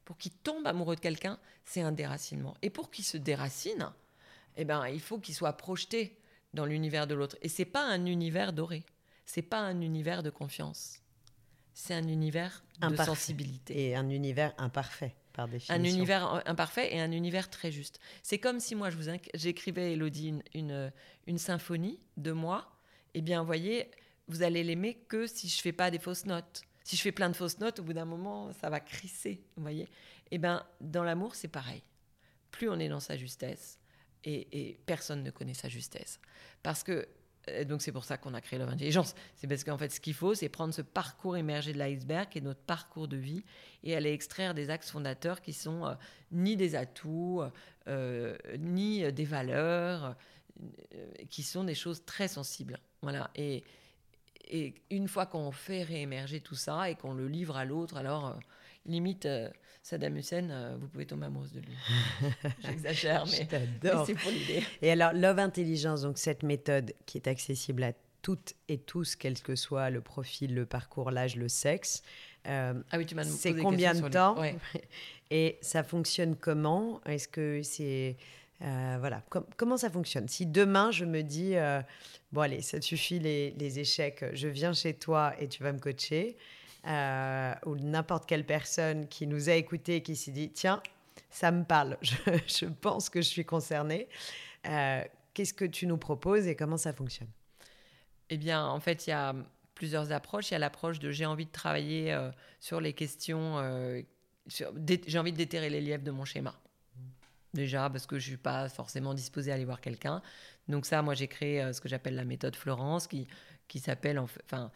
Pour 0.08 0.16
qu'il 0.16 0.32
tombe 0.32 0.66
amoureux 0.66 0.96
de 0.96 1.00
quelqu'un, 1.00 1.38
c'est 1.66 1.82
un 1.82 1.92
déracinement. 1.92 2.56
Et 2.62 2.70
pour 2.70 2.90
qu'il 2.90 3.04
se 3.04 3.18
déracine, 3.18 3.92
eh 4.56 4.64
ben, 4.64 4.88
il 4.88 5.02
faut 5.02 5.18
qu'il 5.18 5.34
soit 5.34 5.52
projeté 5.52 6.16
dans 6.54 6.64
l'univers 6.64 7.06
de 7.06 7.14
l'autre. 7.14 7.36
Et 7.42 7.50
c'est 7.50 7.66
pas 7.66 7.84
un 7.84 8.06
univers 8.06 8.54
doré. 8.54 8.86
C'est 9.26 9.42
pas 9.42 9.58
un 9.58 9.82
univers 9.82 10.22
de 10.22 10.30
confiance. 10.30 11.02
C'est 11.74 11.92
un 11.92 12.08
univers 12.08 12.64
de 12.80 12.96
sensibilité. 12.96 13.90
Et 13.90 13.96
un 13.96 14.08
univers 14.08 14.54
imparfait. 14.56 15.14
par 15.34 15.46
définition. 15.46 15.74
Un 15.74 15.84
univers 15.84 16.42
imparfait 16.46 16.94
et 16.94 17.02
un 17.02 17.12
univers 17.12 17.50
très 17.50 17.70
juste. 17.70 18.00
C'est 18.22 18.38
comme 18.38 18.60
si 18.60 18.74
moi, 18.74 18.88
je 18.88 18.96
vous 18.96 19.14
j'écrivais, 19.34 19.92
Elodie, 19.92 20.28
une, 20.28 20.42
une, 20.54 20.92
une, 21.26 21.38
symphonie 21.38 22.00
de 22.16 22.32
moi. 22.32 22.72
Eh 23.12 23.20
bien, 23.20 23.42
vous 23.42 23.46
voyez, 23.46 23.90
vous 24.26 24.42
allez 24.42 24.64
l'aimer 24.64 24.94
que 25.06 25.26
si 25.26 25.50
je 25.50 25.60
fais 25.60 25.72
pas 25.72 25.90
des 25.90 25.98
fausses 25.98 26.24
notes. 26.24 26.62
Si 26.88 26.96
je 26.96 27.02
fais 27.02 27.12
plein 27.12 27.28
de 27.28 27.36
fausses 27.36 27.58
notes, 27.58 27.80
au 27.80 27.82
bout 27.82 27.92
d'un 27.92 28.06
moment, 28.06 28.50
ça 28.54 28.70
va 28.70 28.80
crisser, 28.80 29.42
vous 29.56 29.62
voyez. 29.62 29.86
Eh 30.30 30.38
bien, 30.38 30.64
dans 30.80 31.04
l'amour, 31.04 31.34
c'est 31.34 31.46
pareil. 31.46 31.82
Plus 32.50 32.70
on 32.70 32.78
est 32.78 32.88
dans 32.88 32.98
sa 32.98 33.14
justesse, 33.14 33.78
et, 34.24 34.80
personne 34.86 35.22
ne 35.22 35.30
connaît 35.30 35.52
sa 35.52 35.68
justesse. 35.68 36.18
Parce 36.62 36.82
que 36.82 37.06
donc 37.66 37.82
c'est 37.82 37.92
pour 37.92 38.04
ça 38.04 38.16
qu'on 38.16 38.32
a 38.32 38.40
créé 38.40 38.58
Love 38.58 38.70
Intelligence. 38.70 39.14
C'est 39.36 39.46
parce 39.46 39.64
qu'en 39.64 39.76
fait, 39.76 39.90
ce 39.90 40.00
qu'il 40.00 40.14
faut, 40.14 40.34
c'est 40.34 40.48
prendre 40.48 40.72
ce 40.72 40.80
parcours 40.80 41.36
émergé 41.36 41.74
de 41.74 41.78
l'iceberg, 41.78 42.30
qui 42.30 42.38
est 42.38 42.40
notre 42.40 42.62
parcours 42.62 43.06
de 43.06 43.18
vie, 43.18 43.44
et 43.82 43.94
aller 43.94 44.12
extraire 44.12 44.54
des 44.54 44.70
axes 44.70 44.90
fondateurs 44.90 45.42
qui 45.42 45.52
sont 45.52 45.84
euh, 45.84 45.94
ni 46.32 46.56
des 46.56 46.74
atouts, 46.74 47.42
euh, 47.86 48.34
ni 48.58 49.12
des 49.12 49.24
valeurs, 49.26 50.16
euh, 50.94 51.12
qui 51.28 51.42
sont 51.42 51.64
des 51.64 51.74
choses 51.74 52.02
très 52.06 52.28
sensibles. 52.28 52.78
Voilà. 53.02 53.30
Et, 53.34 53.62
et 54.48 54.74
une 54.90 55.08
fois 55.08 55.26
qu'on 55.26 55.52
fait 55.52 55.82
réémerger 55.82 56.40
tout 56.40 56.54
ça 56.54 56.90
et 56.90 56.94
qu'on 56.94 57.14
le 57.14 57.28
livre 57.28 57.56
à 57.56 57.64
l'autre, 57.64 57.96
alors 57.96 58.38
limite 58.86 59.28
Saddam 59.88 60.18
Hussein, 60.18 60.50
euh, 60.50 60.76
vous 60.78 60.86
pouvez 60.86 61.06
tomber 61.06 61.26
amoureuse 61.26 61.52
de 61.52 61.60
lui. 61.60 61.74
J'exagère, 62.64 63.24
mais, 63.26 63.48
c'est 64.06 64.14
pour 64.14 64.30
l'idée. 64.30 64.62
Et 64.82 64.90
alors, 64.90 65.14
Love 65.14 65.38
Intelligence, 65.38 66.02
donc 66.02 66.18
cette 66.18 66.42
méthode 66.42 66.92
qui 67.06 67.16
est 67.16 67.26
accessible 67.26 67.82
à 67.84 67.92
toutes 68.20 68.54
et 68.68 68.76
tous, 68.76 69.16
quel 69.16 69.40
que 69.40 69.56
soit 69.56 69.88
le 69.88 70.02
profil, 70.02 70.54
le 70.54 70.66
parcours, 70.66 71.10
l'âge, 71.10 71.36
le 71.36 71.48
sexe. 71.48 72.02
Euh, 72.46 72.74
ah 72.90 72.98
oui, 72.98 73.06
tu 73.06 73.14
m'as 73.14 73.24
C'est 73.24 73.54
combien 73.54 73.94
de 73.94 74.06
temps 74.08 74.36
Et 75.30 75.58
ça 75.62 75.82
fonctionne 75.82 76.36
comment? 76.36 77.00
Est-ce 77.06 77.28
que 77.28 77.62
c'est 77.62 78.16
euh, 78.62 78.96
voilà, 78.98 79.22
comment 79.56 79.76
ça 79.76 79.90
fonctionne? 79.90 80.28
Si 80.28 80.46
demain 80.46 80.90
je 80.90 81.04
me 81.04 81.22
dis 81.22 81.54
bon 82.32 82.40
allez, 82.40 82.62
ça 82.62 82.80
suffit 82.80 83.18
les, 83.18 83.52
les, 83.52 83.78
échecs, 83.78 84.24
je 84.32 84.48
viens 84.48 84.72
chez 84.72 84.94
toi 84.94 85.32
et 85.38 85.48
tu 85.48 85.62
vas 85.62 85.72
me 85.72 85.78
coacher. 85.78 86.36
Euh, 86.86 87.54
ou 87.66 87.76
n'importe 87.76 88.26
quelle 88.26 88.46
personne 88.46 89.08
qui 89.08 89.26
nous 89.26 89.50
a 89.50 89.54
écoutés 89.54 89.96
et 89.96 90.02
qui 90.02 90.14
s'est 90.14 90.30
dit 90.30 90.50
tiens, 90.50 90.80
ça 91.28 91.50
me 91.50 91.64
parle, 91.64 91.98
je, 92.02 92.66
pense 92.66 93.10
que 93.10 93.20
je 93.20 93.26
suis 93.26 93.44
concernée. 93.44 94.08
Euh, 94.66 95.02
qu'est-ce 95.34 95.54
que 95.54 95.64
tu 95.64 95.86
nous 95.86 95.98
proposes 95.98 96.46
et 96.46 96.54
comment 96.54 96.76
ça 96.76 96.92
fonctionne? 96.92 97.28
Eh 98.30 98.36
bien, 98.36 98.64
en 98.64 98.80
fait, 98.80 99.06
il 99.06 99.10
y 99.10 99.12
a 99.12 99.34
plusieurs 99.74 100.12
approches. 100.12 100.50
Il 100.50 100.52
y 100.52 100.56
a 100.56 100.60
l'approche 100.60 100.98
de 100.98 101.10
j'ai 101.10 101.26
envie 101.26 101.46
de 101.46 101.52
travailler 101.52 102.12
euh, 102.12 102.30
sur 102.60 102.80
les 102.80 102.92
questions, 102.92 103.58
j'ai 104.46 105.18
envie 105.18 105.32
de 105.32 105.36
déterrer 105.36 105.70
les 105.70 105.80
lièvres 105.80 106.04
de 106.04 106.10
mon 106.10 106.24
schéma. 106.24 106.54
Déjà, 107.54 107.88
parce 107.88 108.06
que 108.06 108.18
je 108.18 108.26
ne 108.26 108.28
suis 108.30 108.36
pas 108.36 108.68
forcément 108.68 109.14
disposée 109.14 109.50
à 109.50 109.54
aller 109.54 109.64
voir 109.64 109.80
quelqu'un. 109.80 110.22
Donc 110.68 110.84
ça, 110.84 111.00
moi, 111.02 111.14
j'ai 111.14 111.28
créé 111.28 111.72
ce 111.72 111.80
que 111.80 111.88
j'appelle 111.88 112.14
la 112.14 112.24
méthode 112.24 112.54
Florence, 112.56 113.06
qui, 113.06 113.26
qui 113.68 113.78
s'appelle, 113.78 114.18
enfin, 114.18 114.70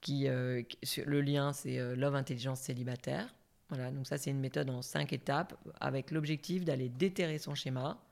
qui, 0.00 0.28
euh, 0.28 0.62
le 1.04 1.20
lien, 1.20 1.52
c'est 1.52 1.78
euh, 1.78 1.94
Love 1.94 2.14
Intelligence 2.14 2.60
Célibataire. 2.60 3.34
Voilà, 3.68 3.90
donc 3.90 4.06
ça, 4.06 4.18
c'est 4.18 4.30
une 4.30 4.40
méthode 4.40 4.68
en 4.70 4.82
cinq 4.82 5.12
étapes 5.12 5.54
avec 5.80 6.10
l'objectif 6.10 6.64
d'aller 6.64 6.88
déterrer 6.88 7.38
son 7.38 7.54
schéma. 7.54 8.02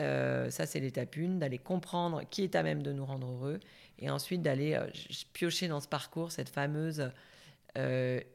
Euh, 0.00 0.48
ça, 0.50 0.64
c'est 0.64 0.80
l'étape 0.80 1.16
1, 1.18 1.38
d'aller 1.38 1.58
comprendre 1.58 2.22
qui 2.30 2.42
est 2.42 2.54
à 2.54 2.62
même 2.62 2.82
de 2.82 2.92
nous 2.92 3.04
rendre 3.04 3.26
heureux 3.26 3.60
et 3.98 4.08
ensuite 4.08 4.40
d'aller 4.40 4.80
piocher 5.34 5.68
dans 5.68 5.80
ce 5.80 5.88
parcours 5.88 6.32
cette 6.32 6.48
fameuse 6.48 7.10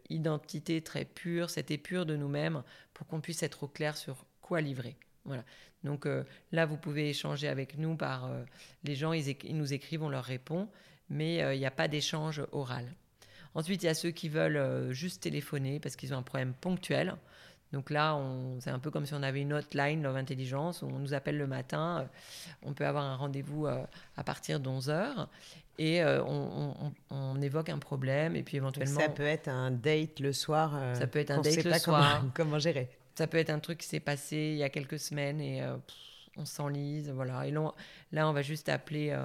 identité 0.09 0.81
très 0.81 1.05
pure, 1.05 1.49
cette 1.49 1.71
épure 1.71 2.05
de 2.05 2.15
nous-mêmes 2.15 2.61
pour 2.93 3.07
qu'on 3.07 3.21
puisse 3.21 3.41
être 3.41 3.63
au 3.63 3.67
clair 3.67 3.97
sur 3.97 4.26
quoi 4.47 4.61
livrer. 4.61 4.95
Voilà. 5.25 5.43
Donc 5.83 6.07
là, 6.51 6.65
vous 6.65 6.77
pouvez 6.77 7.09
échanger 7.09 7.47
avec 7.47 7.77
nous 7.77 7.95
par 7.95 8.29
les 8.83 8.95
gens, 8.95 9.13
ils, 9.13 9.35
ils, 9.43 9.55
nous 9.55 9.73
écrivent, 9.73 10.03
on 10.03 10.09
leur 10.09 10.23
répond 10.23 10.69
mais 11.09 11.41
euh, 11.41 11.53
il 11.53 11.59
n'y 11.59 11.65
a 11.65 11.71
pas 11.71 11.87
d'échange 11.87 12.43
oral. 12.51 12.85
Ensuite, 13.55 13.83
il 13.83 13.87
y 13.87 13.89
a 13.89 13.93
ceux 13.93 14.11
qui 14.11 14.29
veulent 14.29 14.57
euh, 14.57 14.91
juste 14.91 15.23
téléphoner 15.23 15.79
parce 15.79 15.95
qu'ils 15.95 16.13
ont 16.13 16.17
un 16.17 16.23
problème 16.23 16.53
ponctuel. 16.53 17.15
Donc 17.73 17.89
là, 17.89 18.17
c'est 18.61 18.69
un 18.69 18.79
peu 18.79 18.91
comme 18.91 19.05
si 19.05 19.13
on 19.13 19.21
avait 19.21 19.41
une 19.41 19.51
hotline 19.51 20.01
Love 20.01 20.15
Intelligence, 20.15 20.83
où 20.83 20.85
on 20.85 20.99
nous 20.99 21.13
appelle 21.13 21.37
le 21.37 21.47
matin, 21.47 21.99
euh, 21.99 22.05
on 22.63 22.71
peut 22.71 22.85
avoir 22.85 23.03
un 23.03 23.17
rendez-vous 23.17 23.67
à 23.67 24.23
partir 24.23 24.61
de 24.61 24.69
11h, 24.69 25.27
et 25.77 26.01
on, 26.01 27.41
évoque 27.41 27.67
un 27.67 27.77
problème, 27.77 28.37
et 28.37 28.43
puis 28.43 28.55
éventuellement... 28.55 29.01
Ça 29.01 29.09
peut 29.09 29.23
être 29.23 29.49
un 29.49 29.69
date 29.69 30.21
le 30.21 30.31
soir. 30.31 30.79
ça 30.93 31.07
peut 31.07 31.19
être 31.19 31.31
un 31.31 31.41
date 31.41 31.61
le 31.65 31.73
soir. 31.73 32.23
Comment, 32.33 32.57
gérer 32.59 32.89
Ça 33.17 33.27
peut 33.27 33.37
être 33.37 33.49
un 33.49 33.59
truc 33.59 33.79
qui 33.79 33.87
s'est 33.87 33.99
passé 33.99 34.51
il 34.53 34.57
y 34.57 34.63
a 34.63 34.69
quelques 34.69 34.99
semaines, 34.99 35.41
et 35.41 35.63
on 36.37 36.45
s'enlise, 36.45 37.09
voilà. 37.09 37.47
Et 37.47 37.51
là, 38.11 38.29
on 38.29 38.33
va 38.33 38.41
juste 38.43 38.69
appeler 38.69 39.17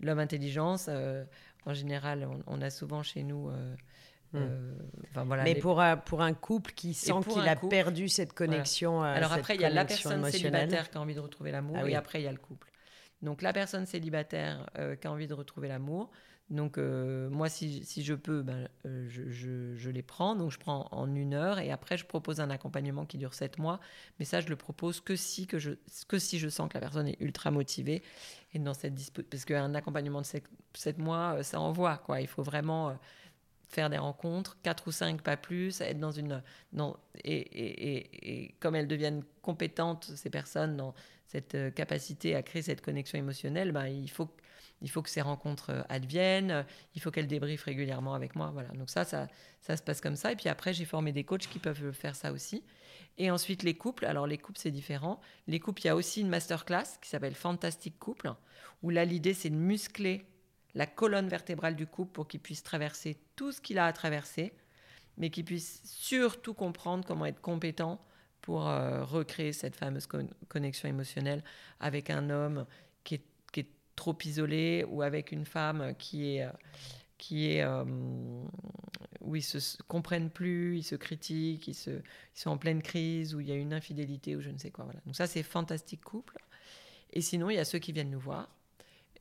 l'homme 0.00 0.18
intelligence, 0.18 0.86
euh, 0.88 1.24
en 1.66 1.74
général, 1.74 2.28
on, 2.46 2.60
a 2.60 2.70
souvent 2.70 3.02
chez 3.02 3.22
nous. 3.22 3.48
Euh, 3.48 3.74
hmm. 4.32 4.36
euh, 4.36 4.74
voilà, 5.24 5.44
Mais 5.44 5.54
pour, 5.54 5.80
un, 5.80 5.96
pour 5.96 6.22
un 6.22 6.34
couple 6.34 6.72
qui 6.72 6.94
sent 6.94 7.12
qu'il 7.28 7.48
a 7.48 7.56
perdu 7.56 8.08
cette 8.08 8.32
connexion. 8.32 9.02
Alors 9.02 9.32
après, 9.32 9.54
il 9.54 9.60
y 9.60 9.64
a 9.64 9.70
la 9.70 9.84
personne 9.84 10.24
célibataire 10.30 10.90
qui 10.90 10.98
a 10.98 11.00
envie 11.00 11.14
de 11.14 11.20
retrouver 11.20 11.50
l'amour, 11.50 11.78
ah 11.80 11.88
et 11.88 11.94
après, 11.94 12.20
il 12.20 12.24
y 12.24 12.28
a 12.28 12.32
le 12.32 12.38
couple. 12.38 12.70
Donc 13.22 13.40
la 13.40 13.52
personne 13.52 13.86
célibataire 13.86 14.66
qui 15.00 15.06
a 15.06 15.12
envie 15.12 15.26
de 15.26 15.34
retrouver 15.34 15.68
l'amour, 15.68 16.10
donc, 16.50 16.76
euh, 16.76 17.30
moi, 17.30 17.48
si, 17.48 17.84
si, 17.84 18.04
je 18.04 18.12
peux, 18.12 18.42
ben, 18.42 18.68
euh, 18.84 19.06
je, 19.08 19.74
je, 19.74 19.90
les 19.90 20.02
prends. 20.02 20.36
Donc, 20.36 20.50
je 20.50 20.58
prends 20.58 20.88
en 20.90 21.12
une 21.14 21.32
heure 21.32 21.58
et 21.58 21.70
après, 21.70 21.96
je 21.96 22.04
propose 22.04 22.38
un 22.40 22.50
accompagnement 22.50 23.06
qui 23.06 23.16
dure 23.16 23.32
sept 23.32 23.58
mois. 23.58 23.80
Mais 24.18 24.26
ça, 24.26 24.40
je 24.40 24.48
le 24.48 24.56
propose 24.56 25.00
que 25.00 25.16
si, 25.16 25.46
que 25.46 25.58
je, 25.58 25.72
que 26.06 26.18
si 26.18 26.38
je 26.38 26.48
sens 26.50 26.68
que 26.68 26.74
la 26.74 26.80
personne 26.80 27.08
est 27.08 27.20
ultra 27.20 27.50
motivée. 27.50 28.02
Et 28.52 28.58
dans 28.58 28.74
cette 28.74 28.94
Parce 29.30 29.46
qu'un 29.46 29.74
accompagnement 29.74 30.20
de 30.20 30.26
sept, 30.74 30.98
mois, 30.98 31.36
euh, 31.38 31.42
ça 31.42 31.60
envoie. 31.60 31.96
Quoi. 31.96 32.20
Il 32.20 32.28
faut 32.28 32.42
vraiment 32.42 32.98
faire 33.70 33.88
des 33.88 33.98
rencontres, 33.98 34.58
quatre 34.62 34.86
ou 34.86 34.92
cinq, 34.92 35.22
pas 35.22 35.38
plus, 35.38 35.80
être 35.80 35.98
dans 35.98 36.12
une. 36.12 36.42
Dans, 36.74 36.98
et, 37.24 37.38
et, 37.38 38.44
et, 38.44 38.54
comme 38.60 38.74
elles 38.76 38.86
deviennent 38.86 39.24
compétentes, 39.40 40.04
ces 40.14 40.30
personnes, 40.30 40.76
dans 40.76 40.94
cette 41.26 41.74
capacité 41.74 42.36
à 42.36 42.42
créer 42.42 42.62
cette 42.62 42.82
connexion 42.82 43.18
émotionnelle, 43.18 43.72
ben, 43.72 43.86
il 43.86 44.10
faut 44.10 44.28
il 44.84 44.90
faut 44.90 45.02
que 45.02 45.08
ces 45.08 45.22
rencontres 45.22 45.70
euh, 45.70 45.82
adviennent, 45.88 46.64
il 46.94 47.00
faut 47.00 47.10
qu'elles 47.10 47.26
débriefent 47.26 47.64
régulièrement 47.64 48.14
avec 48.14 48.36
moi. 48.36 48.50
Voilà. 48.52 48.68
Donc 48.68 48.90
ça, 48.90 49.04
ça, 49.04 49.26
ça 49.62 49.76
se 49.76 49.82
passe 49.82 50.00
comme 50.02 50.14
ça. 50.14 50.30
Et 50.30 50.36
puis 50.36 50.50
après, 50.50 50.74
j'ai 50.74 50.84
formé 50.84 51.10
des 51.10 51.24
coachs 51.24 51.48
qui 51.48 51.58
peuvent 51.58 51.90
faire 51.92 52.14
ça 52.14 52.32
aussi. 52.32 52.62
Et 53.16 53.30
ensuite, 53.30 53.62
les 53.62 53.74
couples. 53.74 54.04
Alors, 54.04 54.26
les 54.26 54.36
couples, 54.38 54.58
c'est 54.60 54.70
différent. 54.70 55.20
Les 55.46 55.58
couples, 55.58 55.80
il 55.82 55.86
y 55.86 55.90
a 55.90 55.96
aussi 55.96 56.20
une 56.20 56.28
masterclass 56.28 56.98
qui 57.00 57.08
s'appelle 57.08 57.34
Fantastic 57.34 57.98
Couple, 57.98 58.34
où 58.82 58.90
là, 58.90 59.04
l'idée, 59.04 59.34
c'est 59.34 59.50
de 59.50 59.56
muscler 59.56 60.26
la 60.74 60.86
colonne 60.86 61.28
vertébrale 61.28 61.76
du 61.76 61.86
couple 61.86 62.12
pour 62.12 62.28
qu'il 62.28 62.40
puisse 62.40 62.62
traverser 62.62 63.16
tout 63.36 63.52
ce 63.52 63.60
qu'il 63.60 63.78
a 63.78 63.86
à 63.86 63.92
traverser, 63.92 64.52
mais 65.16 65.30
qu'il 65.30 65.44
puisse 65.44 65.80
surtout 65.84 66.52
comprendre 66.52 67.06
comment 67.06 67.24
être 67.24 67.40
compétent 67.40 68.04
pour 68.40 68.68
euh, 68.68 69.04
recréer 69.04 69.54
cette 69.54 69.76
fameuse 69.76 70.06
connexion 70.48 70.88
émotionnelle 70.88 71.42
avec 71.80 72.10
un 72.10 72.28
homme 72.28 72.66
trop 73.96 74.16
isolé 74.24 74.84
ou 74.88 75.02
avec 75.02 75.32
une 75.32 75.44
femme 75.44 75.94
qui 75.98 76.36
est 76.36 76.46
qui 77.18 77.50
est 77.50 77.62
euh, 77.62 77.84
où 79.20 79.36
ils 79.36 79.42
se 79.42 79.82
comprennent 79.84 80.30
plus, 80.30 80.78
ils 80.78 80.82
se 80.82 80.94
critiquent, 80.94 81.68
ils, 81.68 81.74
se, 81.74 82.02
sont 82.34 82.50
en 82.50 82.58
pleine 82.58 82.82
crise, 82.82 83.34
où 83.34 83.40
il 83.40 83.48
y 83.48 83.52
a 83.52 83.54
une 83.54 83.72
infidélité 83.72 84.36
ou 84.36 84.42
je 84.42 84.50
ne 84.50 84.58
sais 84.58 84.70
quoi. 84.70 84.84
Voilà. 84.84 85.00
Donc 85.06 85.16
ça, 85.16 85.26
c'est 85.26 85.42
fantastique 85.42 86.02
couple. 86.02 86.36
Et 87.12 87.22
sinon, 87.22 87.48
il 87.48 87.56
y 87.56 87.58
a 87.58 87.64
ceux 87.64 87.78
qui 87.78 87.92
viennent 87.92 88.10
nous 88.10 88.20
voir. 88.20 88.48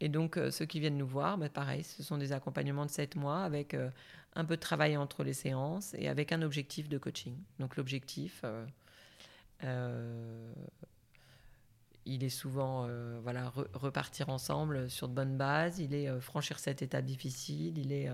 Et 0.01 0.09
donc, 0.09 0.35
euh, 0.35 0.51
ceux 0.51 0.65
qui 0.65 0.81
viennent 0.81 0.97
nous 0.97 1.07
voir, 1.07 1.37
bah, 1.37 1.47
pareil, 1.47 1.83
ce 1.83 2.03
sont 2.03 2.17
des 2.17 2.33
accompagnements 2.33 2.85
de 2.85 2.91
7 2.91 3.15
mois 3.15 3.43
avec 3.43 3.73
euh, 3.73 3.89
un 4.35 4.43
peu 4.43 4.55
de 4.55 4.61
travail 4.61 4.97
entre 4.97 5.23
les 5.23 5.33
séances 5.33 5.93
et 5.97 6.09
avec 6.09 6.31
un 6.33 6.41
objectif 6.41 6.89
de 6.89 6.97
coaching. 6.97 7.37
Donc, 7.59 7.77
l'objectif, 7.77 8.43
il 12.05 12.23
est 12.23 12.29
souvent 12.29 12.85
euh, 12.87 13.19
voilà 13.23 13.51
repartir 13.73 14.29
ensemble 14.29 14.89
sur 14.89 15.07
de 15.07 15.13
bonnes 15.13 15.37
bases. 15.37 15.79
Il 15.79 15.93
est 15.93 16.09
euh, 16.09 16.19
franchir 16.19 16.59
cette 16.59 16.81
étape 16.81 17.05
difficile. 17.05 17.77
Il 17.77 17.91
est 17.91 18.09
euh, 18.09 18.13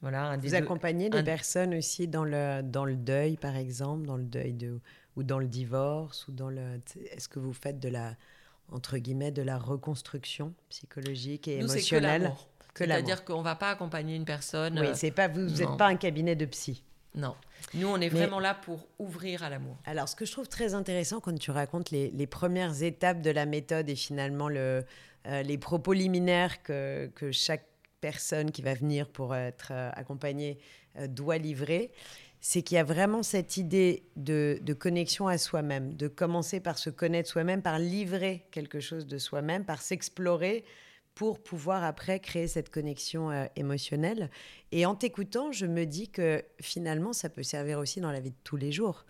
voilà 0.00 0.30
un 0.30 0.36
Vous 0.38 0.54
accompagnez 0.54 1.10
des 1.10 1.22
personnes 1.22 1.74
aussi 1.74 2.08
dans 2.08 2.24
le 2.24 2.62
dans 2.62 2.84
le 2.84 2.96
deuil 2.96 3.36
par 3.36 3.56
exemple, 3.56 4.06
dans 4.06 4.16
le 4.16 4.24
deuil 4.24 4.52
de 4.52 4.80
ou 5.16 5.22
dans 5.22 5.38
le 5.38 5.48
divorce 5.48 6.28
ou 6.28 6.32
dans 6.32 6.50
le. 6.50 6.80
Est-ce 7.10 7.28
que 7.28 7.38
vous 7.38 7.52
faites 7.52 7.80
de 7.80 7.88
la 7.88 8.16
entre 8.70 8.98
guillemets 8.98 9.32
de 9.32 9.42
la 9.42 9.58
reconstruction 9.58 10.54
psychologique 10.68 11.48
et 11.48 11.58
émotionnelle? 11.58 12.32
C'est-à-dire 12.74 13.24
qu'on 13.24 13.40
ne 13.40 13.44
va 13.44 13.54
pas 13.54 13.70
accompagner 13.70 14.16
une 14.16 14.24
personne. 14.24 14.78
Oui, 14.78 14.88
c'est 14.94 15.10
pas 15.10 15.28
vous 15.28 15.40
n'êtes 15.40 15.76
pas 15.76 15.88
un 15.88 15.96
cabinet 15.96 16.36
de 16.36 16.46
psy. 16.46 16.82
Non. 17.14 17.34
Nous, 17.74 17.86
on 17.86 18.00
est 18.00 18.08
vraiment 18.08 18.40
là 18.40 18.54
pour 18.54 18.86
ouvrir 18.98 19.42
à 19.42 19.50
l'amour. 19.50 19.76
Alors, 19.84 20.08
ce 20.08 20.16
que 20.16 20.24
je 20.24 20.32
trouve 20.32 20.48
très 20.48 20.74
intéressant 20.74 21.20
quand 21.20 21.38
tu 21.38 21.50
racontes 21.50 21.90
les, 21.90 22.26
premières 22.26 22.82
étapes 22.82 23.20
de 23.20 23.30
la 23.30 23.46
méthode 23.46 23.88
et 23.90 23.96
finalement 23.96 24.48
le, 24.48 24.84
euh, 25.26 25.42
les 25.42 25.58
propos 25.58 25.92
liminaires 25.92 26.62
que, 26.62 27.10
chaque 27.32 27.66
personne 28.00 28.50
qui 28.50 28.62
va 28.62 28.74
venir 28.74 29.08
pour 29.08 29.34
être 29.34 29.68
euh, 29.70 29.90
accompagnée 29.94 30.58
euh, 30.98 31.06
doit 31.06 31.38
livrer, 31.38 31.92
c'est 32.40 32.62
qu'il 32.62 32.74
y 32.74 32.78
a 32.78 32.84
vraiment 32.84 33.22
cette 33.22 33.56
idée 33.56 34.02
de, 34.16 34.58
connexion 34.76 35.28
à 35.28 35.38
soi-même, 35.38 35.94
de 35.94 36.08
commencer 36.08 36.58
par 36.58 36.78
se 36.78 36.90
connaître 36.90 37.28
soi-même, 37.28 37.62
par 37.62 37.78
livrer 37.78 38.44
quelque 38.50 38.80
chose 38.80 39.06
de 39.06 39.18
soi-même, 39.18 39.64
par 39.64 39.80
s'explorer 39.80 40.64
pour 41.14 41.42
pouvoir 41.42 41.84
après 41.84 42.20
créer 42.20 42.48
cette 42.48 42.70
connexion 42.70 43.30
euh, 43.30 43.44
émotionnelle. 43.56 44.30
Et 44.70 44.86
en 44.86 44.94
t'écoutant, 44.94 45.52
je 45.52 45.66
me 45.66 45.84
dis 45.84 46.08
que 46.08 46.42
finalement, 46.60 47.12
ça 47.12 47.28
peut 47.28 47.42
servir 47.42 47.78
aussi 47.78 48.00
dans 48.00 48.10
la 48.10 48.20
vie 48.20 48.30
de 48.30 48.36
tous 48.44 48.56
les 48.56 48.72
jours. 48.72 49.04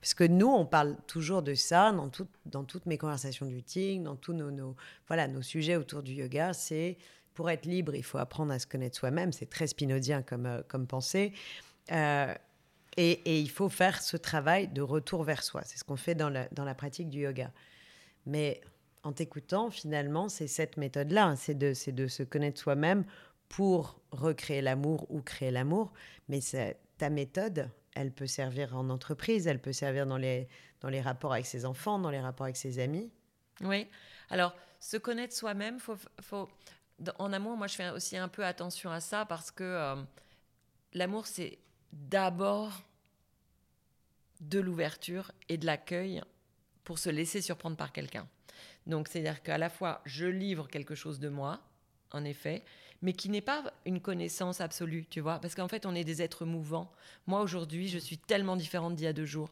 Parce 0.00 0.14
que 0.14 0.24
nous, 0.24 0.46
on 0.46 0.64
parle 0.64 0.96
toujours 1.06 1.42
de 1.42 1.54
ça 1.54 1.92
dans, 1.92 2.64
toutes 2.64 2.86
mes 2.86 2.96
conversations 2.96 3.46
du 3.46 3.62
Ting, 3.62 4.02
dans 4.02 4.16
tous 4.16 4.32
nos, 4.32 4.74
voilà, 5.08 5.28
nos 5.28 5.42
sujets 5.42 5.76
autour 5.76 6.02
du 6.02 6.12
yoga. 6.12 6.54
C'est 6.54 6.96
pour 7.34 7.50
être 7.50 7.66
libre, 7.66 7.94
il 7.94 8.02
faut 8.02 8.18
apprendre 8.18 8.52
à 8.52 8.58
se 8.58 8.66
connaître 8.66 8.96
soi-même. 8.96 9.32
C'est 9.32 9.50
très 9.50 9.66
spinodien 9.66 10.22
comme, 10.22 10.46
euh, 10.46 10.62
comme 10.68 10.86
pensée. 10.86 11.32
Euh, 11.92 12.34
et, 12.96 13.40
il 13.40 13.50
faut 13.50 13.68
faire 13.68 14.02
ce 14.02 14.16
travail 14.16 14.68
de 14.68 14.82
retour 14.82 15.22
vers 15.22 15.42
soi. 15.42 15.62
C'est 15.64 15.78
ce 15.78 15.84
qu'on 15.84 15.96
fait 15.96 16.14
dans 16.14 16.30
la, 16.30 16.48
dans 16.52 16.64
la 16.64 16.74
pratique 16.74 17.10
du 17.10 17.20
yoga. 17.20 17.52
Mais 18.26 18.60
en 19.02 19.12
t'écoutant, 19.12 19.70
finalement, 19.70 20.28
c'est 20.28 20.46
cette 20.46 20.76
méthode-là. 20.76 21.34
C'est 21.36 21.54
de, 21.54 21.72
de 21.90 22.06
se 22.06 22.22
connaître 22.22 22.60
soi-même 22.60 23.04
pour 23.48 24.00
recréer 24.10 24.62
l'amour 24.62 25.06
ou 25.10 25.22
créer 25.22 25.50
l'amour. 25.50 25.92
Mais 26.28 26.40
ta 26.98 27.10
méthode, 27.10 27.70
elle 27.94 28.12
peut 28.12 28.26
servir 28.26 28.76
en 28.76 28.88
entreprise, 28.90 29.46
elle 29.46 29.60
peut 29.60 29.72
servir 29.72 30.06
dans 30.06 30.16
les, 30.16 30.48
dans 30.80 30.88
les 30.88 31.00
rapports 31.00 31.32
avec 31.32 31.46
ses 31.46 31.64
enfants, 31.64 31.98
dans 31.98 32.10
les 32.10 32.20
rapports 32.20 32.44
avec 32.44 32.56
ses 32.56 32.78
amis. 32.78 33.10
Oui. 33.62 33.88
Alors, 34.30 34.54
se 34.78 34.96
connaître 34.96 35.34
soi-même, 35.34 35.78
faut, 35.78 35.96
faut, 36.20 36.48
en 37.18 37.32
amour, 37.32 37.56
moi, 37.56 37.66
je 37.66 37.74
fais 37.74 37.90
aussi 37.90 38.16
un 38.16 38.28
peu 38.28 38.44
attention 38.44 38.90
à 38.90 39.00
ça 39.00 39.24
parce 39.26 39.50
que 39.50 39.64
euh, 39.64 39.96
l'amour, 40.92 41.26
c'est 41.26 41.58
d'abord 41.92 42.82
de 44.40 44.60
l'ouverture 44.60 45.32
et 45.48 45.58
de 45.58 45.66
l'accueil 45.66 46.22
pour 46.84 46.98
se 46.98 47.10
laisser 47.10 47.42
surprendre 47.42 47.76
par 47.76 47.92
quelqu'un. 47.92 48.26
Donc, 48.90 49.08
c'est-à-dire 49.08 49.42
qu'à 49.42 49.56
la 49.56 49.70
fois, 49.70 50.02
je 50.04 50.26
livre 50.26 50.68
quelque 50.68 50.94
chose 50.94 51.20
de 51.20 51.28
moi, 51.28 51.60
en 52.12 52.24
effet, 52.24 52.62
mais 53.02 53.12
qui 53.12 53.30
n'est 53.30 53.40
pas 53.40 53.72
une 53.86 54.00
connaissance 54.00 54.60
absolue, 54.60 55.06
tu 55.08 55.20
vois, 55.20 55.38
parce 55.38 55.54
qu'en 55.54 55.68
fait, 55.68 55.86
on 55.86 55.94
est 55.94 56.04
des 56.04 56.20
êtres 56.20 56.44
mouvants. 56.44 56.90
Moi, 57.26 57.40
aujourd'hui, 57.40 57.88
je 57.88 57.98
suis 57.98 58.18
tellement 58.18 58.56
différente 58.56 58.96
d'il 58.96 59.04
y 59.04 59.08
a 59.08 59.12
deux 59.12 59.24
jours, 59.24 59.50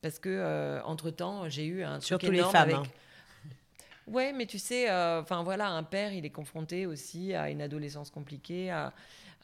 parce 0.00 0.18
que 0.18 0.30
euh, 0.30 0.82
entre 0.84 1.10
temps, 1.10 1.48
j'ai 1.48 1.66
eu 1.66 1.82
un 1.82 2.00
surtout 2.00 2.30
les 2.30 2.42
femmes. 2.42 2.54
Avec... 2.54 2.76
Hein. 2.76 2.82
Ouais, 4.06 4.32
mais 4.32 4.46
tu 4.46 4.58
sais, 4.58 4.88
euh, 4.88 5.20
enfin 5.20 5.42
voilà, 5.42 5.68
un 5.68 5.82
père, 5.82 6.12
il 6.12 6.24
est 6.24 6.30
confronté 6.30 6.86
aussi 6.86 7.34
à 7.34 7.50
une 7.50 7.60
adolescence 7.60 8.10
compliquée, 8.10 8.70
à, 8.70 8.94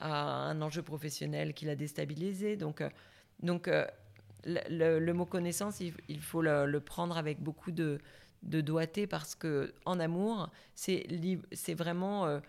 un 0.00 0.60
enjeu 0.62 0.82
professionnel 0.82 1.52
qui 1.52 1.64
l'a 1.64 1.76
déstabilisé. 1.76 2.56
Donc, 2.56 2.80
euh, 2.80 2.88
donc 3.40 3.68
le, 4.44 5.12
mot 5.12 5.26
connaissance, 5.26 5.80
il, 5.80 6.20
faut 6.20 6.42
le, 6.42 6.78
prendre 6.80 7.16
avec 7.18 7.40
beaucoup 7.40 7.70
de, 7.70 8.00
de 8.42 8.60
doigté 8.60 9.06
parce 9.06 9.34
que 9.34 9.74
en 9.84 10.00
amour, 10.00 10.50
c'est 10.74 11.06
c'est 11.52 11.74
vraiment 11.74 12.26
euh, 12.26 12.40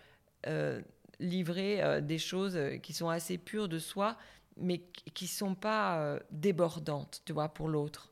euh, 0.48 0.82
livrer 1.20 1.82
euh, 1.84 2.02
des 2.02 2.18
choses 2.18 2.60
qui 2.82 2.94
sont 2.94 3.10
assez 3.10 3.38
pures 3.38 3.70
de 3.70 3.80
soi, 3.80 4.18
mais 4.58 4.80
qui 5.14 5.28
sont 5.28 5.56
pas 5.56 6.20
débordantes, 6.32 7.22
tu 7.26 7.34
vois, 7.34 7.50
pour 7.50 7.68
l'autre. 7.68 8.12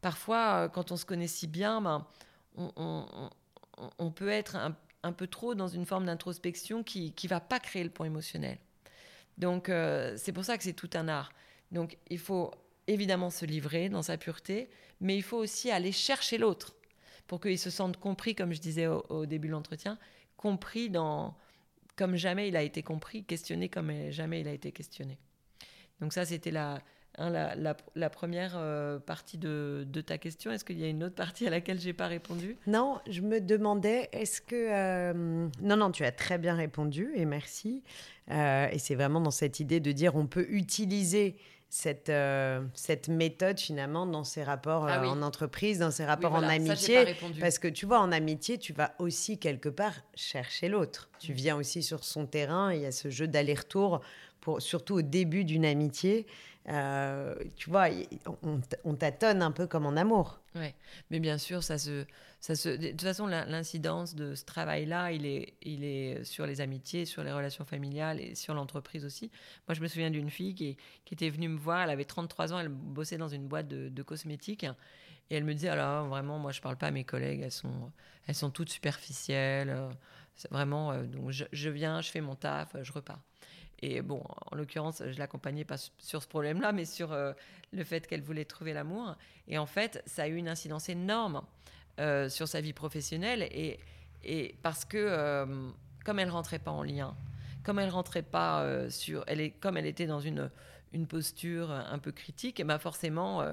Parfois, 0.00 0.68
quand 0.68 0.92
on 0.92 0.96
se 0.96 1.04
connaît 1.04 1.28
si 1.28 1.46
bien, 1.46 1.80
ben, 1.80 2.06
on, 2.56 4.10
peut 4.10 4.28
être 4.28 4.56
un, 5.02 5.12
peu 5.12 5.26
trop 5.26 5.54
dans 5.54 5.68
une 5.68 5.86
forme 5.86 6.06
d'introspection 6.06 6.82
qui 6.82 7.14
ne 7.22 7.28
va 7.28 7.40
pas 7.40 7.58
créer 7.58 7.84
le 7.84 7.90
point 7.90 8.06
émotionnel. 8.06 8.58
Donc, 9.38 9.70
c'est 10.16 10.32
pour 10.32 10.44
ça 10.44 10.58
que 10.58 10.64
c'est 10.64 10.74
tout 10.74 10.90
un 10.92 11.08
art. 11.08 11.32
Donc, 11.70 11.96
il 12.10 12.18
faut 12.18 12.50
évidemment 12.86 13.30
se 13.30 13.46
livrer 13.46 13.88
dans 13.88 14.02
sa 14.02 14.18
pureté, 14.18 14.68
mais 15.00 15.16
il 15.16 15.22
faut 15.22 15.38
aussi 15.38 15.70
aller 15.70 15.92
chercher 15.92 16.36
l'autre 16.36 16.74
pour 17.32 17.40
qu'ils 17.40 17.58
se 17.58 17.70
sentent 17.70 17.96
compris, 17.96 18.34
comme 18.34 18.52
je 18.52 18.60
disais 18.60 18.86
au, 18.86 19.24
début 19.24 19.46
de 19.46 19.52
l'entretien, 19.52 19.96
compris 20.36 20.90
dans, 20.90 21.34
comme 21.96 22.14
jamais 22.14 22.48
il 22.48 22.56
a 22.56 22.62
été 22.62 22.82
compris, 22.82 23.24
questionné 23.24 23.70
comme 23.70 23.90
jamais 24.10 24.42
il 24.42 24.48
a 24.48 24.52
été 24.52 24.70
questionné. 24.70 25.16
Donc 26.02 26.12
ça, 26.12 26.26
c'était 26.26 26.50
la, 26.50 26.82
la, 27.16 27.74
la, 27.94 28.10
première 28.10 28.52
euh, 28.58 28.98
partie 28.98 29.38
de, 29.38 29.86
de, 29.88 30.02
ta 30.02 30.18
question. 30.18 30.50
Est-ce 30.50 30.62
qu'il 30.62 30.78
y 30.78 30.84
a 30.84 30.88
une 30.88 31.04
autre 31.04 31.14
partie 31.14 31.46
à 31.46 31.50
laquelle 31.50 31.80
j'ai 31.80 31.94
pas 31.94 32.06
répondu? 32.06 32.58
Non, 32.66 33.00
je 33.08 33.22
me 33.22 33.40
demandais, 33.40 34.10
est-ce 34.12 34.42
que... 34.42 34.54
Euh, 34.54 35.48
non, 35.62 35.76
non, 35.78 35.90
tu 35.90 36.04
as 36.04 36.12
très 36.12 36.36
bien 36.36 36.54
répondu 36.54 37.12
et 37.14 37.24
merci. 37.24 37.82
Euh, 38.30 38.68
et 38.70 38.78
c'est 38.78 38.94
vraiment 38.94 39.22
dans 39.22 39.30
cette 39.30 39.58
idée 39.58 39.80
de 39.80 39.92
dire 39.92 40.16
on 40.16 40.26
peut 40.26 40.44
utiliser 40.50 41.36
cette, 41.74 42.10
euh, 42.10 42.60
cette 42.74 43.08
méthode 43.08 43.58
finalement 43.58 44.04
dans 44.04 44.24
ses 44.24 44.44
rapports 44.44 44.86
ah 44.86 45.02
euh, 45.02 45.06
en 45.06 45.22
entreprise, 45.22 45.78
dans 45.78 45.90
ses 45.90 46.04
rapports 46.04 46.34
en 46.34 46.42
amitié. 46.42 47.16
parce 47.40 47.58
que 47.58 47.66
tu 47.66 47.86
vois, 47.86 47.98
en 48.00 48.12
amitié, 48.12 48.58
tu 48.58 48.74
vas 48.74 48.94
aussi 48.98 49.38
quelque 49.38 49.70
part 49.70 49.94
chercher 50.14 50.68
l'autre. 50.68 51.08
Tu 51.18 51.32
mm. 51.32 51.34
viens 51.34 51.56
aussi 51.56 51.82
sur 51.82 52.04
son 52.04 52.26
terrain, 52.26 52.74
il 52.74 52.82
y 52.82 52.84
a 52.84 52.92
ce 52.92 53.08
jeu 53.08 53.26
d'aller-retour, 53.26 54.02
surtout 54.58 54.96
au 54.96 55.02
début 55.02 55.44
d'une 55.44 55.64
amitié. 55.64 56.26
Euh, 56.68 57.34
tu 57.56 57.70
vois, 57.70 57.88
on, 58.42 58.60
on 58.84 58.94
tâtonne 58.94 59.42
un 59.42 59.50
peu 59.50 59.66
comme 59.66 59.86
en 59.86 59.96
amour. 59.96 60.40
Ouais, 60.54 60.74
mais 61.10 61.18
bien 61.18 61.38
sûr, 61.38 61.62
ça 61.62 61.78
se, 61.78 62.04
ça 62.40 62.54
se. 62.54 62.68
De 62.68 62.90
toute 62.90 63.02
façon, 63.02 63.26
l'incidence 63.26 64.14
de 64.14 64.34
ce 64.34 64.44
travail-là, 64.44 65.12
il 65.12 65.26
est, 65.26 65.54
il 65.62 65.82
est 65.82 66.24
sur 66.24 66.46
les 66.46 66.60
amitiés, 66.60 67.04
sur 67.04 67.24
les 67.24 67.32
relations 67.32 67.64
familiales 67.64 68.20
et 68.20 68.34
sur 68.34 68.54
l'entreprise 68.54 69.04
aussi. 69.04 69.30
Moi, 69.66 69.74
je 69.74 69.80
me 69.80 69.88
souviens 69.88 70.10
d'une 70.10 70.30
fille 70.30 70.54
qui, 70.54 70.76
était 71.10 71.30
venue 71.30 71.48
me 71.48 71.58
voir. 71.58 71.82
Elle 71.82 71.90
avait 71.90 72.04
33 72.04 72.52
ans, 72.52 72.58
elle 72.58 72.68
bossait 72.68 73.18
dans 73.18 73.28
une 73.28 73.48
boîte 73.48 73.68
de, 73.68 74.02
cosmétiques. 74.02 74.64
Et 75.30 75.36
elle 75.36 75.44
me 75.44 75.54
disait, 75.54 75.68
alors 75.68 76.06
vraiment, 76.06 76.38
moi, 76.38 76.52
je 76.52 76.60
parle 76.60 76.76
pas 76.76 76.88
à 76.88 76.90
mes 76.90 77.04
collègues, 77.04 77.40
elles 77.42 77.50
sont, 77.50 77.90
elles 78.26 78.34
sont 78.34 78.50
toutes 78.50 78.68
superficielles. 78.68 79.70
Euh, 79.70 79.90
vraiment, 80.50 80.92
euh, 80.92 81.04
donc 81.04 81.30
je, 81.30 81.68
viens, 81.70 82.02
je 82.02 82.10
fais 82.10 82.20
mon 82.20 82.34
taf, 82.34 82.76
je 82.82 82.92
repars. 82.92 83.20
Et 83.82 84.00
bon, 84.00 84.22
en 84.50 84.56
l'occurrence, 84.56 85.02
je 85.04 85.18
l'accompagnais 85.18 85.64
pas 85.64 85.76
sur 85.98 86.22
ce 86.22 86.28
problème-là, 86.28 86.70
mais 86.70 86.84
sur 86.84 87.12
euh, 87.12 87.32
le 87.72 87.82
fait 87.82 88.06
qu'elle 88.06 88.22
voulait 88.22 88.44
trouver 88.44 88.72
l'amour. 88.72 89.16
Et 89.48 89.58
en 89.58 89.66
fait, 89.66 90.02
ça 90.06 90.22
a 90.22 90.28
eu 90.28 90.36
une 90.36 90.48
incidence 90.48 90.88
énorme 90.88 91.42
euh, 91.98 92.28
sur 92.28 92.46
sa 92.46 92.60
vie 92.60 92.72
professionnelle. 92.72 93.42
Et, 93.42 93.80
parce 94.62 94.84
que, 94.84 94.96
euh, 94.98 95.70
comme 96.04 96.20
elle 96.20 96.30
rentrait 96.30 96.60
pas 96.60 96.70
en 96.70 96.84
lien, 96.84 97.16
comme 97.64 97.80
elle 97.80 97.90
rentrait 97.90 98.22
pas 98.22 98.88
sur. 98.88 99.24
Elle 99.26 99.40
est, 99.40 99.50
comme 99.50 99.76
elle 99.76 99.86
était 99.86 100.06
dans 100.06 100.20
une, 100.20 100.48
une 100.92 101.08
posture 101.08 101.72
un 101.72 101.98
peu 101.98 102.12
critique, 102.12 102.60
et 102.60 102.64
ben 102.64 102.78
forcément, 102.78 103.44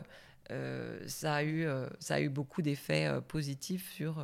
ça, 1.08 1.36
a 1.36 1.44
eu, 1.44 1.68
ça 2.00 2.16
a 2.16 2.22
eu 2.22 2.30
beaucoup 2.30 2.62
d'effets 2.62 3.10
positifs 3.28 3.92
sur. 3.92 4.24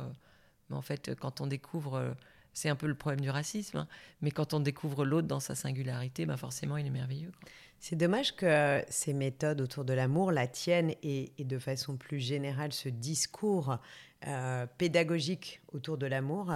en 0.70 0.82
fait, 0.82 1.16
quand 1.16 1.40
on 1.40 1.48
découvre 1.48 2.16
c'est 2.56 2.70
un 2.70 2.74
peu 2.74 2.86
le 2.86 2.94
problème 2.94 3.20
du 3.20 3.28
racisme. 3.28 3.76
Hein. 3.76 3.88
Mais 4.22 4.30
quand 4.30 4.54
on 4.54 4.60
découvre 4.60 5.04
l'autre 5.04 5.28
dans 5.28 5.40
sa 5.40 5.54
singularité, 5.54 6.24
ben 6.24 6.38
forcément, 6.38 6.78
il 6.78 6.86
est 6.86 6.90
merveilleux. 6.90 7.30
C'est 7.80 7.96
dommage 7.96 8.34
que 8.34 8.82
ces 8.88 9.12
méthodes 9.12 9.60
autour 9.60 9.84
de 9.84 9.92
l'amour, 9.92 10.32
la 10.32 10.46
tienne 10.46 10.94
et, 11.02 11.30
de 11.38 11.58
façon 11.58 11.98
plus 11.98 12.18
générale 12.18 12.72
ce 12.72 12.88
discours 12.88 13.76
euh, 14.26 14.66
pédagogique 14.78 15.60
autour 15.74 15.98
de 15.98 16.06
l'amour, 16.06 16.54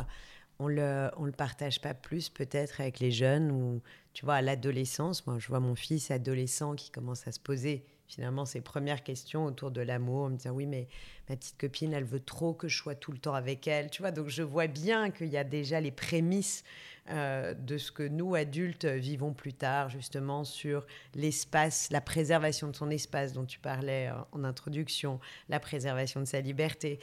on 0.59 0.69
le, 0.69 1.11
le 1.23 1.33
partage 1.33 1.83
pas 1.83 1.93
plus 1.93 2.31
peut-être 2.31 2.81
avec 2.81 2.99
les 2.99 3.11
jeunes 3.11 3.53
ou 3.53 3.83
tu 4.15 4.25
vois 4.25 4.37
à 4.37 4.43
l'adolescence. 4.43 5.27
Moi, 5.27 5.39
je 5.39 5.49
vois 5.49 5.61
mon 5.61 5.75
fils 5.75 6.11
adolescent 6.11 6.77
qui 6.77 6.91
commence 6.91 7.29
à 7.29 7.33
se 7.33 7.41
poser 7.41 7.85
finalement 8.11 8.45
ces 8.45 8.61
premières 8.61 9.05
questions 9.05 9.45
autour 9.45 9.71
de 9.71 9.81
l'amour, 9.81 10.29
me 10.29 10.37
dire 10.37 10.53
oui 10.53 10.67
mais 10.67 10.89
ma 11.29 11.37
petite 11.37 11.57
copine 11.57 11.93
elle 11.93 12.05
veut 12.05 12.21
trop 12.21 12.53
que 12.53 12.67
je 12.67 12.77
sois 12.77 12.97
tout 12.97 13.13
le 13.13 13.19
temps 13.19 13.35
avec 13.35 13.69
elle, 13.69 13.89
tu 13.89 14.03
vois 14.03 14.11
donc 14.11 14.29
je 14.29 14.43
vois 14.43 14.67
bien 14.67 15.11
qu'il 15.11 15.29
y 15.29 15.37
a 15.37 15.45
déjà 15.45 15.81
les 15.81 15.93
prémices 15.93 16.65
euh, 17.11 17.55
de 17.55 17.79
ce 17.79 17.93
que 17.93 18.03
nous 18.03 18.35
adultes 18.35 18.85
vivons 18.85 19.33
plus 19.33 19.53
tard 19.53 19.91
justement 19.91 20.43
sur 20.43 20.87
l'espace, 21.15 21.89
la 21.93 22.01
préservation 22.01 22.67
de 22.67 22.75
son 22.75 22.91
espace 22.91 23.33
dont 23.33 23.45
tu 23.45 23.61
parlais 23.61 24.09
euh, 24.09 24.15
en 24.33 24.43
introduction, 24.43 25.21
la 25.49 25.61
préservation 25.61 26.21
de 26.21 26.27
sa 26.27 26.41
liberté 26.41 26.99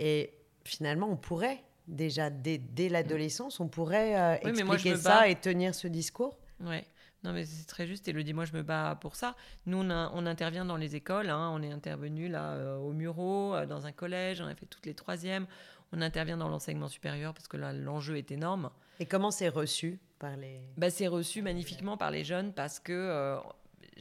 et 0.00 0.32
finalement 0.64 1.08
on 1.08 1.16
pourrait 1.16 1.62
déjà 1.86 2.28
dès, 2.28 2.58
dès 2.58 2.88
l'adolescence 2.88 3.60
on 3.60 3.68
pourrait 3.68 4.18
euh, 4.18 4.48
expliquer 4.48 4.96
ça 4.96 5.28
et 5.28 5.36
tenir 5.36 5.76
ce 5.76 5.86
discours? 5.86 6.36
Ouais. 6.60 6.84
Non, 7.22 7.32
mais 7.32 7.44
c'est 7.44 7.66
très 7.66 7.86
juste. 7.86 8.08
Et 8.08 8.12
le 8.12 8.24
dit, 8.24 8.32
moi, 8.32 8.44
je 8.44 8.52
me 8.52 8.62
bats 8.62 8.96
pour 9.00 9.14
ça. 9.14 9.36
Nous, 9.66 9.78
on, 9.78 9.90
on 9.90 10.26
intervient 10.26 10.64
dans 10.64 10.76
les 10.76 10.96
écoles. 10.96 11.28
Hein. 11.28 11.50
On 11.52 11.62
est 11.62 11.70
intervenu 11.70 12.28
là 12.28 12.52
euh, 12.52 12.76
au 12.78 12.92
Murau, 12.92 13.54
euh, 13.54 13.66
dans 13.66 13.86
un 13.86 13.92
collège. 13.92 14.40
On 14.40 14.46
a 14.46 14.54
fait 14.54 14.66
toutes 14.66 14.86
les 14.86 14.94
troisièmes. 14.94 15.46
On 15.92 16.00
intervient 16.00 16.36
dans 16.36 16.48
l'enseignement 16.48 16.88
supérieur 16.88 17.34
parce 17.34 17.48
que 17.48 17.56
là, 17.56 17.72
l'enjeu 17.72 18.16
est 18.16 18.30
énorme. 18.30 18.70
Et 19.00 19.06
comment 19.06 19.30
c'est 19.30 19.48
reçu 19.48 19.98
par 20.18 20.36
les 20.36 20.60
bah, 20.76 20.90
C'est 20.90 21.08
reçu 21.08 21.42
magnifiquement 21.42 21.96
par 21.96 22.10
les 22.10 22.24
jeunes 22.24 22.52
parce 22.52 22.80
que, 22.80 22.92
euh, 22.92 23.38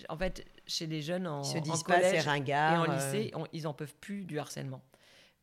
en 0.08 0.18
fait, 0.18 0.46
chez 0.68 0.88
les 0.88 1.02
jeunes 1.02 1.28
en, 1.28 1.42
collège 1.84 2.28
et 2.28 2.54
en 2.54 2.86
lycée, 2.86 3.32
ils 3.54 3.68
en 3.68 3.74
peuvent 3.74 3.96
plus 4.00 4.24
du 4.24 4.40
harcèlement. 4.40 4.82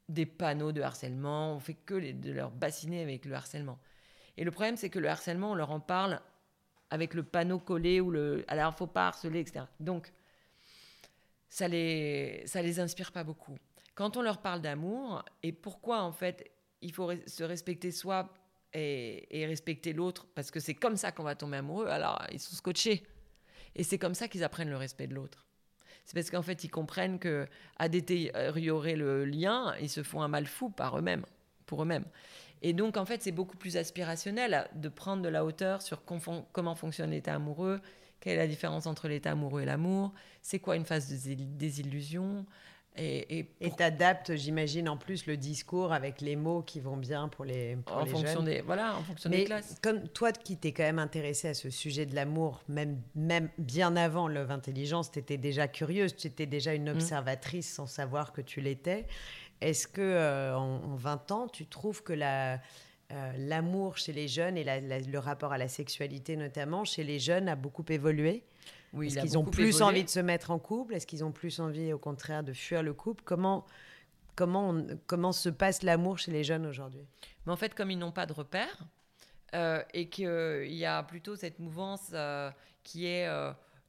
Des 0.09 0.25
panneaux 0.25 0.73
de 0.73 0.81
harcèlement, 0.81 1.55
on 1.55 1.59
fait 1.59 1.75
que 1.75 2.13
de 2.13 2.31
leur 2.31 2.53
bassiner 2.53 3.03
avec 3.03 3.25
le 3.25 3.35
harcèlement. 3.35 3.79
Et 4.37 4.45
le 4.45 4.51
problème, 4.51 4.77
c'est 4.77 4.91
que 4.91 4.99
le 4.99 5.09
harcèlement, 5.09 5.51
on 5.51 5.55
leur 5.55 5.73
en 5.73 5.81
parle 5.81 6.21
avec 6.91 7.15
le 7.15 7.23
panneau 7.23 7.59
collé 7.59 8.01
ou 8.01 8.11
le 8.11 8.45
alors 8.49 8.77
faut 8.77 8.87
pas 8.87 9.09
harceler 9.09 9.41
etc 9.41 9.65
donc 9.81 10.13
ça 11.57 11.69
les, 11.69 12.43
ça 12.45 12.61
les 12.61 12.81
inspire 12.81 13.13
pas 13.13 13.25
beaucoup. 13.25 13.57
Quand 13.95 14.19
on 14.19 14.23
leur 14.23 14.43
parle 14.43 14.61
d'amour 14.61 15.25
et 15.43 15.53
pourquoi 15.53 16.03
en 16.03 16.13
fait 16.13 16.51
il 16.83 16.93
faut 16.93 17.11
se 17.27 17.45
respecter 17.45 17.91
soi 17.93 18.33
et, 18.75 19.47
respecter 19.47 19.95
l'autre, 19.95 20.27
parce 20.35 20.51
que 20.51 20.61
c'est 20.61 20.75
comme 20.75 20.99
ça 20.99 21.13
qu'on 21.13 21.23
va 21.23 21.35
tomber 21.35 21.57
amoureux, 21.57 21.87
alors 21.87 22.23
ils 22.31 22.39
sont 22.39 22.55
scotchés. 22.55 23.07
Et 23.75 23.85
c'est 23.85 23.97
comme 23.97 24.15
ça 24.15 24.29
qu'ils 24.29 24.45
apprennent 24.45 24.69
le 24.69 24.77
respect 24.77 25.07
de 25.07 25.15
l'autre. 25.15 25.47
C'est 26.05 26.13
parce 26.13 26.29
qu'en 26.29 26.43
fait, 26.43 26.63
ils 26.63 26.69
comprennent 26.69 27.19
que 27.19 27.49
à 27.79 27.89
détériorer 27.89 28.97
le 28.97 29.25
lien, 29.25 29.75
ils 29.81 29.89
se 29.89 30.03
font 30.03 30.21
un 30.21 30.29
mal 30.29 30.47
fou 30.47 30.69
par 30.69 30.99
eux-mêmes, 30.99 31.25
pour 31.65 31.83
eux-mêmes. 31.83 32.05
Et 32.63 32.73
donc, 32.73 32.97
en 32.97 33.05
fait, 33.05 33.23
c'est 33.23 33.33
beaucoup 33.33 33.57
plus 33.57 33.77
aspirationnel 33.77 34.69
de 34.75 34.89
prendre 34.89 35.23
de 35.23 35.29
la 35.29 35.45
hauteur 35.45 35.83
sur 35.83 36.03
comment 36.05 36.75
fonctionne 36.75 37.11
l'état 37.11 37.35
amoureux, 37.35 37.81
quelle 38.21 38.35
est 38.35 38.39
la 38.39 38.47
différence 38.47 38.87
entre 38.87 39.09
l'état 39.09 39.33
amoureux 39.33 39.63
et 39.63 39.67
l'amour, 39.67 40.13
c'est 40.43 40.59
quoi 40.59 40.77
une 40.77 40.85
phase 40.85 41.09
de 41.09 41.35
désillusion, 41.35 42.47
et 42.99 43.47
t'adaptes, 43.77 44.37
j'imagine, 44.37 44.89
en 44.89 44.97
plus 44.97 45.27
le 45.27 45.37
discours 45.37 45.93
avec 45.93 46.21
les 46.21 46.37
mots 46.37 46.63
qui 46.63 46.81
vont 46.81 46.97
bien 46.97 47.29
pour 47.29 47.45
les, 47.45 47.77
pour 47.77 47.97
en 47.97 48.07
fonction 48.07 48.43
Des, 48.43 48.63
voilà, 48.63 48.97
en 48.97 49.03
fonction 49.03 49.29
des 49.29 49.45
classes. 49.45 49.77
Comme 49.83 50.09
toi 50.09 50.33
qui 50.33 50.57
t'es 50.57 50.73
quand 50.73 50.83
même 50.83 50.99
intéressé 50.99 51.49
à 51.49 51.55
ce 51.55 51.69
sujet 51.69 52.07
de 52.07 52.15
l'amour, 52.15 52.63
même, 52.69 53.01
même 53.15 53.51
bien 53.59 53.97
avant 53.97 54.29
Love 54.29 54.51
Intelligence, 54.51 55.11
tu 55.11 55.19
étais 55.19 55.37
déjà 55.37 55.69
curieuse, 55.69 56.17
tu 56.17 56.27
étais 56.27 56.47
déjà 56.47 56.75
une 56.75 56.91
mm. 56.91 56.97
observatrice 56.97 57.71
sans 57.71 57.87
savoir 57.87 58.33
que 58.33 58.41
tu 58.41 58.61
l'étais. 58.61 59.07
Est-ce 59.61 59.89
que 59.89 60.01
euh, 60.01 60.57
en, 60.57 60.95
20 60.97 61.31
ans, 61.33 61.49
tu 61.49 61.67
trouves 61.67 62.03
que 62.03 62.13
la, 62.13 62.55
euh, 63.13 63.33
l'amour 63.39 63.97
chez 63.97 64.13
les 64.13 64.29
jeunes 64.29 64.57
et 64.57 64.65
le 64.65 65.19
rapport 65.19 65.53
à 65.53 65.59
la 65.59 65.69
sexualité 65.69 66.37
notamment 66.37 66.85
chez 66.85 67.05
les 67.05 67.19
jeunes 67.19 67.49
a 67.49 67.57
beaucoup 67.57 67.85
évolué? 67.89 68.45
Est-ce 69.01 69.19
qu'ils 69.19 69.39
ont 69.39 69.45
plus 69.45 69.83
envie 69.83 70.05
de 70.05 70.09
se 70.09 70.21
mettre 70.21 70.51
en 70.51 70.59
couple? 70.59 70.95
Est-ce 70.95 71.07
qu'ils 71.07 71.25
ont 71.25 71.33
plus 71.33 71.61
envie, 71.61 71.93
au 71.93 71.99
contraire, 71.99 72.43
de 72.43 72.53
fuir 72.53 72.83
le 72.83 72.95
couple? 72.95 73.23
Comment, 73.27 73.67
comment, 74.35 74.75
comment 75.07 75.33
se 75.33 75.51
passe 75.51 75.83
l'amour 75.83 76.19
chez 76.19 76.31
les 76.31 76.45
jeunes 76.45 76.67
aujourd'hui? 76.67 77.07
Mais 77.45 77.53
en 77.53 77.57
fait, 77.57 77.75
comme 77.75 77.91
ils 77.91 77.99
n'ont 77.99 78.13
pas 78.13 78.25
de 78.27 78.33
repères 78.33 78.85
euh, 79.55 79.83
et 79.93 80.09
qu'il 80.09 80.73
y 80.73 80.87
a 80.87 81.03
plutôt 81.03 81.37
cette 81.37 81.59
mouvance 81.59 82.15
qui 82.85 83.07
est 83.07 83.29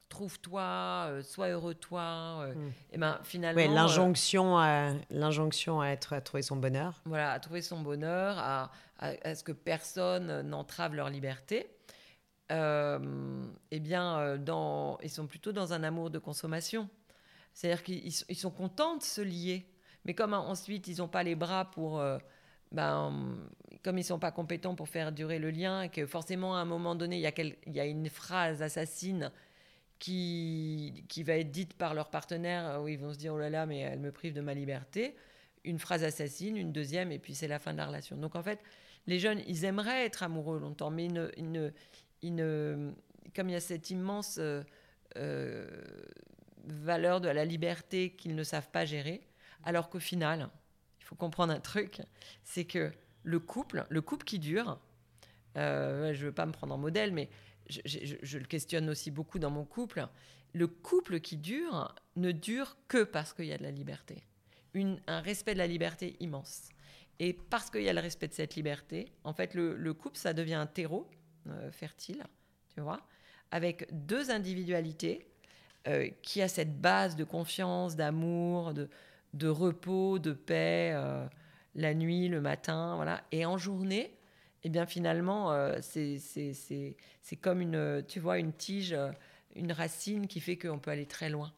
trouve-toi, 0.10 1.20
sois 1.24 1.49
heureux 1.49 1.76
toi, 1.76 2.47
hmm. 2.47 2.72
et 2.93 2.97
ben 2.97 3.20
finalement. 3.24 3.74
l'injonction, 3.74 4.58
à, 4.58 4.93
l'injonction 5.10 5.82
à 5.82 5.88
être 5.88 6.14
à 6.14 6.22
trouver 6.22 6.43
son 6.43 6.55
bonheur. 6.55 7.01
Voilà, 7.05 7.32
à 7.32 7.39
trouver 7.39 7.62
son 7.62 7.82
bonheur, 7.82 8.38
à, 8.39 8.72
à 8.99 9.36
ce 9.36 9.43
que 9.43 9.51
personne 9.51 10.41
n'entrave 10.41 10.95
leur 10.95 11.10
liberté. 11.10 11.68
Euh, 12.51 13.45
eh 13.72 13.80
bien, 13.80 14.20
euh, 14.20 14.38
dans, 14.38 14.97
ils 15.03 15.10
sont 15.10 15.28
plutôt 15.28 15.51
dans 15.51 15.74
un 15.74 15.84
amour 15.84 16.10
de 16.10 16.20
consommation. 16.20 16.89
C'est-à-dire 17.53 17.84
qu'ils 17.84 18.14
sont 18.14 18.51
contents 18.51 18.97
de 18.97 19.03
se 19.03 19.22
lier, 19.22 19.66
mais 20.05 20.14
comme 20.14 20.34
ensuite 20.34 20.88
ils 20.88 20.97
n'ont 20.99 21.08
pas 21.08 21.24
les 21.24 21.36
bras 21.36 21.66
pour, 21.66 21.99
euh, 21.99 22.20
ben, 22.72 23.36
comme 23.84 23.97
ils 23.97 24.03
sont 24.03 24.20
pas 24.20 24.32
compétents 24.32 24.76
pour 24.76 24.88
faire 24.88 25.12
durer 25.12 25.39
le 25.39 25.49
lien, 25.49 25.82
et 25.82 25.89
que 25.89 26.05
forcément 26.05 26.55
à 26.55 26.60
un 26.60 26.66
moment 26.66 26.93
donné 26.93 27.18
il 27.18 27.22
y 27.22 27.28
a, 27.28 27.32
il 27.39 27.74
y 27.74 27.80
a 27.80 27.86
une 27.86 28.10
phrase 28.10 28.62
assassine 28.62 29.32
qui, 30.00 31.06
qui 31.10 31.24
va 31.24 31.38
être 31.38 31.52
dite 31.52 31.74
par 31.74 31.93
leur 31.93 32.10
partenaire 32.10 32.82
où 32.82 32.88
ils 32.88 33.00
vont 33.00 33.14
se 33.14 33.18
dire 33.18 33.34
oh 33.34 33.39
là 33.39 33.50
là 33.50 33.66
mais 33.66 33.80
elle 33.80 34.00
me 34.00 34.12
prive 34.12 34.34
de 34.34 34.41
ma 34.41 34.54
liberté, 34.54 35.16
une 35.64 35.80
phrase 35.80 36.04
assassine, 36.04 36.58
une 36.58 36.72
deuxième 36.72 37.12
et 37.12 37.20
puis 37.20 37.36
c'est 37.36 37.48
la 37.48 37.60
fin 37.60 37.74
de 37.74 37.78
la 37.78 37.88
relation. 37.88 38.18
Donc 38.18 38.36
en 38.36 38.43
fait 38.43 38.60
les 39.08 39.20
jeunes 39.20 39.41
ils 39.48 39.66
aimeraient 39.66 40.06
être 40.06 40.24
amoureux 40.24 40.60
longtemps, 40.60 40.91
mais 40.91 41.06
ils 41.06 42.36
ne, 42.36 42.91
comme 43.36 43.50
il 43.50 43.54
y 43.54 43.56
a 43.56 43.60
cette 43.60 43.89
immense 43.89 44.38
euh, 44.39 44.64
euh, 45.18 45.68
valeur 46.66 47.22
de 47.22 47.30
la 47.30 47.45
liberté 47.45 48.12
qu'ils 48.12 48.36
ne 48.36 48.43
savent 48.43 48.70
pas 48.70 48.86
gérer, 48.86 49.22
alors 49.64 49.89
qu'au 49.89 50.00
final, 50.00 50.50
il 51.00 51.06
faut 51.06 51.16
comprendre 51.16 51.54
un 51.54 51.60
truc, 51.60 52.02
c'est 52.43 52.66
que 52.66 52.91
le 53.24 53.39
couple, 53.39 53.86
le 53.89 54.02
couple 54.02 54.26
qui 54.26 54.39
dure, 54.39 54.80
euh, 55.58 56.14
je 56.14 56.22
ne 56.22 56.26
veux 56.26 56.34
pas 56.34 56.45
me 56.45 56.52
prendre 56.52 56.74
en 56.74 56.78
modèle, 56.78 57.14
mais 57.14 57.30
je, 57.70 58.38
le 58.38 58.45
questionne 58.45 58.89
aussi 58.89 59.11
beaucoup 59.11 59.39
dans 59.39 59.51
mon 59.51 59.65
couple, 59.65 60.07
le 60.53 60.68
couple 60.68 61.20
qui 61.20 61.38
dure 61.38 61.93
ne 62.15 62.32
dure 62.32 62.78
que 62.88 63.03
parce 63.03 63.34
qu'il 63.34 63.45
y 63.45 63.53
a 63.53 63.57
de 63.57 63.63
la 63.63 63.72
liberté. 63.72 64.24
un 64.76 65.22
respect 65.22 65.53
de 65.53 65.59
la 65.59 65.68
liberté 65.68 66.15
immense. 66.20 66.70
Et 67.20 67.34
parce 67.34 67.70
qu'il 67.70 67.82
y 67.82 67.89
a 67.89 67.93
le 67.93 67.99
respect 67.99 68.28
de 68.28 68.34
cette 68.34 68.55
liberté, 68.55 69.11
en 69.24 69.34
fait, 69.34 69.55
le 69.55 69.93
couple, 69.93 70.18
ça 70.18 70.34
devient 70.34 70.53
un 70.53 70.68
terreau 70.68 71.09
euh, 71.49 71.72
fertile, 71.72 72.24
tu 72.74 72.82
vois, 72.82 72.99
avec 73.51 73.88
deux 73.91 74.32
individualités 74.32 75.28
euh, 75.88 76.09
qui 76.22 76.41
a 76.41 76.49
cette 76.49 76.82
base 76.82 77.15
de 77.15 77.24
confiance, 77.24 77.95
d'amour, 77.95 78.74
de, 78.74 79.47
repos, 79.47 80.20
de 80.20 80.34
paix, 80.34 80.91
euh, 80.93 81.26
la 81.76 81.93
nuit, 81.93 82.28
le 82.28 82.41
matin, 82.41 82.95
voilà. 82.95 83.24
Et 83.32 83.45
en 83.45 83.57
journée, 83.57 84.16
eh 84.64 84.70
bien 84.70 84.86
finalement, 84.86 85.53
c'est 85.82 87.36
comme 87.41 87.62
une, 87.62 88.03
tu 88.08 88.20
vois, 88.20 88.39
une 88.39 88.53
tige, 88.53 88.95
une 89.55 89.72
racine 89.72 90.28
qui 90.28 90.39
fait 90.39 90.58
qu'on 90.58 90.80
peut 90.80 90.91
aller 90.91 91.05
très 91.05 91.30
loin. 91.30 91.53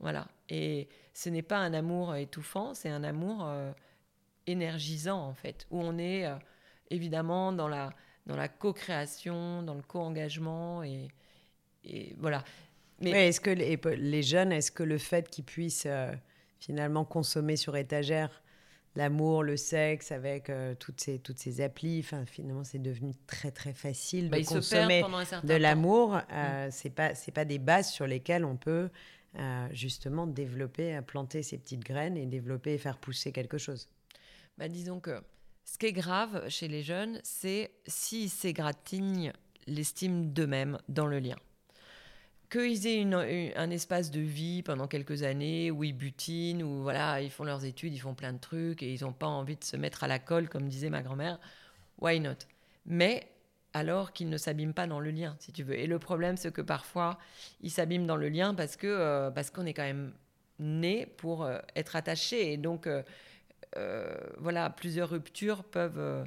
Voilà. 0.00 0.28
Et 0.48 0.88
ce 1.14 1.28
n'est 1.30 1.42
pas 1.42 1.58
un 1.58 1.72
amour 1.72 2.14
étouffant, 2.16 2.74
c'est 2.74 2.90
un 2.90 3.02
amour 3.04 3.48
énergisant, 4.46 5.20
en 5.20 5.34
fait, 5.34 5.66
où 5.70 5.80
on 5.80 5.98
est 5.98 6.26
évidemment 6.90 7.52
dans 7.52 7.68
la, 7.68 7.90
dans 8.26 8.36
la 8.36 8.48
co-création, 8.48 9.62
dans 9.62 9.74
le 9.74 9.82
co-engagement 9.82 10.82
et, 10.82 11.08
et, 11.84 12.14
voilà. 12.18 12.44
Mais 13.00 13.28
est-ce 13.28 13.40
que 13.40 13.50
les, 13.50 14.22
jeunes, 14.22 14.52
est-ce 14.52 14.70
que 14.70 14.82
le 14.82 14.98
fait 14.98 15.28
qu'ils 15.28 15.44
puissent 15.44 15.86
euh, 15.86 16.12
finalement 16.58 17.04
consommer 17.04 17.56
sur 17.56 17.76
étagère 17.76 18.42
l'amour, 18.96 19.42
le 19.42 19.56
sexe 19.56 20.12
avec 20.12 20.50
euh, 20.50 20.74
toutes 20.78 21.00
ces 21.00 21.18
toutes 21.18 21.38
ces 21.38 21.60
applis, 21.60 22.00
enfin 22.00 22.24
finalement 22.26 22.64
c'est 22.64 22.80
devenu 22.80 23.12
très 23.26 23.50
très 23.50 23.72
facile 23.72 24.30
bah, 24.30 24.40
de 24.40 24.44
consommer 24.44 25.04
de 25.42 25.54
l'amour. 25.54 26.18
Euh, 26.32 26.68
mm. 26.68 26.70
C'est 26.70 26.90
pas 26.90 27.14
c'est 27.14 27.32
pas 27.32 27.44
des 27.44 27.58
bases 27.58 27.90
sur 27.90 28.06
lesquelles 28.06 28.44
on 28.44 28.56
peut 28.56 28.88
justement 29.72 30.28
développer, 30.28 31.00
planter 31.04 31.42
ces 31.42 31.58
petites 31.58 31.82
graines 31.82 32.16
et 32.16 32.24
développer 32.24 32.74
et 32.74 32.78
faire 32.78 32.98
pousser 32.98 33.32
quelque 33.32 33.58
chose. 33.58 33.88
Bah, 34.58 34.68
disons 34.68 35.00
que 35.00 35.20
ce 35.64 35.76
qui 35.76 35.86
est 35.86 35.92
grave 35.92 36.48
chez 36.48 36.68
les 36.68 36.82
jeunes, 36.82 37.20
c'est 37.24 37.72
s'ils 37.86 38.30
s'égratignent 38.30 39.32
l'estime 39.66 40.32
d'eux-mêmes 40.32 40.78
dans 40.88 41.06
le 41.06 41.18
lien. 41.18 41.36
Qu'ils 42.50 42.86
aient 42.86 43.54
un 43.56 43.70
espace 43.70 44.10
de 44.10 44.20
vie 44.20 44.62
pendant 44.62 44.86
quelques 44.86 45.22
années 45.22 45.70
où 45.70 45.82
ils 45.82 45.92
butinent, 45.92 46.62
où 46.62 46.82
voilà, 46.82 47.20
ils 47.20 47.30
font 47.30 47.44
leurs 47.44 47.64
études, 47.64 47.92
ils 47.94 47.98
font 47.98 48.14
plein 48.14 48.32
de 48.32 48.38
trucs 48.38 48.82
et 48.82 48.92
ils 48.92 49.02
n'ont 49.02 49.12
pas 49.12 49.26
envie 49.26 49.56
de 49.56 49.64
se 49.64 49.76
mettre 49.76 50.04
à 50.04 50.08
la 50.08 50.18
colle, 50.18 50.48
comme 50.48 50.68
disait 50.68 50.90
ma 50.90 51.02
grand-mère, 51.02 51.40
why 52.00 52.20
not? 52.20 52.36
Mais 52.86 53.28
alors 53.72 54.12
qu'ils 54.12 54.28
ne 54.28 54.38
s'abîment 54.38 54.72
pas 54.72 54.86
dans 54.86 55.00
le 55.00 55.10
lien, 55.10 55.36
si 55.40 55.52
tu 55.52 55.64
veux. 55.64 55.76
Et 55.78 55.86
le 55.86 55.98
problème, 55.98 56.36
c'est 56.36 56.52
que 56.52 56.62
parfois, 56.62 57.18
ils 57.60 57.70
s'abîment 57.70 58.06
dans 58.06 58.16
le 58.16 58.28
lien 58.28 58.54
parce 58.54 58.76
que 58.76 58.86
euh, 58.86 59.30
parce 59.30 59.50
qu'on 59.50 59.66
est 59.66 59.74
quand 59.74 59.82
même 59.82 60.12
né 60.60 61.06
pour 61.06 61.44
euh, 61.44 61.58
être 61.74 61.96
attaché. 61.96 62.52
Et 62.52 62.56
donc, 62.56 62.86
euh, 62.86 63.02
voilà, 64.38 64.70
plusieurs 64.70 65.10
ruptures 65.10 65.64
peuvent, 65.64 66.24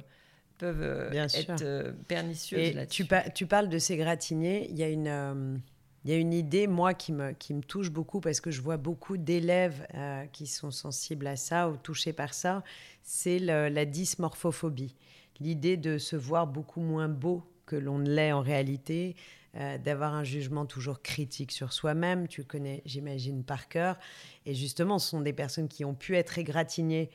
peuvent 0.58 1.10
être 1.14 1.94
pernicieuses 2.06 2.86
Tu, 2.88 3.06
tu, 3.34 3.46
parles 3.46 3.70
de 3.70 3.78
ces 3.78 3.96
gratignés. 3.96 4.68
Il 4.70 4.76
y 4.76 4.82
a 4.82 4.88
une. 4.90 5.60
Il 6.04 6.10
y 6.10 6.14
a 6.14 6.16
une 6.16 6.32
idée, 6.32 6.66
moi, 6.66 6.94
qui 6.94 7.12
me, 7.12 7.32
qui 7.32 7.54
me 7.54 7.62
touche 7.62 7.90
beaucoup 7.90 8.20
parce 8.20 8.40
que 8.40 8.50
je 8.50 8.60
vois 8.60 8.76
beaucoup 8.76 9.16
d'élèves 9.16 9.86
qui 10.32 10.46
sont 10.46 10.70
sensibles 10.70 11.26
à 11.26 11.36
ça 11.36 11.68
ou 11.68 11.76
touchés 11.76 12.12
par 12.12 12.34
ça, 12.34 12.62
c'est 13.02 13.38
la 13.38 13.84
dysmorphophobie. 13.84 14.94
L'idée 15.40 15.76
de 15.76 15.98
se 15.98 16.16
voir 16.16 16.46
beaucoup 16.46 16.80
moins 16.80 17.08
beau 17.08 17.42
que 17.66 17.76
l'on 17.76 17.98
ne 17.98 18.10
l'est 18.10 18.32
en 18.32 18.40
réalité, 18.40 19.16
d'avoir 19.54 20.14
un 20.14 20.24
jugement 20.24 20.66
toujours 20.66 21.02
critique 21.02 21.52
sur 21.52 21.72
soi-même. 21.72 22.28
Tu 22.28 22.44
connais, 22.44 22.82
j'imagine, 22.86 23.44
par 23.44 23.68
cœur. 23.68 23.98
Et 24.46 24.54
justement, 24.54 24.98
ce 24.98 25.10
sont 25.10 25.20
des 25.20 25.32
personnes 25.32 25.68
qui 25.68 25.84
ont 25.84 25.94
pu 25.94 26.16
être 26.16 26.38
égratignées 26.38 27.10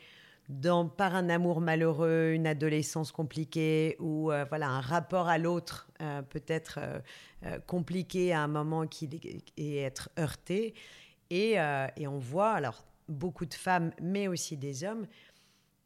dans, 0.49 0.87
par 0.87 1.15
un 1.15 1.29
amour 1.29 1.61
malheureux, 1.61 2.31
une 2.33 2.47
adolescence 2.47 3.11
compliquée 3.11 3.95
ou 3.99 4.31
euh, 4.31 4.45
voilà 4.49 4.69
un 4.69 4.81
rapport 4.81 5.27
à 5.27 5.37
l'autre 5.37 5.89
euh, 6.01 6.21
peut-être 6.21 6.79
euh, 7.43 7.59
compliqué 7.65 8.33
à 8.33 8.41
un 8.41 8.47
moment 8.47 8.85
qui, 8.87 9.09
et 9.57 9.77
être 9.77 10.09
heurté. 10.19 10.73
Et, 11.29 11.55
et, 11.97 12.07
on 12.07 12.19
voit 12.19 12.51
alors 12.51 12.85
beaucoup 13.09 13.47
de 13.47 13.55
femmes, 13.55 13.91
mais 13.99 14.27
aussi 14.27 14.55
des 14.55 14.83
hommes, 14.83 15.07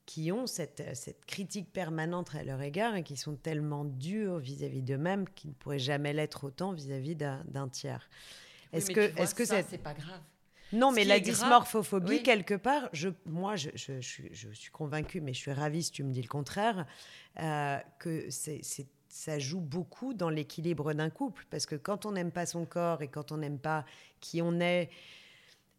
qui 0.06 0.30
ont 0.32 0.46
cette, 0.46 0.84
cette 0.94 1.26
critique 1.26 1.72
permanente 1.72 2.36
à 2.36 2.44
leur 2.44 2.62
égard 2.62 2.96
et 2.96 3.04
qui 3.04 3.16
sont 3.16 3.36
tellement 3.36 3.86
durs 3.86 4.40
vis-à-vis 4.40 4.82
d'eux-mêmes 4.82 5.26
qu'ils 5.30 5.52
ne 5.52 5.56
pourraient 5.56 5.80
jamais 5.80 6.12
l'être 6.12 6.44
autant 6.44 6.74
vis-à-vis 6.74 7.16
d'un 7.16 7.70
tiers. 7.70 8.10
Est-ce 8.74 8.92
que, 8.92 9.00
est-ce 9.22 9.36
que 9.36 9.46
ça, 9.46 9.64
c'est 9.64 9.78
pas 9.78 9.94
grave 9.94 10.22
non, 10.74 10.92
mais 10.92 11.06
la 11.06 11.20
dysmorphophobie, 11.20 12.24
quelque 12.24 12.54
part, 12.54 12.90
je, 12.94 13.10
moi, 13.26 13.56
je, 13.56 13.70
je, 13.76 14.00
je, 14.02 14.50
suis 14.52 14.72
convaincue, 14.72 15.22
mais 15.22 15.34
je 15.34 15.40
suis 15.40 15.52
ravie 15.52 15.84
si 15.84 15.92
tu 15.92 16.04
me 16.04 16.12
dis 16.12 16.22
le 16.22 16.28
contraire, 16.28 16.86
euh, 17.40 17.78
que 18.00 18.30
c'est, 18.30 18.62
ça 19.08 19.40
joue 19.40 19.62
beaucoup 19.62 20.14
dans 20.14 20.30
l'équilibre 20.30 20.94
d'un 20.94 21.10
couple. 21.10 21.46
Parce 21.50 21.66
que 21.66 21.76
quand 21.76 22.06
on 22.06 22.12
n'aime 22.12 22.32
pas 22.32 22.46
son 22.46 22.66
corps 22.66 23.02
et 23.02 23.08
quand 23.08 23.32
on 23.32 23.38
n'aime 23.38 23.60
pas 23.60 23.86
qui 24.20 24.42
on 24.42 24.60
est, 24.60 24.90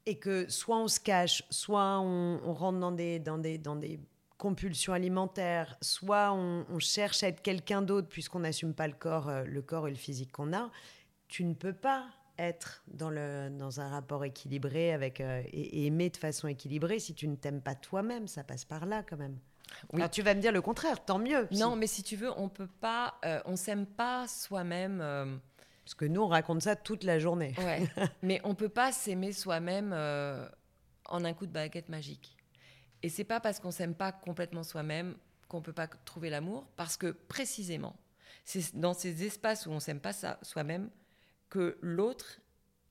et 0.06 0.18
que 0.18 0.48
soit 0.48 0.78
on 0.78 0.88
se 0.88 1.00
cache, 1.00 1.44
soit 1.50 2.00
on, 2.00 2.40
on 2.42 2.54
rentre 2.54 2.78
dans 2.78 2.92
des, 2.92 3.18
dans, 3.18 3.36
des, 3.36 3.58
dans 3.58 3.76
des 3.76 4.00
compulsions 4.38 4.94
alimentaires, 4.94 5.76
soit 5.82 6.32
on, 6.32 6.64
on 6.70 6.78
cherche 6.78 7.22
à 7.22 7.28
être 7.28 7.42
quelqu'un 7.42 7.82
d'autre 7.82 8.08
puisqu'on 8.08 8.40
n'assume 8.40 8.72
pas 8.72 8.86
le 8.86 8.94
corps, 8.94 9.28
euh, 9.28 9.44
le 9.44 9.60
corps 9.60 9.86
et 9.86 9.90
le 9.90 9.96
physique 9.96 10.32
qu'on 10.32 10.54
a, 10.54 10.70
tu 11.26 11.44
ne 11.44 11.52
peux 11.52 11.74
pas 11.74 12.06
être 12.38 12.82
dans, 12.88 13.10
le, 13.10 13.48
dans 13.50 13.80
un 13.80 13.88
rapport 13.88 14.24
équilibré 14.24 14.92
avec, 14.92 15.20
euh, 15.20 15.42
et, 15.52 15.82
et 15.82 15.86
aimer 15.86 16.10
de 16.10 16.16
façon 16.16 16.48
équilibrée 16.48 16.98
si 16.98 17.14
tu 17.14 17.26
ne 17.28 17.36
t'aimes 17.36 17.60
pas 17.62 17.74
toi-même. 17.74 18.26
Ça 18.28 18.44
passe 18.44 18.64
par 18.64 18.86
là 18.86 19.02
quand 19.02 19.16
même. 19.16 19.38
Oui. 19.92 20.00
Alors, 20.00 20.10
tu 20.10 20.22
vas 20.22 20.34
me 20.34 20.40
dire 20.40 20.52
le 20.52 20.62
contraire, 20.62 21.04
tant 21.04 21.18
mieux. 21.18 21.46
Non, 21.52 21.76
mais 21.76 21.86
si 21.86 22.02
tu 22.02 22.16
veux, 22.16 22.30
on 22.38 22.48
peut 22.48 22.66
pas, 22.80 23.16
euh, 23.24 23.40
on 23.44 23.56
s'aime 23.56 23.84
pas 23.86 24.26
soi-même. 24.26 25.00
euh, 25.02 25.36
Parce 25.84 25.94
que 25.94 26.04
nous, 26.06 26.22
on 26.22 26.28
raconte 26.28 26.62
ça 26.62 26.74
toute 26.76 27.04
la 27.04 27.18
journée. 27.18 27.54
ouais. 27.58 27.86
mais 28.22 28.40
on 28.44 28.54
peut 28.54 28.70
pas 28.70 28.92
s'aimer 28.92 29.32
soi-même 29.32 29.92
euh, 29.92 30.48
en 31.06 31.24
un 31.24 31.34
coup 31.34 31.46
de 31.46 31.52
baguette 31.52 31.88
magique. 31.90 32.36
Et 33.02 33.08
c'est 33.10 33.24
pas 33.24 33.40
parce 33.40 33.60
qu'on 33.60 33.70
s'aime 33.70 33.94
pas 33.94 34.10
complètement 34.10 34.62
soi-même 34.64 35.16
qu'on 35.48 35.62
peut 35.62 35.72
pas 35.72 35.86
trouver 35.86 36.28
l'amour, 36.30 36.66
parce 36.76 36.96
que 36.96 37.06
précisément, 37.10 37.96
c'est 38.44 38.74
dans 38.76 38.92
ces 38.94 39.24
espaces 39.24 39.66
où 39.66 39.70
on 39.70 39.80
s'aime 39.80 40.00
pas 40.00 40.12
soi-même 40.42 40.90
que 41.48 41.78
l'autre, 41.80 42.40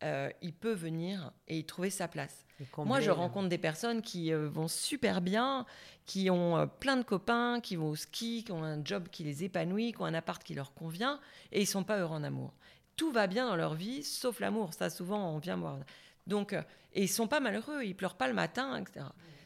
euh, 0.03 0.30
il 0.41 0.53
peut 0.53 0.74
venir 0.74 1.32
et 1.47 1.58
y 1.60 1.66
trouver 1.66 1.89
sa 1.89 2.08
place. 2.08 2.45
Combler, 2.72 2.88
Moi, 2.88 3.01
je 3.01 3.12
rencontre 3.12 3.49
des 3.49 3.58
personnes 3.58 4.01
qui 4.01 4.34
euh, 4.34 4.47
vont 4.47 4.68
super 4.68 5.22
bien, 5.22 5.66
qui 6.05 6.30
ont 6.30 6.58
euh, 6.58 6.66
plein 6.66 6.97
de 6.97 7.03
copains, 7.03 7.60
qui 7.62 7.76
vont 7.76 7.89
au 7.89 7.95
ski, 7.95 8.43
qui 8.43 8.51
ont 8.51 8.64
un 8.64 8.84
job 8.84 9.10
qui 9.10 9.24
les 9.24 9.43
épanouit, 9.43 9.93
qui 9.93 10.01
ont 10.01 10.05
un 10.05 10.14
appart 10.14 10.43
qui 10.43 10.53
leur 10.53 10.74
convient, 10.74 11.20
et 11.51 11.62
ils 11.62 11.68
sont 11.68 11.84
pas 11.84 11.99
heureux 11.99 12.16
en 12.16 12.24
amour. 12.24 12.53
Tout 12.95 13.12
va 13.12 13.28
bien 13.28 13.47
dans 13.47 13.55
leur 13.55 13.76
vie, 13.76 14.03
sauf 14.03 14.39
l'amour. 14.39 14.74
Ça, 14.74 14.89
souvent, 14.89 15.32
on 15.34 15.38
vient 15.38 15.58
voir. 15.58 15.78
Donc, 16.26 16.53
et 16.53 17.03
ils 17.03 17.08
sont 17.08 17.28
pas 17.28 17.39
malheureux, 17.39 17.84
ils 17.84 17.95
pleurent 17.95 18.18
pas 18.18 18.28
le 18.28 18.34
matin, 18.34 18.82
etc. 18.82 19.05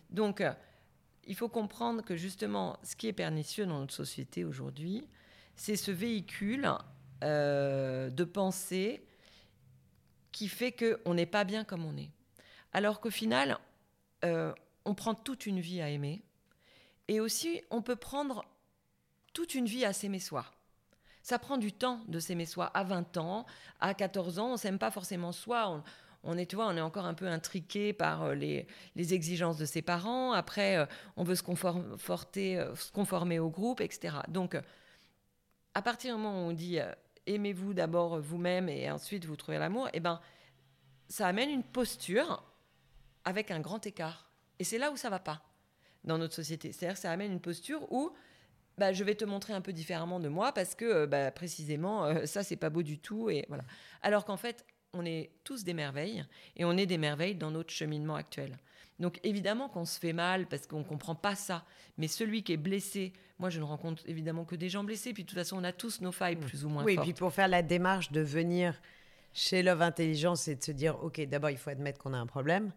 Donc, 0.09 0.41
il 1.26 1.36
faut 1.36 1.49
comprendre 1.49 2.01
que 2.03 2.16
justement, 2.16 2.78
ce 2.84 2.95
qui 2.95 3.07
est 3.07 3.14
pernicieux 3.14 3.66
dans 3.66 3.80
notre 3.80 3.93
société 3.93 4.45
aujourd'hui, 4.45 5.07
c'est 5.55 5.76
ce 5.76 5.91
véhicule 5.91 6.66
euh, 7.24 8.09
de 8.09 8.24
pensée 8.24 9.05
qui 10.32 10.47
fait 10.47 10.72
qu'on 10.72 11.13
n'est 11.13 11.26
pas 11.26 11.43
bien 11.43 11.63
comme 11.63 11.86
on 11.86 11.97
est. 11.97 12.09
Alors 12.74 13.01
qu'au 13.01 13.09
final, 13.09 13.57
euh, 14.24 14.53
on 14.86 14.95
prend 14.95 15.13
toute 15.13 15.45
une 15.45 15.59
vie 15.59 15.82
à 15.82 15.89
aimer. 15.89 16.24
Et 17.07 17.19
aussi, 17.19 17.61
on 17.69 17.82
peut 17.82 17.95
prendre 17.95 18.45
toute 19.34 19.55
une 19.55 19.65
vie 19.65 19.86
à 19.86 19.93
s'aimer 19.93 20.19
soi. 20.19 20.45
Ça 21.24 21.38
prend 21.38 21.57
du 21.57 21.72
temps 21.72 22.01
de 22.07 22.19
s'aimer 22.19 22.45
soi. 22.45 22.67
À 22.74 22.84
20 22.84 23.17
ans, 23.17 23.45
à 23.80 23.93
14 23.93 24.39
ans, 24.39 24.53
on 24.53 24.57
s'aime 24.57 24.80
pas 24.80 24.91
forcément 24.91 25.32
soi. 25.32 25.69
On, 25.69 25.84
on 26.24 26.38
est, 26.38 26.45
tu 26.45 26.55
vois, 26.55 26.67
on 26.67 26.78
est 26.78 26.82
encore 26.82 27.05
un 27.05 27.13
peu 27.13 27.28
intriqué 27.28 27.93
par 27.93 28.24
euh, 28.24 28.36
les, 28.36 28.67
les 28.95 29.13
exigences 29.13 29.57
de 29.57 29.65
ses 29.65 29.82
parents. 29.82 30.32
Après, 30.32 30.88
on 31.17 31.24
veut 31.24 31.36
se, 31.36 31.43
conform- 31.43 31.97
forter, 31.97 32.57
euh, 32.57 32.76
se 32.76 32.91
conformer 32.91 33.39
au 33.39 33.49
groupe, 33.49 33.82
etc. 33.82 34.17
Donc, 34.30 34.57
à 35.74 35.82
partir 35.82 36.15
du 36.15 36.22
moment 36.22 36.45
où 36.45 36.49
on 36.49 36.53
dit 36.53 36.80
aimez-vous 37.28 37.74
d'abord 37.74 38.19
vous-même 38.19 38.69
et 38.69 38.89
ensuite 38.89 39.26
vous 39.26 39.36
trouvez 39.36 39.57
l'amour, 39.57 39.89
eh 39.93 39.99
ben, 39.99 40.19
ça 41.07 41.28
amène 41.28 41.49
une 41.49 41.63
posture 41.63 42.43
avec 43.26 43.51
un 43.51 43.59
grand 43.59 43.86
écart. 43.86 44.30
Et 44.59 44.63
c'est 44.63 44.78
là 44.78 44.91
où 44.91 44.97
ça 44.97 45.09
va 45.09 45.19
pas 45.19 45.43
dans 46.03 46.17
notre 46.17 46.34
société. 46.34 46.72
C'est-à-dire 46.72 46.95
que 46.95 47.01
ça 47.01 47.11
amène 47.11 47.32
une 47.32 47.41
posture 47.41 47.91
où 47.91 48.11
bah, 48.78 48.93
je 48.93 49.03
vais 49.03 49.15
te 49.15 49.26
montrer 49.26 49.53
un 49.53 49.61
peu 49.61 49.74
différemment 49.74 50.19
de 50.19 50.30
moi 50.30 50.53
parce 50.53 50.76
que 50.76 50.86
euh, 50.86 51.07
bah, 51.07 51.32
précisément 51.32 52.05
euh, 52.05 52.26
ça 52.26 52.43
c'est 52.43 52.55
pas 52.55 52.69
beau 52.69 52.84
du 52.84 52.97
tout 52.99 53.30
et 53.30 53.45
voilà. 53.47 53.63
Alors 54.01 54.26
qu'en 54.26 54.38
fait 54.38 54.65
on 54.93 55.05
est 55.05 55.32
tous 55.43 55.63
des 55.63 55.74
merveilles 55.74 56.26
et 56.55 56.65
on 56.65 56.78
est 56.78 56.86
des 56.86 56.97
merveilles 56.97 57.36
dans 57.36 57.51
notre 57.51 57.72
cheminement 57.72 58.15
actuel. 58.15 58.57
Donc 59.02 59.20
évidemment 59.24 59.68
qu'on 59.68 59.84
se 59.86 59.99
fait 59.99 60.14
mal 60.14 60.47
parce 60.47 60.68
qu'on 60.68 60.84
comprend 60.84 61.16
pas 61.16 61.36
ça. 61.36 61.66
Mais 61.97 62.08
celui 62.08 62.43
qui 62.43 62.54
est 62.54 62.58
blessé, 62.58 63.12
moi 63.39 63.49
je 63.49 63.60
ne 63.60 63.66
rencontre 63.66 64.04
évidemment 64.08 64.45
que 64.45 64.56
des 64.56 64.70
gens 64.70 64.84
blessés. 64.84 65.12
Puis 65.14 65.24
de 65.24 65.28
toute 65.30 65.38
façon 65.38 65.58
on 65.60 65.64
a 65.64 65.74
tous 65.74 65.99
nos 66.02 66.12
failles 66.12 66.38
plus 66.38 66.64
ou 66.64 66.70
moins 66.70 66.84
Oui, 66.84 66.93
et 66.93 66.95
fortes. 66.95 67.08
puis 67.08 67.14
pour 67.18 67.34
faire 67.34 67.47
la 67.47 67.64
démarche 67.64 68.12
de 68.12 68.22
venir 68.22 68.80
chez 69.34 69.64
Love 69.64 69.82
Intelligence 69.82 70.47
et 70.47 70.56
de 70.56 70.64
se 70.64 70.72
dire, 70.72 71.02
OK, 71.04 71.20
d'abord, 71.22 71.49
il 71.49 71.58
faut 71.58 71.70
admettre 71.70 71.99
qu'on 71.99 72.14
a 72.14 72.18
un 72.18 72.26
problème. 72.26 72.72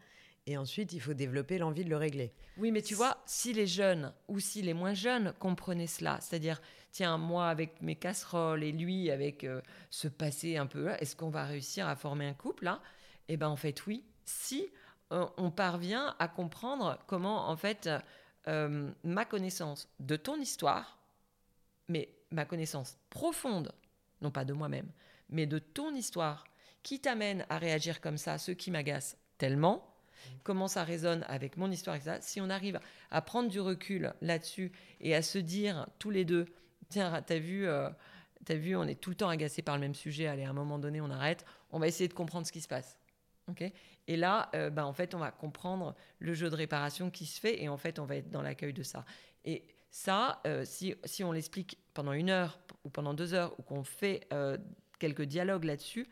Et 0.46 0.56
ensuite, 0.58 0.92
il 0.92 1.00
faut 1.00 1.14
développer 1.14 1.58
l'envie 1.58 1.84
de 1.84 1.90
le 1.90 1.96
régler. 1.96 2.32
Oui, 2.58 2.70
mais 2.70 2.82
tu 2.82 2.94
vois, 2.94 3.16
si 3.24 3.52
les 3.52 3.66
jeunes 3.66 4.12
ou 4.28 4.40
si 4.40 4.60
les 4.62 4.74
moins 4.74 4.92
jeunes 4.94 5.32
comprenaient 5.38 5.86
cela, 5.86 6.18
c'est-à-dire, 6.20 6.60
tiens, 6.92 7.16
moi 7.16 7.48
avec 7.48 7.80
mes 7.80 7.96
casseroles 7.96 8.62
et 8.62 8.70
lui 8.72 9.10
avec 9.10 9.44
euh, 9.44 9.60
ce 9.90 10.06
passé 10.06 10.56
un 10.58 10.66
peu, 10.66 10.90
est-ce 11.00 11.16
qu'on 11.16 11.30
va 11.30 11.44
réussir 11.44 11.88
à 11.88 11.96
former 11.96 12.26
un 12.26 12.34
couple 12.34 12.64
là? 12.64 12.80
Eh 13.28 13.36
ben, 13.38 13.48
en 13.48 13.56
fait, 13.56 13.86
oui. 13.86 14.04
Si 14.26 14.68
on 15.10 15.50
parvient 15.50 16.16
à 16.18 16.28
comprendre 16.28 16.98
comment, 17.06 17.48
en 17.48 17.56
fait, 17.56 17.88
euh, 18.46 18.90
ma 19.04 19.24
connaissance 19.24 19.88
de 20.00 20.16
ton 20.16 20.36
histoire, 20.36 20.98
mais 21.88 22.10
ma 22.30 22.44
connaissance 22.44 22.98
profonde, 23.08 23.72
non 24.20 24.30
pas 24.30 24.44
de 24.44 24.52
moi-même, 24.52 24.90
mais 25.30 25.46
de 25.46 25.58
ton 25.58 25.94
histoire, 25.94 26.44
qui 26.82 27.00
t'amène 27.00 27.46
à 27.48 27.56
réagir 27.58 28.00
comme 28.00 28.18
ça, 28.18 28.36
ce 28.36 28.50
qui 28.52 28.70
m'agace 28.70 29.16
tellement, 29.38 29.94
comment 30.42 30.68
ça 30.68 30.84
résonne 30.84 31.24
avec 31.26 31.56
mon 31.56 31.70
histoire, 31.70 31.96
etc. 31.96 32.18
Si 32.20 32.40
on 32.40 32.50
arrive 32.50 32.80
à 33.10 33.22
prendre 33.22 33.48
du 33.48 33.60
recul 33.60 34.12
là-dessus 34.20 34.72
et 35.00 35.14
à 35.14 35.22
se 35.22 35.38
dire 35.38 35.86
tous 35.98 36.10
les 36.10 36.26
deux, 36.26 36.46
tiens, 36.90 37.22
t'as 37.22 37.38
vu, 37.38 37.66
euh, 37.66 37.88
vu, 38.50 38.76
on 38.76 38.84
est 38.84 39.00
tout 39.00 39.10
le 39.10 39.16
temps 39.16 39.30
agacé 39.30 39.62
par 39.62 39.76
le 39.76 39.80
même 39.80 39.94
sujet, 39.94 40.26
allez, 40.26 40.44
à 40.44 40.50
un 40.50 40.54
moment 40.54 40.78
donné, 40.78 41.00
on 41.00 41.10
arrête, 41.10 41.46
on 41.70 41.78
va 41.78 41.88
essayer 41.88 42.08
de 42.08 42.14
comprendre 42.14 42.46
ce 42.46 42.52
qui 42.52 42.60
se 42.60 42.68
passe. 42.68 42.98
ok? 43.48 43.64
Et 44.06 44.16
là, 44.16 44.50
euh, 44.54 44.70
ben, 44.70 44.84
en 44.84 44.92
fait, 44.92 45.14
on 45.14 45.18
va 45.18 45.30
comprendre 45.30 45.94
le 46.18 46.34
jeu 46.34 46.50
de 46.50 46.54
réparation 46.56 47.10
qui 47.10 47.26
se 47.26 47.40
fait 47.40 47.62
et 47.62 47.68
en 47.68 47.76
fait, 47.76 47.98
on 47.98 48.04
va 48.04 48.16
être 48.16 48.30
dans 48.30 48.42
l'accueil 48.42 48.72
de 48.72 48.82
ça. 48.82 49.04
Et 49.44 49.64
ça, 49.90 50.40
euh, 50.46 50.64
si, 50.64 50.94
si 51.04 51.22
on 51.24 51.32
l'explique 51.32 51.78
pendant 51.94 52.12
une 52.12 52.30
heure 52.30 52.58
ou 52.84 52.90
pendant 52.90 53.14
deux 53.14 53.32
heures 53.34 53.54
ou 53.58 53.62
qu'on 53.62 53.84
fait 53.84 54.26
euh, 54.32 54.58
quelques 54.98 55.22
dialogues 55.22 55.64
là-dessus, 55.64 56.08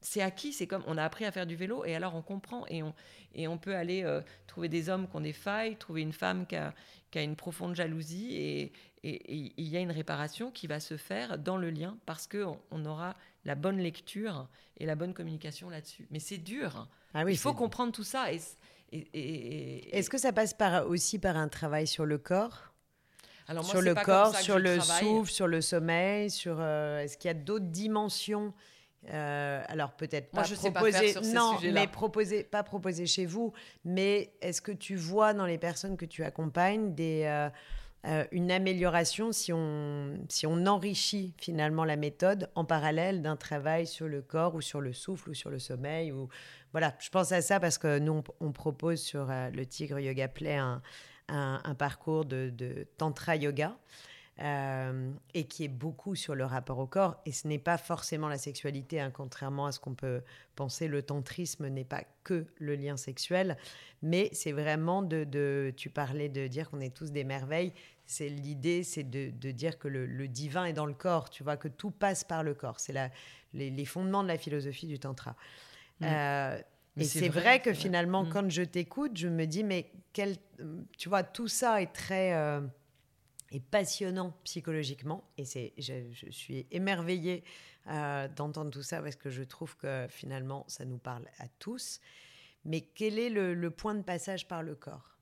c'est 0.00 0.22
acquis, 0.22 0.52
c'est 0.52 0.66
comme 0.66 0.84
on 0.86 0.96
a 0.98 1.02
appris 1.04 1.24
à 1.24 1.32
faire 1.32 1.46
du 1.46 1.56
vélo 1.56 1.84
et 1.84 1.94
alors 1.96 2.14
on 2.14 2.22
comprend 2.22 2.64
et 2.68 2.82
on, 2.82 2.94
et 3.34 3.48
on 3.48 3.58
peut 3.58 3.74
aller 3.74 4.04
euh, 4.04 4.20
trouver 4.46 4.68
des 4.68 4.88
hommes 4.88 5.08
qui 5.08 5.16
ont 5.16 5.20
des 5.20 5.32
failles, 5.32 5.76
trouver 5.76 6.02
une 6.02 6.12
femme 6.12 6.46
qui 6.46 6.54
a, 6.54 6.74
qui 7.10 7.18
a 7.18 7.22
une 7.22 7.34
profonde 7.34 7.74
jalousie 7.74 8.34
et, 8.36 8.72
et- 9.02 9.34
et 9.48 9.52
il 9.56 9.68
y 9.68 9.76
a 9.76 9.80
une 9.80 9.90
réparation 9.90 10.50
qui 10.50 10.66
va 10.68 10.80
se 10.80 10.96
faire 10.96 11.38
dans 11.38 11.56
le 11.56 11.70
lien 11.70 11.96
parce 12.06 12.26
qu'on 12.26 12.58
on 12.70 12.84
aura 12.84 13.16
la 13.46 13.54
bonne 13.54 13.78
lecture 13.78 14.48
et 14.76 14.84
la 14.84 14.94
bonne 14.96 15.14
communication 15.14 15.70
là-dessus. 15.70 16.06
Mais 16.10 16.18
c'est 16.18 16.36
dur. 16.38 16.88
Ah 17.14 17.24
oui, 17.24 17.32
il 17.32 17.38
faut 17.38 17.54
comprendre 17.54 17.92
tout 17.92 18.02
ça. 18.04 18.32
Et, 18.32 18.40
et- 18.92 18.98
et- 18.98 19.88
et- 19.88 19.96
Est-ce 19.98 20.10
que 20.10 20.18
ça 20.18 20.32
passe 20.32 20.52
par, 20.52 20.86
aussi 20.88 21.18
par 21.18 21.36
un 21.36 21.48
travail 21.48 21.86
sur 21.86 22.04
le 22.04 22.18
corps? 22.18 22.74
Alors 23.48 23.62
moi, 23.62 23.70
Sur 23.70 23.80
le 23.80 23.94
pas 23.94 24.04
comme 24.04 24.14
corps, 24.14 24.34
ça 24.34 24.40
sur 24.42 24.58
le 24.58 24.76
travaille. 24.78 25.04
souffle, 25.04 25.30
sur 25.30 25.46
le 25.46 25.60
sommeil, 25.60 26.30
sur... 26.30 26.56
euh, 26.58 26.98
Est-ce 26.98 27.16
qu'il 27.16 27.28
y 27.28 27.30
a 27.30 27.34
d'autres 27.34 27.66
dimensions? 27.66 28.52
Euh, 29.10 29.62
alors 29.68 29.92
peut-être 29.92 30.32
pas 30.32 30.42
proposer, 30.42 31.12
ces 31.12 31.32
non, 31.32 31.54
sujets-là. 31.58 31.80
mais 31.82 31.86
proposer, 31.86 32.42
pas 32.42 32.64
proposer 32.64 33.06
chez 33.06 33.24
vous, 33.24 33.52
mais 33.84 34.32
est-ce 34.40 34.60
que 34.60 34.72
tu 34.72 34.96
vois 34.96 35.32
dans 35.32 35.46
les 35.46 35.58
personnes 35.58 35.96
que 35.96 36.04
tu 36.06 36.24
accompagnes 36.24 36.92
des, 36.92 37.22
euh, 37.26 37.48
euh, 38.04 38.24
une 38.30 38.52
amélioration 38.52 39.32
si 39.32 39.52
on, 39.52 40.18
si 40.28 40.46
on 40.46 40.66
enrichit 40.66 41.34
finalement 41.38 41.84
la 41.84 41.96
méthode 41.96 42.50
en 42.54 42.64
parallèle 42.64 43.22
d'un 43.22 43.36
travail 43.36 43.86
sur 43.86 44.06
le 44.06 44.22
corps 44.22 44.54
ou 44.54 44.60
sur 44.60 44.80
le 44.80 44.92
souffle 44.92 45.30
ou 45.30 45.34
sur 45.34 45.50
le 45.50 45.58
sommeil 45.58 46.12
ou 46.12 46.28
voilà, 46.72 46.94
je 47.00 47.08
pense 47.08 47.32
à 47.32 47.42
ça 47.42 47.58
parce 47.58 47.78
que 47.78 47.98
nous 47.98 48.22
on, 48.40 48.52
propose 48.52 49.00
sur 49.00 49.30
euh, 49.30 49.50
le 49.50 49.66
Tigre 49.66 49.98
Yoga 49.98 50.28
Play 50.28 50.56
un, 50.56 50.82
un, 51.28 51.60
un 51.64 51.74
parcours 51.74 52.24
de, 52.24 52.50
de 52.50 52.86
tantra 52.96 53.36
yoga. 53.36 53.76
Euh, 54.40 55.10
et 55.32 55.44
qui 55.44 55.64
est 55.64 55.68
beaucoup 55.68 56.14
sur 56.14 56.34
le 56.34 56.44
rapport 56.44 56.78
au 56.78 56.86
corps. 56.86 57.16
Et 57.24 57.32
ce 57.32 57.48
n'est 57.48 57.58
pas 57.58 57.78
forcément 57.78 58.28
la 58.28 58.36
sexualité, 58.38 59.00
hein, 59.00 59.10
contrairement 59.10 59.66
à 59.66 59.72
ce 59.72 59.80
qu'on 59.80 59.94
peut 59.94 60.22
penser. 60.56 60.88
Le 60.88 61.02
tantrisme 61.02 61.68
n'est 61.68 61.84
pas 61.84 62.02
que 62.22 62.46
le 62.58 62.74
lien 62.74 62.96
sexuel, 62.98 63.56
mais 64.02 64.28
c'est 64.32 64.52
vraiment 64.52 65.02
de, 65.02 65.24
de- 65.24 65.72
Tu 65.76 65.88
parlais 65.90 66.28
de 66.28 66.46
dire 66.48 66.68
qu'on 66.70 66.80
est 66.80 66.94
tous 66.94 67.12
des 67.12 67.24
merveilles. 67.24 67.72
C'est 68.04 68.28
l'idée, 68.28 68.82
c'est 68.84 69.04
de, 69.04 69.30
de 69.30 69.50
dire 69.50 69.78
que 69.78 69.88
le, 69.88 70.06
le 70.06 70.28
divin 70.28 70.64
est 70.66 70.72
dans 70.74 70.86
le 70.86 70.94
corps. 70.94 71.30
Tu 71.30 71.42
vois 71.42 71.56
que 71.56 71.68
tout 71.68 71.90
passe 71.90 72.22
par 72.22 72.42
le 72.42 72.54
corps. 72.54 72.78
C'est 72.78 72.94
les, 73.54 73.70
les 73.70 73.84
fondements 73.84 74.22
de 74.22 74.28
la 74.28 74.38
philosophie 74.38 74.86
du 74.86 74.98
tantra. 74.98 75.34
Mm. 76.00 76.04
Euh, 76.04 76.60
Mais 76.96 77.04
et 77.04 77.08
c'est 77.08 77.28
vrai, 77.28 77.40
vrai, 77.40 77.58
que 77.60 77.70
vrai. 77.70 77.74
finalement, 77.74 78.24
Mm. 78.24 78.28
quand 78.28 78.50
je 78.50 78.62
t'écoute, 78.62 79.16
je 79.16 79.28
me 79.28 79.46
dis, 79.46 79.64
mais 79.64 79.90
quel, 80.12 80.36
tu 80.98 81.08
vois, 81.08 81.22
tout 81.24 81.48
ça 81.48 81.80
est 81.82 81.92
très 81.92 82.32
euh, 82.34 82.60
passionnant 83.60 84.36
psychologiquement. 84.44 85.28
Et 85.38 85.44
c'est, 85.44 85.72
je, 85.78 85.94
je 86.12 86.30
suis 86.30 86.66
émerveillée 86.70 87.44
euh, 87.88 88.28
d'entendre 88.28 88.70
tout 88.70 88.82
ça 88.82 89.00
parce 89.02 89.16
que 89.16 89.30
je 89.30 89.42
trouve 89.42 89.76
que 89.76 90.06
finalement, 90.08 90.64
ça 90.68 90.84
nous 90.84 90.98
parle 90.98 91.26
à 91.38 91.48
tous. 91.58 92.00
Mais 92.64 92.80
quel 92.80 93.18
est 93.18 93.30
le, 93.30 93.54
le 93.54 93.70
point 93.70 93.94
de 93.94 94.02
passage 94.02 94.48
par 94.48 94.62
le 94.62 94.74
corps? 94.74 95.16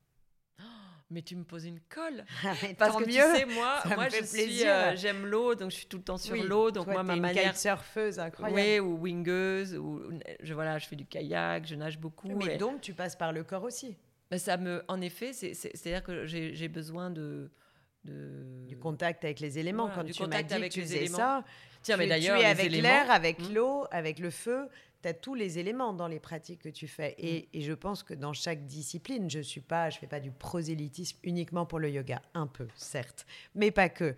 Mais 1.10 1.20
tu 1.22 1.36
me 1.36 1.44
poses 1.44 1.66
une 1.66 1.80
colle. 1.80 2.24
Ah, 2.44 2.54
Parce 2.78 2.92
tant 2.94 2.98
que 3.00 3.04
mieux. 3.04 3.12
tu 3.12 3.38
sais, 3.38 3.44
moi, 3.44 3.80
Ça 3.82 3.94
moi 3.94 4.08
je 4.08 4.24
suis, 4.24 4.66
euh, 4.66 4.96
j'aime 4.96 5.26
l'eau, 5.26 5.54
donc 5.54 5.70
je 5.70 5.76
suis 5.76 5.86
tout 5.86 5.98
le 5.98 6.02
temps 6.02 6.16
sur 6.16 6.32
Oui, 6.34 6.42
l'eau. 6.42 6.70
Donc 6.70 6.84
toi, 6.86 6.94
moi, 6.94 7.02
ma 7.02 7.14
une 7.14 7.20
manière, 7.20 7.56
surfeuse 7.56 8.18
incroyable. 8.18 8.60
oui, 8.60 8.80
ou 8.80 8.96
wingueuse, 8.98 9.76
ou 9.76 10.02
je 10.40 10.54
voilà, 10.54 10.78
je 10.78 10.86
fais 10.86 10.96
du 10.96 11.04
kayak, 11.04 11.66
je 11.66 11.74
nage 11.74 11.98
beaucoup. 11.98 12.28
Mais 12.28 12.54
et- 12.54 12.58
donc, 12.58 12.80
tu 12.80 12.94
passes 12.94 13.16
par 13.16 13.32
le 13.32 13.44
corps 13.44 13.62
aussi. 13.64 13.96
Ben, 14.30 14.38
ça 14.38 14.56
me, 14.56 14.82
en 14.88 15.00
effet, 15.02 15.34
c'est, 15.34 15.52
c'est, 15.52 15.74
à 15.86 15.90
dire 15.90 16.02
que 16.02 16.24
j'ai, 16.26 16.54
j'ai 16.54 16.68
besoin 16.68 17.10
de, 17.10 17.50
de... 18.04 18.44
Du 18.66 18.76
contact 18.78 19.24
avec 19.24 19.40
les 19.40 19.58
éléments. 19.58 19.84
Voilà, 19.86 20.02
Quand 20.02 20.04
du 20.06 20.12
tu 20.12 20.22
m'as 20.22 20.26
contact 20.28 20.48
dit 20.48 20.54
que 20.54 20.60
avec 20.60 20.72
tu 20.72 20.80
les 20.80 20.86
faisais 20.86 20.98
éléments. 20.98 21.16
ça, 21.16 21.44
Tiens, 21.82 21.96
mais 21.96 22.04
tu, 22.04 22.08
d'ailleurs, 22.10 22.38
tu 22.38 22.42
es 22.44 22.46
avec 22.46 22.72
l'air, 22.72 23.10
avec 23.10 23.38
Hmm. 23.40 23.54
l'eau, 23.54 23.84
avec 23.90 24.18
le 24.18 24.30
feu. 24.30 24.68
Tu 25.02 25.08
as 25.08 25.14
tous 25.14 25.34
les 25.34 25.58
éléments 25.58 25.92
dans 25.92 26.08
les 26.08 26.18
pratiques 26.20 26.60
que 26.62 26.68
tu 26.70 26.88
fais. 26.88 27.10
Hmm. 27.18 27.24
Et, 27.24 27.48
et 27.52 27.60
je 27.60 27.72
pense 27.74 28.02
que 28.02 28.14
dans 28.14 28.32
chaque 28.32 28.64
discipline, 28.66 29.28
je 29.28 29.40
suis 29.40 29.60
pas, 29.60 29.90
je 29.90 29.98
fais 29.98 30.06
pas 30.06 30.20
du 30.20 30.30
prosélytisme 30.30 31.18
uniquement 31.22 31.66
pour 31.66 31.78
le 31.78 31.90
yoga. 31.90 32.22
Un 32.34 32.46
peu, 32.46 32.66
certes, 32.76 33.26
mais 33.54 33.70
pas 33.70 33.88
que. 33.90 34.14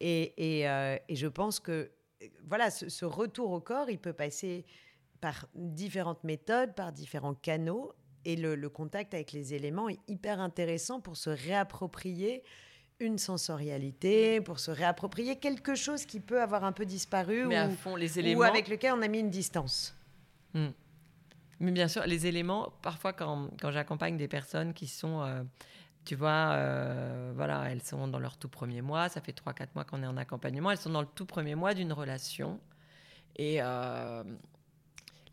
Et, 0.00 0.58
et, 0.60 0.68
euh, 0.68 0.96
et 1.08 1.14
je 1.16 1.28
pense 1.28 1.60
que 1.60 1.90
voilà, 2.46 2.70
ce, 2.70 2.88
ce 2.88 3.04
retour 3.04 3.52
au 3.52 3.60
corps, 3.60 3.90
il 3.90 3.98
peut 3.98 4.12
passer 4.12 4.64
par 5.20 5.46
différentes 5.54 6.24
méthodes, 6.24 6.74
par 6.74 6.92
différents 6.92 7.34
canaux. 7.34 7.92
Et 8.26 8.36
le, 8.36 8.54
le 8.56 8.68
contact 8.70 9.14
avec 9.14 9.32
les 9.32 9.54
éléments 9.54 9.88
est 9.88 9.98
hyper 10.08 10.40
intéressant 10.40 11.00
pour 11.00 11.16
se 11.16 11.30
réapproprier 11.30 12.42
une 13.00 13.18
sensorialité, 13.18 14.40
pour 14.40 14.60
se 14.60 14.70
réapproprier 14.70 15.36
quelque 15.36 15.74
chose 15.74 16.06
qui 16.06 16.20
peut 16.20 16.40
avoir 16.40 16.64
un 16.64 16.72
peu 16.72 16.86
disparu 16.86 17.46
Mais 17.46 17.56
à 17.56 17.66
ou, 17.66 17.74
fond, 17.74 17.96
les 17.96 18.16
ou 18.16 18.20
éléments. 18.20 18.42
avec 18.42 18.68
lequel 18.68 18.92
on 18.92 19.02
a 19.02 19.08
mis 19.08 19.20
une 19.20 19.30
distance. 19.30 19.96
Hmm. 20.54 20.68
Mais 21.60 21.72
bien 21.72 21.88
sûr, 21.88 22.06
les 22.06 22.26
éléments, 22.26 22.72
parfois 22.82 23.12
quand, 23.12 23.48
quand 23.60 23.70
j'accompagne 23.70 24.16
des 24.16 24.28
personnes 24.28 24.74
qui 24.74 24.86
sont, 24.86 25.22
euh, 25.22 25.42
tu 26.04 26.14
vois, 26.14 26.52
euh, 26.52 27.32
voilà, 27.34 27.70
elles 27.70 27.82
sont 27.82 28.06
dans 28.08 28.18
leur 28.18 28.36
tout 28.36 28.48
premier 28.48 28.82
mois, 28.82 29.08
ça 29.08 29.20
fait 29.20 29.32
3-4 29.32 29.68
mois 29.74 29.84
qu'on 29.84 30.02
est 30.02 30.06
en 30.06 30.16
accompagnement, 30.16 30.70
elles 30.70 30.78
sont 30.78 30.90
dans 30.90 31.00
le 31.00 31.08
tout 31.14 31.26
premier 31.26 31.54
mois 31.54 31.74
d'une 31.74 31.92
relation. 31.92 32.60
Et 33.36 33.56
euh, 33.60 34.22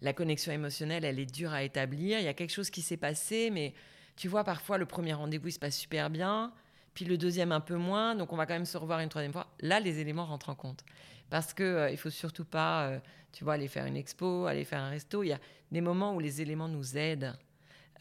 la 0.01 0.13
connexion 0.13 0.51
émotionnelle, 0.51 1.05
elle 1.05 1.19
est 1.19 1.31
dure 1.31 1.53
à 1.53 1.63
établir. 1.63 2.17
Il 2.19 2.25
y 2.25 2.27
a 2.27 2.33
quelque 2.33 2.53
chose 2.53 2.71
qui 2.71 2.81
s'est 2.81 2.97
passé, 2.97 3.51
mais 3.51 3.73
tu 4.15 4.27
vois, 4.27 4.43
parfois 4.43 4.77
le 4.79 4.85
premier 4.85 5.13
rendez-vous, 5.13 5.49
il 5.49 5.51
se 5.51 5.59
passe 5.59 5.77
super 5.77 6.09
bien, 6.09 6.51
puis 6.93 7.05
le 7.05 7.17
deuxième 7.17 7.51
un 7.51 7.59
peu 7.59 7.75
moins, 7.75 8.15
donc 8.15 8.33
on 8.33 8.37
va 8.37 8.45
quand 8.45 8.53
même 8.53 8.65
se 8.65 8.77
revoir 8.77 8.99
une 8.99 9.09
troisième 9.09 9.31
fois. 9.31 9.47
Là, 9.59 9.79
les 9.79 9.99
éléments 9.99 10.25
rentrent 10.25 10.49
en 10.49 10.55
compte. 10.55 10.83
Parce 11.31 11.53
que 11.53 11.63
euh, 11.63 11.89
il 11.89 11.97
faut 11.97 12.09
surtout 12.09 12.43
pas, 12.43 12.87
euh, 12.87 12.99
tu 13.31 13.45
vois, 13.45 13.53
aller 13.53 13.69
faire 13.69 13.85
une 13.85 13.95
expo, 13.95 14.45
aller 14.45 14.65
faire 14.65 14.81
un 14.81 14.89
resto. 14.89 15.23
Il 15.23 15.29
y 15.29 15.33
a 15.33 15.39
des 15.71 15.81
moments 15.81 16.13
où 16.13 16.19
les 16.19 16.41
éléments 16.41 16.67
nous 16.67 16.97
aident. 16.97 17.33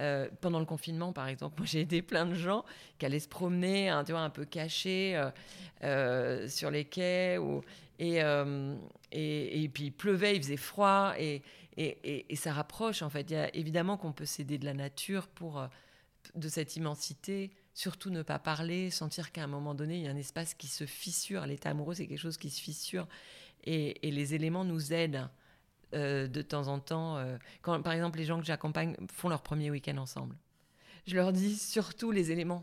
Euh, 0.00 0.28
pendant 0.40 0.60
le 0.60 0.64
confinement, 0.64 1.12
par 1.12 1.28
exemple, 1.28 1.56
moi 1.58 1.66
j'ai 1.66 1.80
aidé 1.80 2.00
plein 2.02 2.26
de 2.26 2.34
gens 2.34 2.64
qui 2.98 3.06
allaient 3.06 3.20
se 3.20 3.28
promener, 3.28 3.90
hein, 3.90 4.02
tu 4.02 4.12
vois, 4.12 4.22
un 4.22 4.30
peu 4.30 4.44
cachés 4.44 5.20
sur 6.48 6.70
les 6.70 6.86
quais, 6.86 7.38
et, 7.98 8.16
et, 9.12 9.62
et 9.62 9.68
puis 9.68 9.84
il 9.84 9.92
pleuvait, 9.92 10.36
il 10.36 10.42
faisait 10.42 10.56
froid, 10.56 11.12
et, 11.18 11.42
et, 11.76 12.36
ça 12.36 12.52
rapproche 12.52 13.02
en 13.02 13.10
fait. 13.10 13.30
Il 13.30 13.34
y 13.34 13.36
a, 13.36 13.54
évidemment 13.54 13.98
qu'on 13.98 14.12
peut 14.12 14.24
s'aider 14.24 14.56
de 14.56 14.64
la 14.64 14.74
nature 14.74 15.28
pour 15.28 15.68
de 16.34 16.48
cette 16.48 16.76
immensité, 16.76 17.50
surtout 17.80 18.10
ne 18.10 18.22
pas 18.22 18.38
parler, 18.38 18.90
sentir 18.90 19.32
qu'à 19.32 19.42
un 19.44 19.46
moment 19.46 19.74
donné 19.74 19.96
il 19.98 20.04
y 20.04 20.08
a 20.08 20.10
un 20.10 20.16
espace 20.16 20.52
qui 20.54 20.66
se 20.66 20.84
fissure. 20.84 21.46
L'état 21.46 21.70
amoureux 21.70 21.94
c'est 21.94 22.06
quelque 22.06 22.18
chose 22.26 22.36
qui 22.36 22.50
se 22.50 22.60
fissure, 22.60 23.06
et, 23.64 24.06
et 24.06 24.10
les 24.10 24.34
éléments 24.34 24.64
nous 24.64 24.92
aident. 24.92 25.28
euh, 25.94 26.28
de 26.28 26.40
temps 26.42 26.68
en 26.68 26.78
temps, 26.78 27.16
euh, 27.16 27.36
quand 27.62 27.82
par 27.82 27.92
exemple 27.94 28.16
les 28.18 28.24
gens 28.24 28.38
que 28.38 28.46
j'accompagne 28.46 28.94
font 29.12 29.28
leur 29.28 29.42
premier 29.42 29.70
week-end 29.72 29.96
ensemble, 29.96 30.36
je 31.06 31.16
leur 31.16 31.32
dis 31.32 31.56
surtout 31.56 32.12
les 32.12 32.30
éléments. 32.30 32.62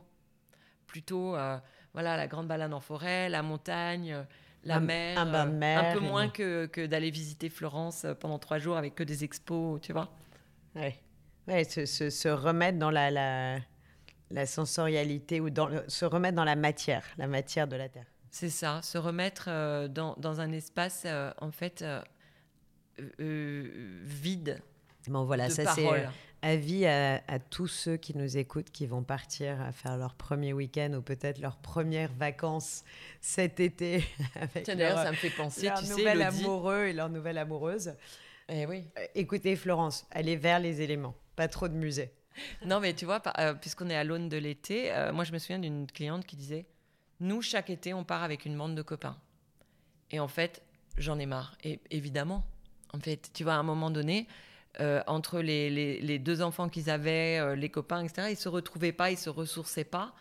Plutôt, 0.85 1.35
euh, 1.35 1.57
voilà, 1.93 2.15
la 2.15 2.27
grande 2.27 2.47
balade 2.47 2.71
en 2.73 2.79
forêt, 2.79 3.27
la 3.27 3.41
montagne, 3.41 4.23
la 4.63 4.77
Un- 4.77 4.79
mer. 4.79 5.19
un 5.19 5.25
bain 5.25 5.45
de 5.45 5.51
mer, 5.51 5.79
Un 5.79 5.93
peu 5.93 5.99
moins 5.99 6.29
que, 6.29 6.67
que 6.67 6.85
d'aller 6.85 7.11
visiter 7.11 7.49
Florence 7.49 8.05
pendant 8.21 8.39
trois 8.39 8.59
jours 8.59 8.77
avec 8.77 8.95
que 8.95 9.03
des 9.03 9.25
expos, 9.25 9.81
tu 9.81 9.91
vois. 9.91 10.09
Ouais. 10.75 10.95
Ouais, 11.49 11.65
se, 11.65 11.85
se- 11.85 12.09
se 12.09 12.29
remettre 12.29 12.79
dans 12.79 12.91
la, 12.91 13.11
la, 13.11 13.57
la 14.31 14.45
sensorialité 14.45 15.39
ou 15.39 15.49
dans 15.49 15.67
le- 15.67 15.83
se 15.87 16.05
remettre 16.05 16.35
dans 16.35 16.43
la 16.43 16.55
matière, 16.55 17.03
la 17.17 17.27
matière 17.27 17.67
de 17.67 17.75
la 17.75 17.89
terre. 17.89 18.05
C'est 18.29 18.49
ça, 18.49 18.81
se 18.83 18.97
remettre 18.97 19.45
euh, 19.47 19.87
dans, 19.87 20.15
dans 20.17 20.41
un 20.41 20.51
espace, 20.51 21.03
euh, 21.05 21.31
en 21.39 21.51
fait, 21.51 21.81
euh, 21.81 22.01
vide 24.03 24.61
Bon, 25.07 25.23
voilà, 25.23 25.47
de 25.47 25.53
ça 25.53 25.73
c'est 25.73 26.05
avis 26.41 26.85
à, 26.85 27.21
à 27.27 27.39
tous 27.39 27.67
ceux 27.67 27.97
qui 27.97 28.15
nous 28.15 28.37
écoutent, 28.37 28.69
qui 28.69 28.85
vont 28.85 29.03
partir 29.03 29.59
à 29.61 29.71
faire 29.71 29.97
leur 29.97 30.13
premier 30.15 30.53
week-end 30.53 30.93
ou 30.97 31.01
peut-être 31.01 31.39
leurs 31.39 31.57
premières 31.57 32.11
vacances 32.13 32.83
cet 33.21 33.59
été 33.59 34.03
avec 34.35 34.63
Tiens, 34.63 34.75
leur, 34.75 34.97
ça 34.97 35.11
me 35.11 35.15
fait 35.15 35.29
penser, 35.29 35.67
leur 35.67 35.81
tu 35.81 35.89
nouvel 35.89 36.21
amoureux 36.21 36.85
et 36.87 36.93
leur 36.93 37.09
nouvelle 37.09 37.37
amoureuse. 37.37 37.93
Eh 38.49 38.65
oui. 38.65 38.83
Écoutez 39.15 39.55
Florence, 39.55 40.05
allez 40.11 40.35
vers 40.35 40.59
les 40.59 40.81
éléments, 40.81 41.15
pas 41.35 41.47
trop 41.47 41.67
de 41.69 41.73
musée. 41.73 42.11
Non, 42.65 42.79
mais 42.79 42.93
tu 42.93 43.05
vois, 43.05 43.21
euh, 43.39 43.53
puisqu'on 43.53 43.89
est 43.89 43.95
à 43.95 44.03
l'aune 44.03 44.29
de 44.29 44.37
l'été, 44.37 44.91
euh, 44.93 45.11
moi, 45.13 45.23
je 45.23 45.31
me 45.31 45.39
souviens 45.39 45.59
d'une 45.59 45.87
cliente 45.87 46.25
qui 46.25 46.35
disait 46.35 46.65
Nous, 47.19 47.41
chaque 47.41 47.69
été, 47.69 47.93
on 47.93 48.03
part 48.03 48.23
avec 48.23 48.45
une 48.45 48.57
bande 48.57 48.75
de 48.75 48.81
copains. 48.81 49.17
Et 50.11 50.19
en 50.19 50.27
fait, 50.27 50.61
j'en 50.97 51.19
ai 51.19 51.25
marre. 51.25 51.57
Et 51.63 51.79
évidemment, 51.91 52.45
en 52.93 52.99
fait, 52.99 53.31
tu 53.33 53.43
vois, 53.43 53.53
à 53.53 53.57
un 53.57 53.63
moment 53.63 53.91
donné, 53.91 54.27
euh, 54.79 55.01
entre 55.07 55.39
les, 55.41 55.69
les- 55.69 56.19
deux 56.19 56.41
enfants 56.41 56.69
qu'ils 56.69 56.89
avaient, 56.89 57.55
les 57.55 57.69
copains, 57.69 58.03
etc., 58.03 58.29
ils 58.31 58.37
se 58.37 58.49
retrouvaient 58.49 58.91
pas, 58.93 59.11
ils 59.11 59.17
se 59.17 59.29
ressourçaient 59.29 59.83
pas. 59.83 60.13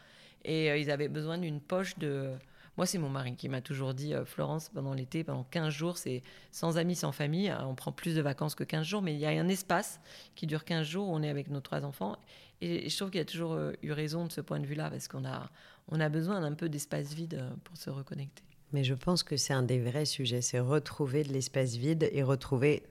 Et 0.45 0.69
ils 0.81 0.91
avaient 0.91 1.09
besoin 1.09 1.39
d'une 1.39 1.61
poche 1.61 1.99
de. 1.99 2.33
Moi, 2.77 2.85
c'est 2.85 2.99
mon 2.99 3.09
mari 3.09 3.37
qui 3.37 3.49
m'a 3.49 3.63
toujours 3.63 3.95
dit 3.95 4.13
euh, 4.13 4.25
Florence, 4.25 4.69
pendant 4.69 4.93
l'été, 4.93 5.25
pendant 5.25 5.45
15 5.45 5.73
jours, 5.73 5.97
c'est 5.97 6.23
sans 6.51 6.77
amis, 6.77 6.95
sans 6.95 7.13
famille. 7.13 7.49
hein, 7.49 7.65
On 7.67 7.75
prend 7.75 7.91
plus 7.91 8.15
de 8.15 8.21
vacances 8.21 8.55
que 8.55 8.65
15 8.65 8.87
jours, 8.87 9.03
mais 9.03 9.15
il 9.15 9.21
y 9.21 9.27
a 9.27 9.31
un 9.31 9.49
espace 9.49 10.01
qui 10.35 10.47
dure 10.47 10.65
15 10.65 10.87
jours 10.87 11.09
où 11.09 11.15
on 11.15 11.23
est 11.23 11.31
avec 11.31 11.49
nos 11.49 11.61
trois 11.61 11.85
enfants. 11.85 12.17
Et, 12.61 12.89
je 12.89 12.97
trouve 12.97 13.11
qu'il 13.11 13.19
y 13.19 13.23
a 13.23 13.27
toujours 13.27 13.53
euh, 13.55 13.73
eu 13.83 13.93
raison 13.93 14.27
de 14.27 14.33
ce 14.33 14.43
point 14.43 14.61
de 14.61 14.67
vue-là, 14.67 14.91
parce 14.91 15.09
qu'on 15.09 15.25
a, 15.25 15.49
on 15.89 16.01
a 16.01 16.09
besoin 16.09 16.41
d'un 16.41 16.53
peu 16.53 16.69
d'espace 16.69 17.15
vide 17.15 17.35
euh, 17.35 17.51
pour 17.65 17.77
se 17.79 17.89
reconnecter. 17.89 18.43
Mais 18.73 18.85
je 18.85 18.95
pense 18.95 19.23
que 19.23 19.37
c'est 19.37 19.55
un 19.55 19.63
des 19.63 19.79
vrais 19.79 20.05
sujets, 20.05 20.43
c'est 20.43 20.61
retrouver 20.61 21.23
de 21.23 21.33
l'espace 21.33 21.77
vide 21.77 22.09
et 22.13 22.23
retrouver 22.23 22.83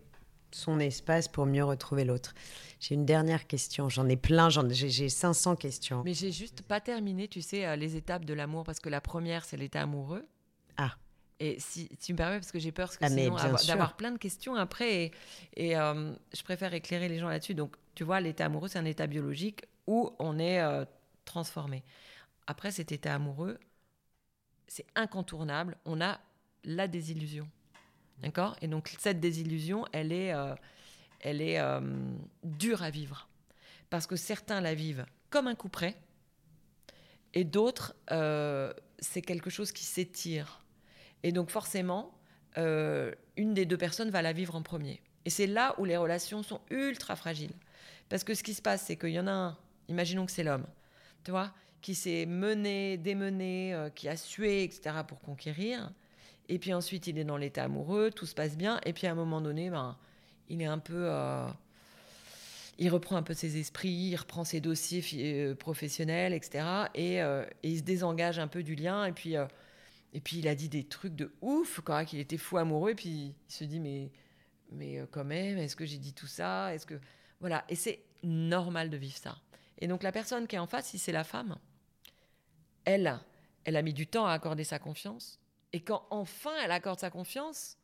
son 0.55 0.79
espace 0.79 1.27
pour 1.27 1.45
mieux 1.45 1.63
retrouver 1.63 2.05
l'autre. 2.05 2.33
J'ai 2.79 2.95
une 2.95 3.05
dernière 3.05 3.45
question, 3.47 3.89
j'en 3.89 4.07
ai 4.07 4.15
plein, 4.15 4.49
j'en- 4.49 4.69
j'ai 4.69 4.89
j'ai 4.89 5.09
500 5.09 5.55
questions. 5.55 6.01
Mais 6.03 6.13
j'ai 6.13 6.31
juste 6.31 6.61
pas 6.61 6.79
terminé, 6.79 7.27
tu 7.27 7.41
sais, 7.41 7.65
euh, 7.65 7.75
les 7.75 7.95
étapes 7.95 8.25
de 8.25 8.33
l'amour, 8.33 8.63
parce 8.63 8.79
que 8.79 8.89
la 8.89 9.01
première, 9.01 9.43
c'est 9.43 9.57
l'état 9.57 9.81
amoureux. 9.81 10.25
Ah. 10.77 10.95
Et 11.41 11.59
si, 11.59 11.89
tu 12.01 12.13
me 12.13 12.17
permets, 12.17 12.39
parce 12.39 12.51
que 12.51 12.59
j'ai 12.59 12.71
peur 12.71 12.87
parce 12.87 12.97
que 12.97 13.03
Ah, 13.05 13.09
sinon, 13.09 13.35
d'avoir 13.67 13.97
plein 13.97 14.11
de 14.11 14.17
questions 14.17 14.55
après, 14.55 15.03
et, 15.03 15.11
et, 15.57 15.77
euh, 15.77 16.13
je 16.33 16.43
préfère 16.43 16.73
éclairer 16.73 17.09
les 17.09 17.19
gens 17.19 17.27
là-dessus. 17.27 17.53
Donc, 17.55 17.75
tu 17.93 18.05
vois, 18.05 18.21
l'état 18.21 18.45
amoureux, 18.45 18.69
c'est 18.69 18.79
un 18.79 18.85
état 18.85 19.07
biologique 19.07 19.63
où 19.87 20.11
on 20.19 20.39
est 20.39 20.61
euh, 20.61 20.85
transformé. 21.25 21.83
Après 22.47 22.71
cet 22.71 22.93
état 22.93 23.13
amoureux, 23.13 23.59
c'est 24.67 24.85
incontournable, 24.95 25.77
on 25.85 25.99
a 25.99 26.19
la 26.63 26.87
désillusion. 26.87 27.47
D'accord? 28.21 28.55
Et 28.61 28.67
donc, 28.67 28.93
cette 28.99 29.19
désillusion, 29.19 29.85
elle 29.91 30.11
est, 30.11 30.33
euh, 30.33 30.55
elle 31.19 31.41
est 31.41 31.59
euh, 31.59 31.81
dure 32.43 32.83
à 32.83 32.89
vivre. 32.89 33.27
Parce 33.89 34.07
que 34.07 34.15
certains 34.15 34.61
la 34.61 34.73
vivent 34.73 35.05
comme 35.29 35.47
un 35.47 35.55
coup 35.55 35.69
près, 35.69 35.95
et 37.33 37.43
d'autres, 37.43 37.95
euh, 38.11 38.73
c'est 38.99 39.21
quelque 39.21 39.49
chose 39.49 39.71
qui 39.71 39.83
s'étire. 39.83 40.61
Et 41.23 41.31
donc, 41.31 41.49
forcément, 41.49 42.11
une 42.57 43.53
des 43.53 43.65
deux 43.65 43.77
personnes 43.77 44.09
va 44.09 44.21
la 44.21 44.31
vivre 44.31 44.55
en 44.55 44.61
premier. 44.61 45.01
Et 45.25 45.29
c'est 45.29 45.47
là 45.47 45.75
où 45.77 45.83
les 45.83 45.97
relations 45.97 46.41
sont 46.41 46.61
ultra 46.69 47.17
fragiles. 47.17 47.51
Parce 48.07 48.23
que 48.23 48.33
ce 48.33 48.43
qui 48.43 48.53
se 48.53 48.61
passe, 48.61 48.83
c'est 48.83 48.95
qu'il 48.95 49.09
y 49.09 49.19
en 49.19 49.27
a 49.27 49.31
un, 49.31 49.57
imaginons 49.89 50.25
que 50.25 50.31
c'est 50.31 50.43
l'homme, 50.43 50.65
tu 51.25 51.31
vois, 51.31 51.53
qui 51.81 51.95
s'est 51.95 52.25
mené, 52.25 52.95
démené, 52.95 53.89
qui 53.93 54.07
a 54.07 54.15
sué, 54.15 54.63
etc., 54.63 55.01
pour 55.05 55.19
conquérir. 55.19 55.91
Et 56.49 56.59
puis 56.59 56.73
ensuite, 56.73 57.07
il 57.07 57.17
est 57.17 57.23
dans 57.23 57.37
l'état 57.37 57.63
amoureux, 57.63 58.11
tout 58.11 58.25
se 58.25 58.35
passe 58.35 58.57
bien. 58.57 58.79
Et 58.85 58.93
puis 58.93 59.07
à 59.07 59.11
un 59.11 59.15
moment 59.15 59.41
donné, 59.41 59.69
ben, 59.69 59.97
il 60.49 60.61
est 60.61 60.65
un 60.65 60.79
peu. 60.79 61.07
euh, 61.09 61.47
il 62.77 62.89
reprend 62.89 63.15
un 63.15 63.23
peu 63.23 63.33
ses 63.33 63.57
esprits, 63.57 63.89
il 63.89 64.15
reprend 64.15 64.43
ses 64.43 64.59
dossiers 64.59 65.03
euh, 65.13 65.55
professionnels, 65.55 66.33
etc. 66.33 66.65
Et, 66.93 67.21
euh, 67.21 67.45
et 67.63 67.69
il 67.71 67.77
se 67.79 67.83
désengage 67.83 68.37
un 68.37 68.47
peu 68.47 68.63
du 68.63 68.75
lien. 68.75 69.05
Et 69.05 69.13
puis, 69.13 69.35
et 70.13 70.21
puis 70.21 70.39
il 70.39 70.47
a 70.47 70.55
dit 70.55 70.69
des 70.69 70.83
trucs 70.83 71.15
de 71.15 71.33
ouf, 71.41 71.79
quoi, 71.81 72.05
qu'il 72.05 72.19
était 72.19 72.37
fou 72.37 72.57
amoureux. 72.57 72.91
Et 72.91 72.95
puis 72.95 73.09
il 73.09 73.53
se 73.53 73.63
dit, 73.63 73.79
mais, 73.79 74.11
mais 74.71 75.01
quand 75.11 75.23
même, 75.25 75.57
est-ce 75.57 75.75
que 75.75 75.85
j'ai 75.85 75.97
dit 75.97 76.13
tout 76.13 76.27
ça? 76.27 76.73
Est-ce 76.73 76.85
que 76.85 76.99
voilà 77.39 77.65
Et 77.69 77.75
c'est 77.75 78.01
normal 78.23 78.89
de 78.89 78.97
vivre 78.97 79.17
ça. 79.17 79.37
Et 79.79 79.87
donc 79.87 80.03
la 80.03 80.11
personne 80.11 80.47
qui 80.47 80.55
est 80.55 80.59
en 80.59 80.67
face, 80.67 80.87
si 80.87 80.99
c'est 80.99 81.11
la 81.11 81.23
femme, 81.23 81.57
elle, 82.85 83.19
elle 83.63 83.75
a 83.75 83.81
mis 83.81 83.93
du 83.93 84.07
temps 84.07 84.25
à 84.25 84.31
accorder 84.33 84.63
sa 84.63 84.79
confiance. 84.79 85.39
Et 85.75 85.81
quand 85.81 86.07
enfin 86.09 86.53
elle 86.63 86.71
accorde 86.71 87.01
sa 87.01 87.09
confiance, 87.09 87.75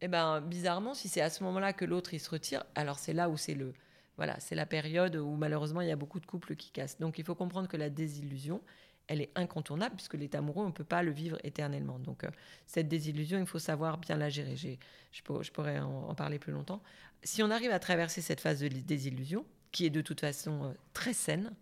eh 0.00 0.08
ben 0.08 0.40
bizarrement, 0.40 0.92
si 0.92 1.08
c'est 1.08 1.20
à 1.20 1.30
ce 1.30 1.44
moment-là 1.44 1.72
que 1.72 1.84
l'autre 1.84 2.12
il 2.12 2.18
se 2.18 2.28
retire, 2.28 2.64
alors 2.74 2.98
c'est 2.98 3.12
là 3.12 3.30
où 3.30 3.36
c'est 3.36 3.54
le 3.54 3.74
voilà, 4.16 4.34
c'est 4.40 4.56
la 4.56 4.66
période 4.66 5.14
où 5.14 5.36
malheureusement 5.36 5.80
il 5.80 5.86
y 5.86 5.92
a 5.92 5.96
beaucoup 5.96 6.18
de 6.18 6.26
couples 6.26 6.56
qui 6.56 6.72
cassent. 6.72 6.98
Donc 6.98 7.16
il 7.16 7.24
faut 7.24 7.36
comprendre 7.36 7.68
que 7.68 7.76
la 7.76 7.90
désillusion, 7.90 8.60
elle 9.06 9.20
est 9.20 9.30
incontournable 9.36 9.94
puisque 9.94 10.14
l'état 10.14 10.38
amoureux, 10.38 10.64
on 10.64 10.70
ne 10.70 10.72
peut 10.72 10.82
pas 10.82 11.04
le 11.04 11.12
vivre 11.12 11.38
éternellement. 11.44 12.00
Donc, 12.00 12.24
euh, 12.24 12.30
cette 12.66 12.88
désillusion, 12.88 13.38
il 13.38 13.46
faut 13.46 13.60
savoir 13.60 13.98
bien 13.98 14.16
la 14.16 14.30
gérer. 14.30 14.56
Je, 14.56 15.52
pourrais 15.52 15.78
en, 15.78 16.16
parler 16.16 16.40
plus 16.40 16.50
longtemps. 16.50 16.82
Si 17.22 17.44
on 17.44 17.52
arrive 17.52 17.70
à 17.70 17.78
traverser 17.78 18.20
cette 18.20 18.40
phase 18.40 18.58
de 18.58 18.66
désillusion, 18.66 19.46
qui 19.70 19.86
est 19.86 19.90
de 19.90 20.00
toute 20.00 20.18
façon 20.22 20.64
euh, 20.64 20.72
très 20.92 21.12
saine, 21.12 21.54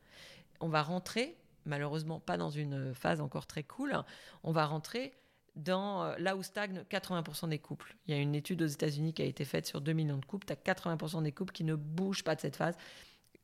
on 0.60 0.70
va 0.70 0.82
rentrer, 0.82 1.36
malheureusement 1.66 2.18
pas 2.18 2.38
dans 2.38 2.48
une 2.48 2.94
phase 2.94 3.20
encore 3.20 3.46
très 3.46 3.62
cool, 3.62 3.94
on 4.42 4.52
va 4.52 4.64
rentrer 4.64 5.12
dans 5.56 6.04
euh, 6.04 6.14
là 6.18 6.36
où 6.36 6.42
stagnent 6.42 6.82
80% 6.90 7.48
des 7.48 7.58
couples. 7.58 7.96
Il 8.06 8.14
y 8.14 8.18
a 8.18 8.20
une 8.20 8.34
étude 8.34 8.62
aux 8.62 8.66
États-Unis 8.66 9.14
qui 9.14 9.22
a 9.22 9.24
été 9.24 9.44
faite 9.44 9.66
sur 9.66 9.80
2 9.80 9.92
millions 9.92 10.18
de 10.18 10.24
couples. 10.24 10.46
Tu 10.46 10.52
as 10.52 10.74
80% 10.74 11.22
des 11.22 11.32
couples 11.32 11.52
qui 11.52 11.64
ne 11.64 11.74
bougent 11.74 12.24
pas 12.24 12.34
de 12.34 12.40
cette 12.40 12.56
phase. 12.56 12.76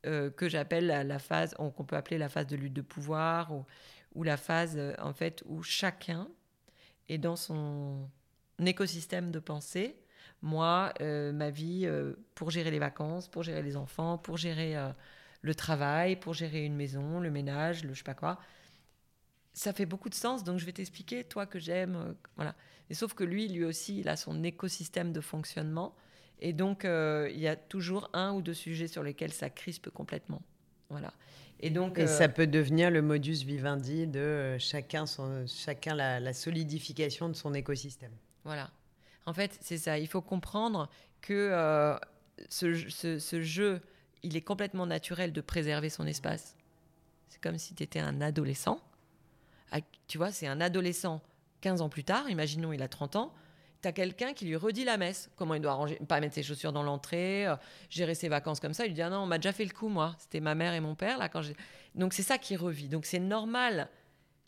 Euh, 0.05 0.29
que 0.29 0.49
j'appelle 0.49 0.87
la, 0.87 1.19
phase, 1.19 1.55
qu'on 1.55 1.85
peut 1.85 1.95
appeler 1.95 2.17
la 2.17 2.27
phase 2.27 2.47
de 2.47 2.57
lutte 2.57 2.73
de 2.73 2.81
pouvoir, 2.81 3.53
ou, 4.15 4.23
la 4.23 4.35
phase 4.35 4.75
euh, 4.77 4.93
en 4.99 5.13
fait 5.13 5.43
où 5.45 5.63
chacun 5.63 6.27
est 7.07 7.17
dans 7.17 7.37
son 7.37 8.09
écosystème 8.63 9.31
de 9.31 9.39
pensée. 9.39 9.95
Moi, 10.41 10.93
ma 10.99 11.49
vie, 11.49 11.89
pour 12.35 12.51
gérer 12.51 12.69
les 12.69 12.79
vacances, 12.79 13.29
pour 13.29 13.43
gérer 13.43 13.61
les 13.61 13.77
enfants, 13.77 14.17
pour 14.17 14.35
gérer 14.35 14.75
le 15.41 15.55
travail, 15.55 16.17
pour 16.17 16.33
gérer 16.33 16.65
une 16.65 16.75
maison, 16.75 17.21
le 17.21 17.31
ménage, 17.31 17.85
le 17.85 17.93
je 17.93 17.99
sais 17.99 18.03
pas 18.03 18.13
quoi, 18.13 18.39
ça 19.53 19.73
fait 19.73 19.85
beaucoup 19.85 20.09
de 20.09 20.15
sens. 20.15 20.43
Donc 20.43 20.59
je 20.59 20.65
vais 20.65 20.73
t'expliquer, 20.73 21.23
toi 21.23 21.45
que 21.45 21.59
j'aime, 21.59 22.15
voilà. 22.35 22.55
Et 22.89 22.93
sauf 22.93 23.13
que 23.13 23.23
lui, 23.23 23.47
lui 23.47 23.63
aussi, 23.63 23.99
il 23.99 24.09
a 24.09 24.15
son 24.15 24.43
écosystème 24.43 25.13
de 25.13 25.21
fonctionnement 25.21 25.95
et 26.43 26.51
donc, 26.51 26.83
euh, 26.83 27.29
il 27.33 27.39
y 27.39 27.47
a 27.47 27.55
toujours 27.55 28.09
un 28.11 28.33
ou 28.33 28.41
deux 28.41 28.53
sujets 28.53 28.89
sur 28.89 29.01
lesquels 29.01 29.31
ça 29.31 29.49
crispe 29.49 29.89
complètement. 29.89 30.41
Voilà. 30.89 31.13
Et 31.61 31.69
donc, 31.69 31.97
et 31.97 32.05
ça 32.05 32.25
euh, 32.25 32.27
peut 32.27 32.47
devenir 32.47 32.91
le 32.91 33.01
modus 33.01 33.45
vivendi 33.45 34.07
de 34.07 34.19
euh, 34.19 34.59
chacun, 34.59 35.05
son, 35.05 35.45
chacun 35.47 35.95
la, 35.95 36.33
solidification 36.33 37.29
de 37.29 37.33
son 37.33 37.53
écosystème. 37.53 38.11
Voilà. 38.43 38.69
En 39.25 39.33
fait, 39.33 39.57
c'est 39.61 39.77
ça. 39.77 39.97
Il 39.97 40.07
faut 40.07 40.21
comprendre 40.21 40.89
que 41.21 41.97
ce, 42.49 42.89
ce, 43.17 43.41
jeu, 43.41 43.79
il 44.21 44.35
est 44.35 44.41
complètement 44.41 44.85
naturel 44.85 45.31
de 45.31 45.39
préserver 45.39 45.89
son 45.89 46.05
espace. 46.05 46.57
C'est 47.29 47.41
comme 47.41 47.57
si 47.57 47.73
tu 47.73 47.83
étais 47.83 47.99
un 47.99 48.19
adolescent. 48.19 48.81
Tu 50.07 50.17
vois, 50.17 50.31
c'est 50.31 50.47
un 50.47 50.61
adolescent 50.61 51.21
15 51.61 51.81
ans 51.81 51.89
plus 51.89 52.03
tard, 52.03 52.29
imaginons 52.29 52.73
il 52.73 52.81
a 52.81 52.87
30 52.87 53.15
ans, 53.15 53.33
tu 53.81 53.87
as 53.87 53.91
quelqu'un 53.91 54.33
qui 54.33 54.45
lui 54.45 54.55
redit 54.55 54.85
la 54.85 54.97
messe, 54.97 55.29
comment 55.35 55.55
il 55.55 55.61
doit 55.61 55.73
ranger, 55.73 55.99
pas 56.07 56.19
mettre 56.19 56.35
ses 56.35 56.43
chaussures 56.43 56.71
dans 56.71 56.83
l'entrée, 56.83 57.47
euh, 57.47 57.55
gérer 57.89 58.15
ses 58.15 58.29
vacances 58.29 58.59
comme 58.59 58.73
ça. 58.73 58.85
Il 58.85 58.89
lui 58.89 58.95
dit 58.95 59.01
ah 59.01 59.09
non, 59.09 59.19
on 59.19 59.25
m'a 59.25 59.37
déjà 59.37 59.51
fait 59.51 59.65
le 59.65 59.71
coup 59.71 59.89
moi. 59.89 60.15
C'était 60.19 60.39
ma 60.39 60.55
mère 60.55 60.73
et 60.73 60.79
mon 60.79 60.95
père 60.95 61.17
là 61.17 61.29
quand 61.29 61.41
j'ai. 61.41 61.55
Donc 61.95 62.13
c'est 62.13 62.23
ça 62.23 62.37
qui 62.37 62.55
revit. 62.55 62.87
Donc 62.87 63.05
c'est 63.05 63.19
normal 63.19 63.89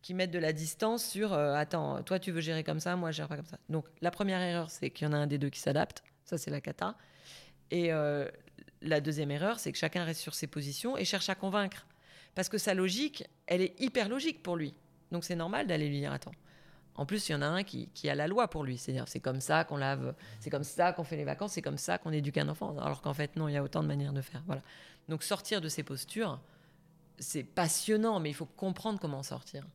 qu'ils 0.01 0.15
mettent 0.15 0.31
de 0.31 0.39
la 0.39 0.53
distance 0.53 1.05
sur 1.05 1.33
euh, 1.33 1.53
attends, 1.55 2.01
toi 2.03 2.19
tu 2.19 2.31
veux 2.31 2.41
gérer 2.41 2.63
comme 2.63 2.79
ça, 2.79 2.95
moi 2.95 3.11
je 3.11 3.17
gère 3.17 3.27
pas 3.27 3.35
comme 3.35 3.45
ça. 3.45 3.57
Donc 3.69 3.85
la 4.01 4.11
première 4.11 4.41
erreur 4.41 4.69
c'est 4.69 4.89
qu'il 4.89 5.05
y 5.05 5.09
en 5.09 5.13
a 5.13 5.17
un 5.17 5.27
des 5.27 5.37
deux 5.37 5.49
qui 5.49 5.59
s'adapte. 5.59 6.03
Ça 6.23 6.37
c'est 6.37 6.51
la 6.51 6.61
cata. 6.61 6.95
Et 7.71 7.91
euh, 7.91 8.27
la 8.81 9.01
deuxième 9.01 9.31
erreur 9.31 9.59
c'est 9.59 9.71
que 9.71 9.77
chacun 9.77 10.05
reste 10.05 10.21
sur 10.21 10.33
ses 10.33 10.47
positions 10.47 10.97
et 10.97 11.03
cherche 11.03 11.29
à 11.29 11.35
convaincre. 11.35 11.85
Parce 12.35 12.49
que 12.49 12.57
sa 12.57 12.73
logique, 12.73 13.25
elle 13.47 13.61
est 13.61 13.79
hyper 13.79 14.09
logique 14.09 14.43
pour 14.43 14.57
lui. 14.57 14.75
Donc 15.11 15.23
c'est 15.23 15.35
normal 15.35 15.67
d'aller 15.67 15.87
lui 15.87 15.99
dire 15.99 16.11
attends 16.11 16.33
en 16.97 17.05
plus, 17.05 17.27
il 17.27 17.33
y 17.33 17.35
en 17.35 17.41
a 17.41 17.47
un 17.47 17.63
qui, 17.63 17.89
a 18.09 18.15
la 18.15 18.27
loi 18.27 18.47
pour 18.47 18.63
lui. 18.63 18.77
C'est-à-dire, 18.77 19.07
c'est 19.07 19.19
comme 19.19 19.41
ça 19.41 19.65
qu'on 19.65 19.77
lave, 19.77 20.15
c'est 20.39 20.49
comme 20.49 20.63
ça 20.63 20.93
qu'on 20.93 21.03
fait 21.03 21.17
les 21.17 21.25
vacances, 21.25 21.53
c'est 21.53 21.61
comme 21.61 21.77
ça 21.77 21.97
qu'on 21.97 22.11
éduque 22.11 22.37
un 22.37 22.47
enfant. 22.47 22.77
Alors 22.79 23.01
qu'en 23.01 23.13
fait, 23.13 23.35
non, 23.35 23.49
il 23.49 23.53
y 23.53 23.57
a 23.57 23.63
autant 23.63 23.83
de 23.83 23.87
manières 23.87 24.13
de 24.13 24.21
faire. 24.21 24.41
Voilà. 24.45 24.61
Donc, 25.09 25.23
sortir 25.23 25.59
de 25.59 25.67
ces 25.67 25.83
postures, 25.83 26.39
c'est 27.19 27.43
passionnant, 27.43 28.19
mais 28.19 28.29
il 28.29 28.33
faut 28.33 28.45
comprendre 28.45 28.99
comment 28.99 29.23
sortir. 29.23 29.65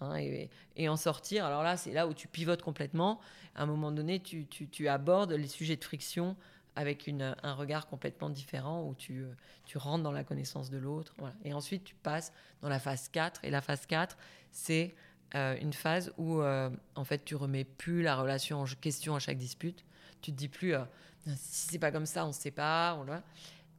Hein, 0.00 0.16
et, 0.16 0.88
en 0.88 0.96
sortir, 0.96 1.44
alors 1.44 1.62
là, 1.62 1.76
c'est 1.76 1.92
là 1.92 2.08
où 2.08 2.14
tu 2.14 2.26
pivotes 2.26 2.62
complètement. 2.62 3.20
À 3.54 3.62
un 3.62 3.66
moment 3.66 3.92
donné, 3.92 4.20
tu, 4.20 4.88
abordes 4.88 5.32
les 5.32 5.46
sujets 5.46 5.76
de 5.76 5.84
friction 5.84 6.36
avec 6.76 7.08
un 7.08 7.54
regard 7.54 7.86
complètement 7.86 8.30
différent 8.30 8.82
où 8.82 8.94
tu, 8.94 9.24
tu 9.64 9.78
rentres 9.78 10.02
dans 10.02 10.12
la 10.12 10.24
connaissance 10.24 10.70
de 10.70 10.78
l'autre. 10.78 11.14
Et 11.44 11.52
ensuite, 11.52 11.84
tu 11.84 11.94
passes 11.94 12.32
dans 12.62 12.68
la 12.68 12.80
phase 12.80 13.08
4. 13.08 13.44
Et 13.44 13.50
la 13.50 13.60
phase 13.60 13.86
4, 13.86 14.16
c'est 14.50 14.94
euh, 15.34 15.56
une 15.60 15.72
phase 15.72 16.12
où 16.16 16.40
euh, 16.40 16.70
en 16.94 17.02
fait 17.02 17.24
tu 17.24 17.34
remets 17.34 17.64
plus 17.64 18.02
la 18.02 18.14
relation 18.14 18.60
en 18.60 18.66
question 18.80 19.16
à 19.16 19.18
chaque 19.18 19.38
dispute. 19.38 19.84
Tu 20.20 20.30
te 20.30 20.36
dis 20.36 20.48
plus 20.48 20.74
euh, 20.74 20.84
si 21.36 21.68
c'est 21.70 21.78
pas 21.78 21.90
comme 21.90 22.06
ça, 22.06 22.24
on 22.24 22.32
se 22.32 22.40
sépare. 22.40 23.04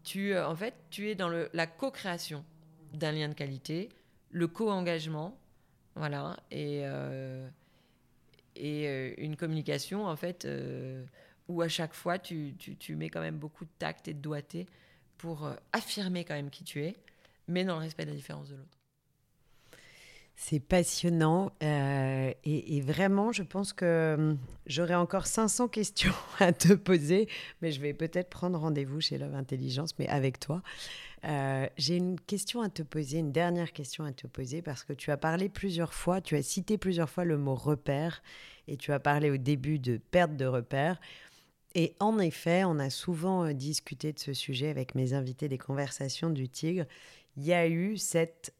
Tu 0.03 0.37
en 0.37 0.55
fait 0.55 0.73
tu 0.89 1.09
es 1.09 1.15
dans 1.15 1.29
le, 1.29 1.49
la 1.53 1.65
co-création 1.65 2.43
d'un 2.93 3.13
lien 3.13 3.29
de 3.29 3.33
qualité, 3.33 3.89
le 4.31 4.47
co-engagement, 4.47 5.37
voilà, 5.95 6.37
et 6.51 6.83
et 8.57 9.21
une 9.21 9.35
communication 9.35 10.05
en 10.07 10.15
fait 10.15 10.47
où 11.47 11.61
à 11.61 11.67
chaque 11.67 11.93
fois 11.93 12.19
tu, 12.19 12.55
mets 12.89 13.09
quand 13.09 13.21
même 13.21 13.37
beaucoup 13.37 13.65
de 13.65 13.71
tact 13.79 14.07
et 14.07 14.13
de 14.13 14.19
doigté 14.19 14.65
pour 15.17 15.49
affirmer 15.73 16.25
quand 16.25 16.33
même 16.33 16.49
qui 16.49 16.63
tu 16.63 16.83
es, 16.83 16.95
mais 17.47 17.63
dans 17.63 17.75
le 17.75 17.81
respect 17.81 18.05
de 18.05 18.11
la 18.11 18.15
différence 18.15 18.49
de 18.49 18.55
l'autre. 18.55 18.77
C'est 20.37 20.59
passionnant 20.59 21.53
euh, 21.63 22.33
et, 22.43 22.81
vraiment, 22.81 23.31
je 23.31 23.41
pense 23.41 23.71
que 23.71 24.15
hum, 24.17 24.37
j'aurais 24.65 24.95
encore 24.95 25.27
500 25.27 25.69
questions 25.69 26.13
à 26.39 26.51
te 26.51 26.73
poser, 26.73 27.29
mais 27.61 27.71
je 27.71 27.79
vais 27.79 27.93
peut-être 27.93 28.29
prendre 28.29 28.59
rendez-vous 28.59 28.99
chez 28.99 29.17
Love 29.17 29.33
Intelligence, 29.33 29.97
mais 29.97 30.07
avec 30.09 30.39
toi. 30.39 30.61
Euh, 31.23 31.67
j'ai 31.77 31.95
une 31.95 32.19
question 32.19 32.61
à 32.61 32.69
te 32.69 32.83
poser, 32.83 33.19
une 33.19 33.31
dernière 33.31 33.71
question 33.71 34.03
à 34.03 34.11
te 34.11 34.27
poser, 34.27 34.61
parce 34.61 34.83
que 34.83 34.91
tu 34.91 35.09
as 35.09 35.17
parlé 35.17 35.47
plusieurs 35.47 35.93
fois, 35.93 36.19
tu 36.19 36.35
as 36.35 36.43
cité 36.43 36.77
plusieurs 36.77 37.09
fois 37.09 37.23
le 37.23 37.37
mot 37.37 37.55
repère, 37.55 38.21
et 38.67 38.75
tu 38.75 38.91
as 38.91 38.99
parlé 38.99 39.31
au 39.31 39.37
début 39.37 39.79
de 39.79 39.97
perte 40.11 40.35
de 40.35 40.45
repère. 40.45 40.99
Et 41.75 41.93
en 41.99 42.17
effet, 42.19 42.63
on 42.63 42.79
a 42.79 42.89
souvent 42.89 43.45
euh, 43.45 43.53
discuté 43.53 44.13
de 44.13 44.19
ce 44.19 44.33
sujet 44.33 44.69
avec 44.69 44.95
mes 44.95 45.13
invités 45.13 45.49
des 45.49 45.57
conversations 45.57 46.29
du 46.29 46.49
Tigre. 46.49 46.85
Il 47.37 47.43
y 47.43 47.53
a 47.53 47.67
eu 47.67 47.97
cette 47.97 48.53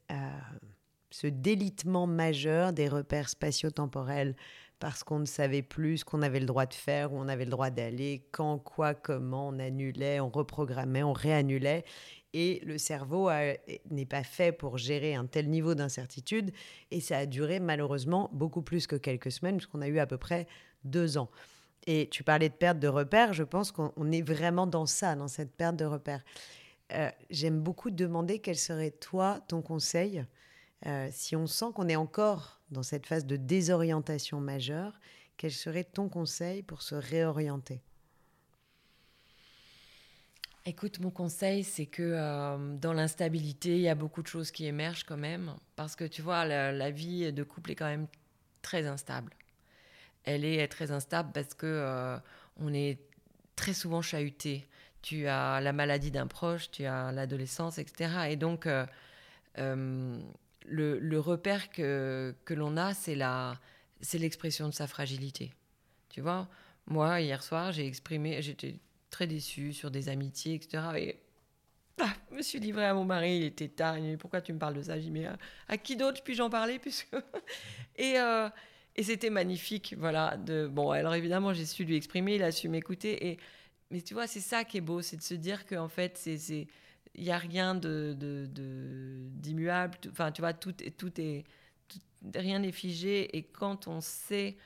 ce 1.16 1.28
délitement 1.28 2.08
majeur 2.08 2.74
des 2.74 2.90
repères 2.90 3.30
spatio-temporels 3.30 4.36
parce 4.80 5.02
qu'on 5.06 5.20
ne 5.20 5.26
savait 5.26 5.62
plus 5.62 6.00
ce 6.00 6.06
qu'on 6.06 6.22
avait 6.22 6.42
le 6.42 6.46
droit 6.46 6.66
de 6.66 6.74
faire, 6.74 7.14
où 7.14 7.18
on 7.18 7.30
avait 7.30 7.46
le 7.46 7.52
droit 7.52 7.70
d'aller, 7.70 8.28
quand, 8.34 8.60
quoi, 8.60 8.94
comment, 8.94 9.48
on 9.48 9.60
annulait, 9.60 10.20
on 10.20 10.30
reprogrammait, 10.30 11.04
on 11.04 11.14
réannulait. 11.14 11.86
Et 12.34 12.62
le 12.66 12.78
cerveau 12.78 13.30
n'est 13.90 14.06
pas 14.06 14.24
fait 14.24 14.52
pour 14.52 14.78
gérer 14.78 15.16
un 15.16 15.26
tel 15.26 15.50
niveau 15.50 15.74
d'incertitude. 15.74 16.52
Et 16.92 17.00
ça 17.00 17.20
a 17.20 17.26
duré 17.26 17.62
malheureusement 17.62 18.30
beaucoup 18.34 18.62
plus 18.62 18.86
que 18.86 18.98
quelques 18.98 19.32
semaines, 19.32 19.56
puisqu'on 19.56 19.82
a 19.82 19.88
eu 19.88 20.00
à 20.00 20.06
peu 20.06 20.18
près 20.18 20.48
deux 20.84 21.18
ans. 21.18 21.30
Et 21.88 22.10
tu 22.10 22.24
parlais 22.24 22.50
de 22.50 22.54
perte 22.54 22.80
de 22.80 22.88
repères, 22.88 23.34
je 23.34 23.44
pense 23.44 23.72
qu'on 23.72 24.12
est 24.12 24.22
vraiment 24.22 24.66
dans 24.66 24.86
ça, 24.86 25.16
dans 25.16 25.28
cette 25.28 25.52
perte 25.56 25.76
de 25.76 25.86
repères. 25.86 26.24
Euh, 26.94 27.10
j'aime 27.30 27.62
beaucoup 27.62 27.92
demander 27.92 28.40
quel 28.40 28.58
serait 28.58 28.92
toi 28.92 29.40
ton 29.48 29.62
conseil 29.62 30.26
euh, 30.86 31.10
si 31.12 31.36
on 31.36 31.48
sent 31.48 31.68
qu'on 31.74 31.88
est 31.88 31.96
encore 31.96 32.60
dans 32.70 32.84
cette 32.84 33.08
phase 33.08 33.26
de 33.26 33.38
désorientation 33.38 34.40
majeure, 34.40 35.00
quel 35.38 35.52
serait 35.52 35.84
ton 35.84 36.10
conseil 36.10 36.62
pour 36.62 36.82
se 36.82 36.96
réorienter? 36.96 37.82
Écoute, 40.68 41.00
mon 41.00 41.12
conseil, 41.12 41.64
c'est 41.64 41.86
que 41.86 42.02
euh, 42.02 42.76
dans 42.78 42.94
l'instabilité, 42.94 43.76
il 43.76 43.82
y 43.82 43.90
a 43.90 43.96
beaucoup 43.96 44.24
de 44.24 44.28
choses 44.28 44.52
qui 44.52 44.66
émergent 44.66 45.04
quand 45.04 45.18
même. 45.18 45.56
Parce 45.76 45.96
que 45.96 46.06
tu 46.06 46.22
vois, 46.22 46.46
la, 46.46 46.92
vie 46.92 47.32
de 47.32 47.44
couple 47.44 47.72
est 47.72 47.76
quand 47.76 47.86
même 47.86 48.08
très 48.62 48.88
instable. 48.88 49.32
Elle 50.26 50.46
est 50.46 50.68
très 50.68 50.92
instable 50.92 51.32
parce 51.34 51.54
que 51.54 51.66
euh, 51.66 52.18
on 52.58 52.74
est 52.74 53.00
très 53.56 53.74
souvent 53.74 54.02
chahuté. 54.02 54.68
Tu 55.02 55.28
as 55.28 55.62
la 55.62 55.72
maladie 55.72 56.12
d'un 56.12 56.28
proche, 56.28 56.72
tu 56.72 56.86
as 56.86 57.12
l'adolescence, 57.12 57.78
etc. 57.78 58.28
Et 58.30 58.36
donc, 58.36 58.68
le, 59.56 61.18
repère 61.20 61.70
que, 61.70 62.36
que 62.44 62.54
l'on 62.54 62.76
a, 62.78 62.94
c'est 62.94 64.18
l'expression 64.18 64.68
de 64.68 64.74
sa 64.74 64.88
fragilité. 64.88 65.54
Tu 66.10 66.22
vois, 66.22 66.48
moi, 66.88 67.22
hier 67.22 67.44
soir, 67.44 67.72
j'ai 67.72 67.86
exprimé, 67.86 68.42
j'étais 68.42 68.80
très 69.10 69.28
déçue 69.28 69.74
sur 69.74 69.92
des 69.92 70.10
amitiés, 70.10 70.56
etc. 70.56 70.84
Et 70.98 71.20
ah, 72.00 72.14
je 72.30 72.36
me 72.36 72.42
suis 72.42 72.60
livrée 72.60 72.86
à 72.86 72.94
mon 72.94 73.06
mari, 73.06 73.38
il 73.38 73.44
était 73.46 73.70
tard, 73.70 73.98
il 73.98 74.12
dit 74.12 74.18
Pourquoi 74.18 74.42
tu 74.42 74.52
me 74.52 74.60
parles 74.60 74.76
de 74.76 74.82
ça? 74.82 74.96
J'ai 74.96 75.04
dit 75.04 75.12
Mais 75.12 75.28
à, 75.68 75.78
qui 75.78 75.96
d'autre 75.96 76.22
puis-je 76.24 76.42
en 76.42 76.50
parler? 76.50 76.80
Puisque... 76.80 77.08
Et, 77.96 78.20
euh, 78.20 78.50
et 78.96 79.04
c'était 79.04 79.30
magnifique, 79.30 79.96
voilà. 79.98 80.38
De... 80.38 80.68
Bon, 80.68 80.92
alors 80.92 81.16
évidemment, 81.16 81.54
j'ai 81.54 81.66
su 81.66 81.84
lui 81.84 81.96
exprimer, 81.96 82.36
il 82.36 82.44
a 82.44 82.52
su 82.52 82.70
m'écouter. 82.70 83.28
Et... 83.28 83.38
Mais 83.92 84.02
tu 84.02 84.14
vois, 84.14 84.28
c'est 84.28 84.40
ça 84.40 84.64
qui 84.64 84.78
est 84.78 84.82
beau, 84.82 85.02
c'est 85.02 85.18
de 85.18 85.22
se 85.22 85.34
dire 85.34 85.66
qu'en 85.66 85.90
fait, 85.90 86.18
c'est 86.18 86.68
il 87.18 87.24
n'y 87.24 87.32
a 87.32 87.38
rien 87.38 87.76
de, 87.76 88.16
d'immuable. 89.36 89.98
Enfin, 90.12 90.32
tu 90.32 90.42
vois, 90.42 90.54
tout, 90.54 90.74
tout 90.98 91.22
est, 91.22 91.46
rien 92.34 92.60
n'est 92.60 92.72
figé. 92.72 93.36
Et 93.38 93.44
quand 93.44 93.88
on 93.88 94.02
sait 94.02 94.58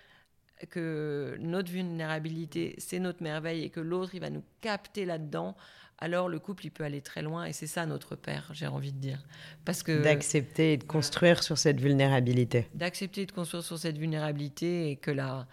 que 0.70 1.38
notre 1.40 1.72
vulnérabilité, 1.72 2.76
c'est 2.78 3.00
notre 3.00 3.24
merveille 3.24 3.64
et 3.64 3.70
que 3.70 3.80
l'autre, 3.80 4.16
il 4.16 4.22
va 4.22 4.30
nous 4.30 4.44
capter 4.62 5.06
là-dedans, 5.06 5.56
alors 6.02 6.30
le 6.30 6.40
couple, 6.40 6.66
il 6.66 6.72
peut 6.72 6.84
aller 6.84 7.02
très 7.02 7.22
loin. 7.22 7.46
Et 7.46 7.54
c'est 7.54 7.68
ça 7.68 7.86
notre 7.86 8.16
père, 8.16 8.50
j'ai 8.54 8.68
envie 8.68 8.94
de 8.94 9.00
dire. 9.00 9.24
Parce 9.66 9.84
que 9.84 10.02
D'accepter 10.02 10.74
et 10.74 10.78
de 10.78 10.84
construire 10.84 11.44
sur 11.44 11.58
cette 11.58 11.80
vulnérabilité. 11.80 12.68
D'accepter 12.74 13.24
et 13.24 13.26
de 13.26 13.32
construire 13.32 13.64
sur 13.64 13.78
cette 13.78 13.98
vulnérabilité 13.98 14.92
et 14.92 14.96
que, 14.96 15.12
là, 15.12 15.48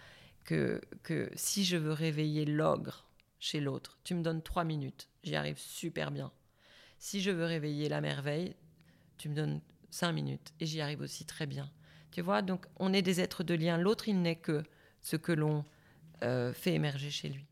que, 0.45 0.81
que 1.03 1.29
si 1.35 1.65
je 1.65 1.75
veux 1.75 1.91
réveiller 1.91 2.45
l'ogre 2.45 3.05
chez 3.39 3.59
l'autre, 3.59 3.99
tu 4.03 4.15
me 4.15 4.23
donnes 4.23 4.41
trois 4.41 4.63
minutes, 4.63 5.09
j'y 5.23 5.35
arrive 5.35 5.57
super 5.57 6.11
bien. 6.11 6.31
Si 6.97 7.21
je 7.21 7.29
veux 7.29 7.45
réveiller 7.45 7.89
la 7.89 8.01
merveille, 8.01 8.55
tu 9.17 9.29
me 9.29 9.35
donnes 9.35 9.61
cinq 9.89 10.13
minutes 10.13 10.53
et 10.59 10.65
j'y 10.65 10.81
arrive 10.81 11.01
aussi 11.01 11.25
très 11.25 11.45
bien. 11.45 11.69
Tu 12.11 12.21
vois, 12.21 12.41
donc 12.41 12.65
on 12.77 12.93
est 12.93 13.01
des 13.01 13.19
êtres 13.19 13.43
de 13.43 13.53
lien. 13.53 13.77
L'autre, 13.77 14.07
il 14.07 14.21
n'est 14.21 14.37
que 14.37 14.63
ce 15.07 15.15
que 15.15 15.31
l'on 15.31 15.63
euh, 16.23 16.51
fait 16.53 16.73
émerger 16.73 17.09
chez 17.09 17.29
lui. 17.29 17.45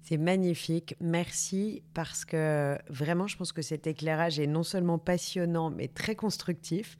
C'est 0.00 0.16
magnifique. 0.16 0.96
Merci 1.00 1.82
parce 1.92 2.24
que 2.24 2.78
vraiment, 2.88 3.26
je 3.26 3.36
pense 3.36 3.52
que 3.52 3.60
cet 3.60 3.86
éclairage 3.86 4.40
est 4.40 4.46
non 4.46 4.62
seulement 4.62 4.98
passionnant, 4.98 5.68
mais 5.68 5.88
très 5.88 6.16
constructif. 6.16 6.96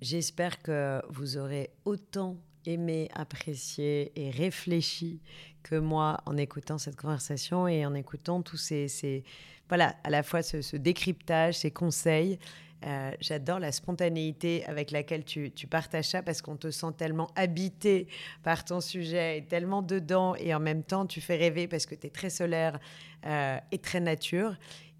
J'espère 0.00 0.62
que 0.62 1.02
vous 1.08 1.38
aurez 1.38 1.70
autant 1.84 2.36
aimé, 2.66 3.08
apprécié 3.14 4.12
et 4.14 4.30
réfléchi 4.30 5.20
que 5.64 5.74
moi 5.74 6.20
en 6.24 6.36
écoutant 6.36 6.78
cette 6.78 6.96
conversation 6.96 7.66
et 7.66 7.84
en 7.84 7.94
écoutant 7.94 8.42
tous 8.42 8.58
ces, 8.58 9.24
voilà, 9.68 9.96
à 10.04 10.10
la 10.10 10.22
fois 10.22 10.42
ce 10.42 10.76
décryptage, 10.76 11.58
ces 11.58 11.72
conseils. 11.72 12.38
Euh, 12.84 13.10
j'adore 13.20 13.58
la 13.58 13.72
spontanéité 13.72 14.64
avec 14.66 14.90
laquelle 14.90 15.24
tu, 15.24 15.50
partages 15.68 16.10
ça 16.10 16.22
parce 16.22 16.42
qu'on 16.42 16.56
te 16.56 16.70
sent 16.70 16.92
tellement 16.96 17.30
habité 17.34 18.06
par 18.42 18.64
ton 18.64 18.80
sujet 18.80 19.38
et 19.38 19.44
tellement 19.44 19.82
dedans 19.82 20.34
et 20.34 20.54
en 20.54 20.60
même 20.60 20.82
temps 20.82 21.06
tu 21.06 21.20
fais 21.20 21.36
rêver 21.36 21.68
parce 21.68 21.86
que 21.86 21.94
tu 21.94 22.06
es 22.06 22.10
très 22.10 22.30
solaire 22.30 22.78
euh, 23.24 23.58
et 23.72 23.78
très 23.78 24.00
nature. 24.00 24.56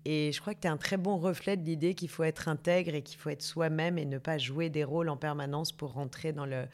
Et 0.07 0.33
je 0.33 0.41
crois 0.41 0.55
que 0.55 0.61
tu 0.61 0.69
es 0.69 0.71
un 0.71 0.77
très 0.77 0.97
bon 0.97 1.19
reflet 1.19 1.57
de 1.57 1.65
l'idée 1.65 1.95
qu'il 1.95 2.09
faut 2.09 2.23
être 2.23 2.49
intègre 2.49 2.95
et 2.95 3.03
qu'il 3.03 3.19
faut 3.19 3.29
être 3.29 3.43
soi-même 3.43 3.99
et 3.99 4.05
ne 4.05 4.19
pas 4.19 4.39
jouer 4.39 4.71
des 4.71 4.85
rôles 4.85 5.09
en 5.09 5.17
permanence 5.17 5.73
pour 5.73 5.93
rentrer 5.93 6.33
dans, 6.33 6.47
le, 6.47 6.67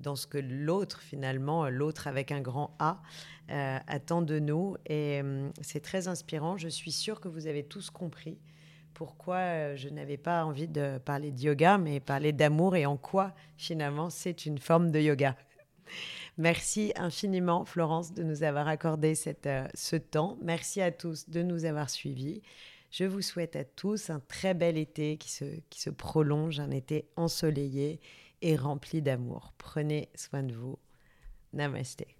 dans 0.00 0.16
ce 0.16 0.26
que 0.26 0.38
l'autre, 0.38 1.00
finalement, 1.02 1.68
l'autre 1.68 2.06
avec 2.06 2.30
un 2.30 2.40
grand 2.40 2.76
A, 2.78 3.02
euh, 3.50 3.78
attend 3.88 4.22
de 4.22 4.38
nous. 4.38 4.76
Et 4.86 5.20
c'est 5.62 5.80
très 5.80 6.06
inspirant. 6.06 6.56
Je 6.56 6.68
suis 6.68 6.92
sûre 6.92 7.20
que 7.20 7.26
vous 7.26 7.48
avez 7.48 7.64
tous 7.64 7.90
compris 7.90 8.38
pourquoi 8.96 9.36
euh, 9.36 9.76
je 9.76 9.90
n'avais 9.90 10.16
pas 10.16 10.46
envie 10.46 10.68
de 10.68 10.96
parler 10.96 11.30
de 11.30 11.38
yoga, 11.38 11.76
mais 11.76 12.00
parler 12.00 12.32
d'amour 12.32 12.76
et 12.76 12.86
en 12.86 12.96
quoi 12.96 13.34
finalement 13.58 14.08
c'est 14.08 14.46
une 14.46 14.56
forme 14.56 14.90
de 14.90 14.98
yoga. 14.98 15.36
Merci 16.38 16.94
infiniment, 16.96 17.66
Florence, 17.66 18.14
de 18.14 18.22
nous 18.22 18.42
avoir 18.42 18.68
accordé 18.68 19.14
cette, 19.14 19.46
euh, 19.46 19.68
ce 19.74 19.96
temps. 19.96 20.38
Merci 20.40 20.80
à 20.80 20.92
tous 20.92 21.28
de 21.28 21.42
nous 21.42 21.66
avoir 21.66 21.90
suivis. 21.90 22.40
Je 22.90 23.04
vous 23.04 23.20
souhaite 23.20 23.54
à 23.54 23.64
tous 23.64 24.08
un 24.08 24.20
très 24.20 24.54
bel 24.54 24.78
été 24.78 25.18
qui 25.18 25.30
se, 25.30 25.44
qui 25.68 25.82
se 25.82 25.90
prolonge, 25.90 26.58
un 26.58 26.70
été 26.70 27.06
ensoleillé 27.16 28.00
et 28.40 28.56
rempli 28.56 29.02
d'amour. 29.02 29.52
Prenez 29.58 30.08
soin 30.14 30.42
de 30.42 30.54
vous. 30.54 30.78
Namasté. 31.52 32.16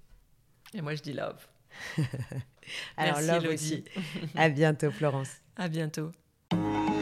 Et 0.75 0.83
moi, 0.83 0.95
je 0.95 1.03
dis 1.03 1.15
love. 1.15 1.49
Alors, 2.99 3.23
love 3.23 3.51
aussi. 3.51 3.83
À 4.35 4.51
bientôt, 4.51 4.91
Florence. 4.91 5.31
À 5.57 5.69
bientôt. 5.69 6.13
Thank 6.51 6.91
you. 6.91 6.96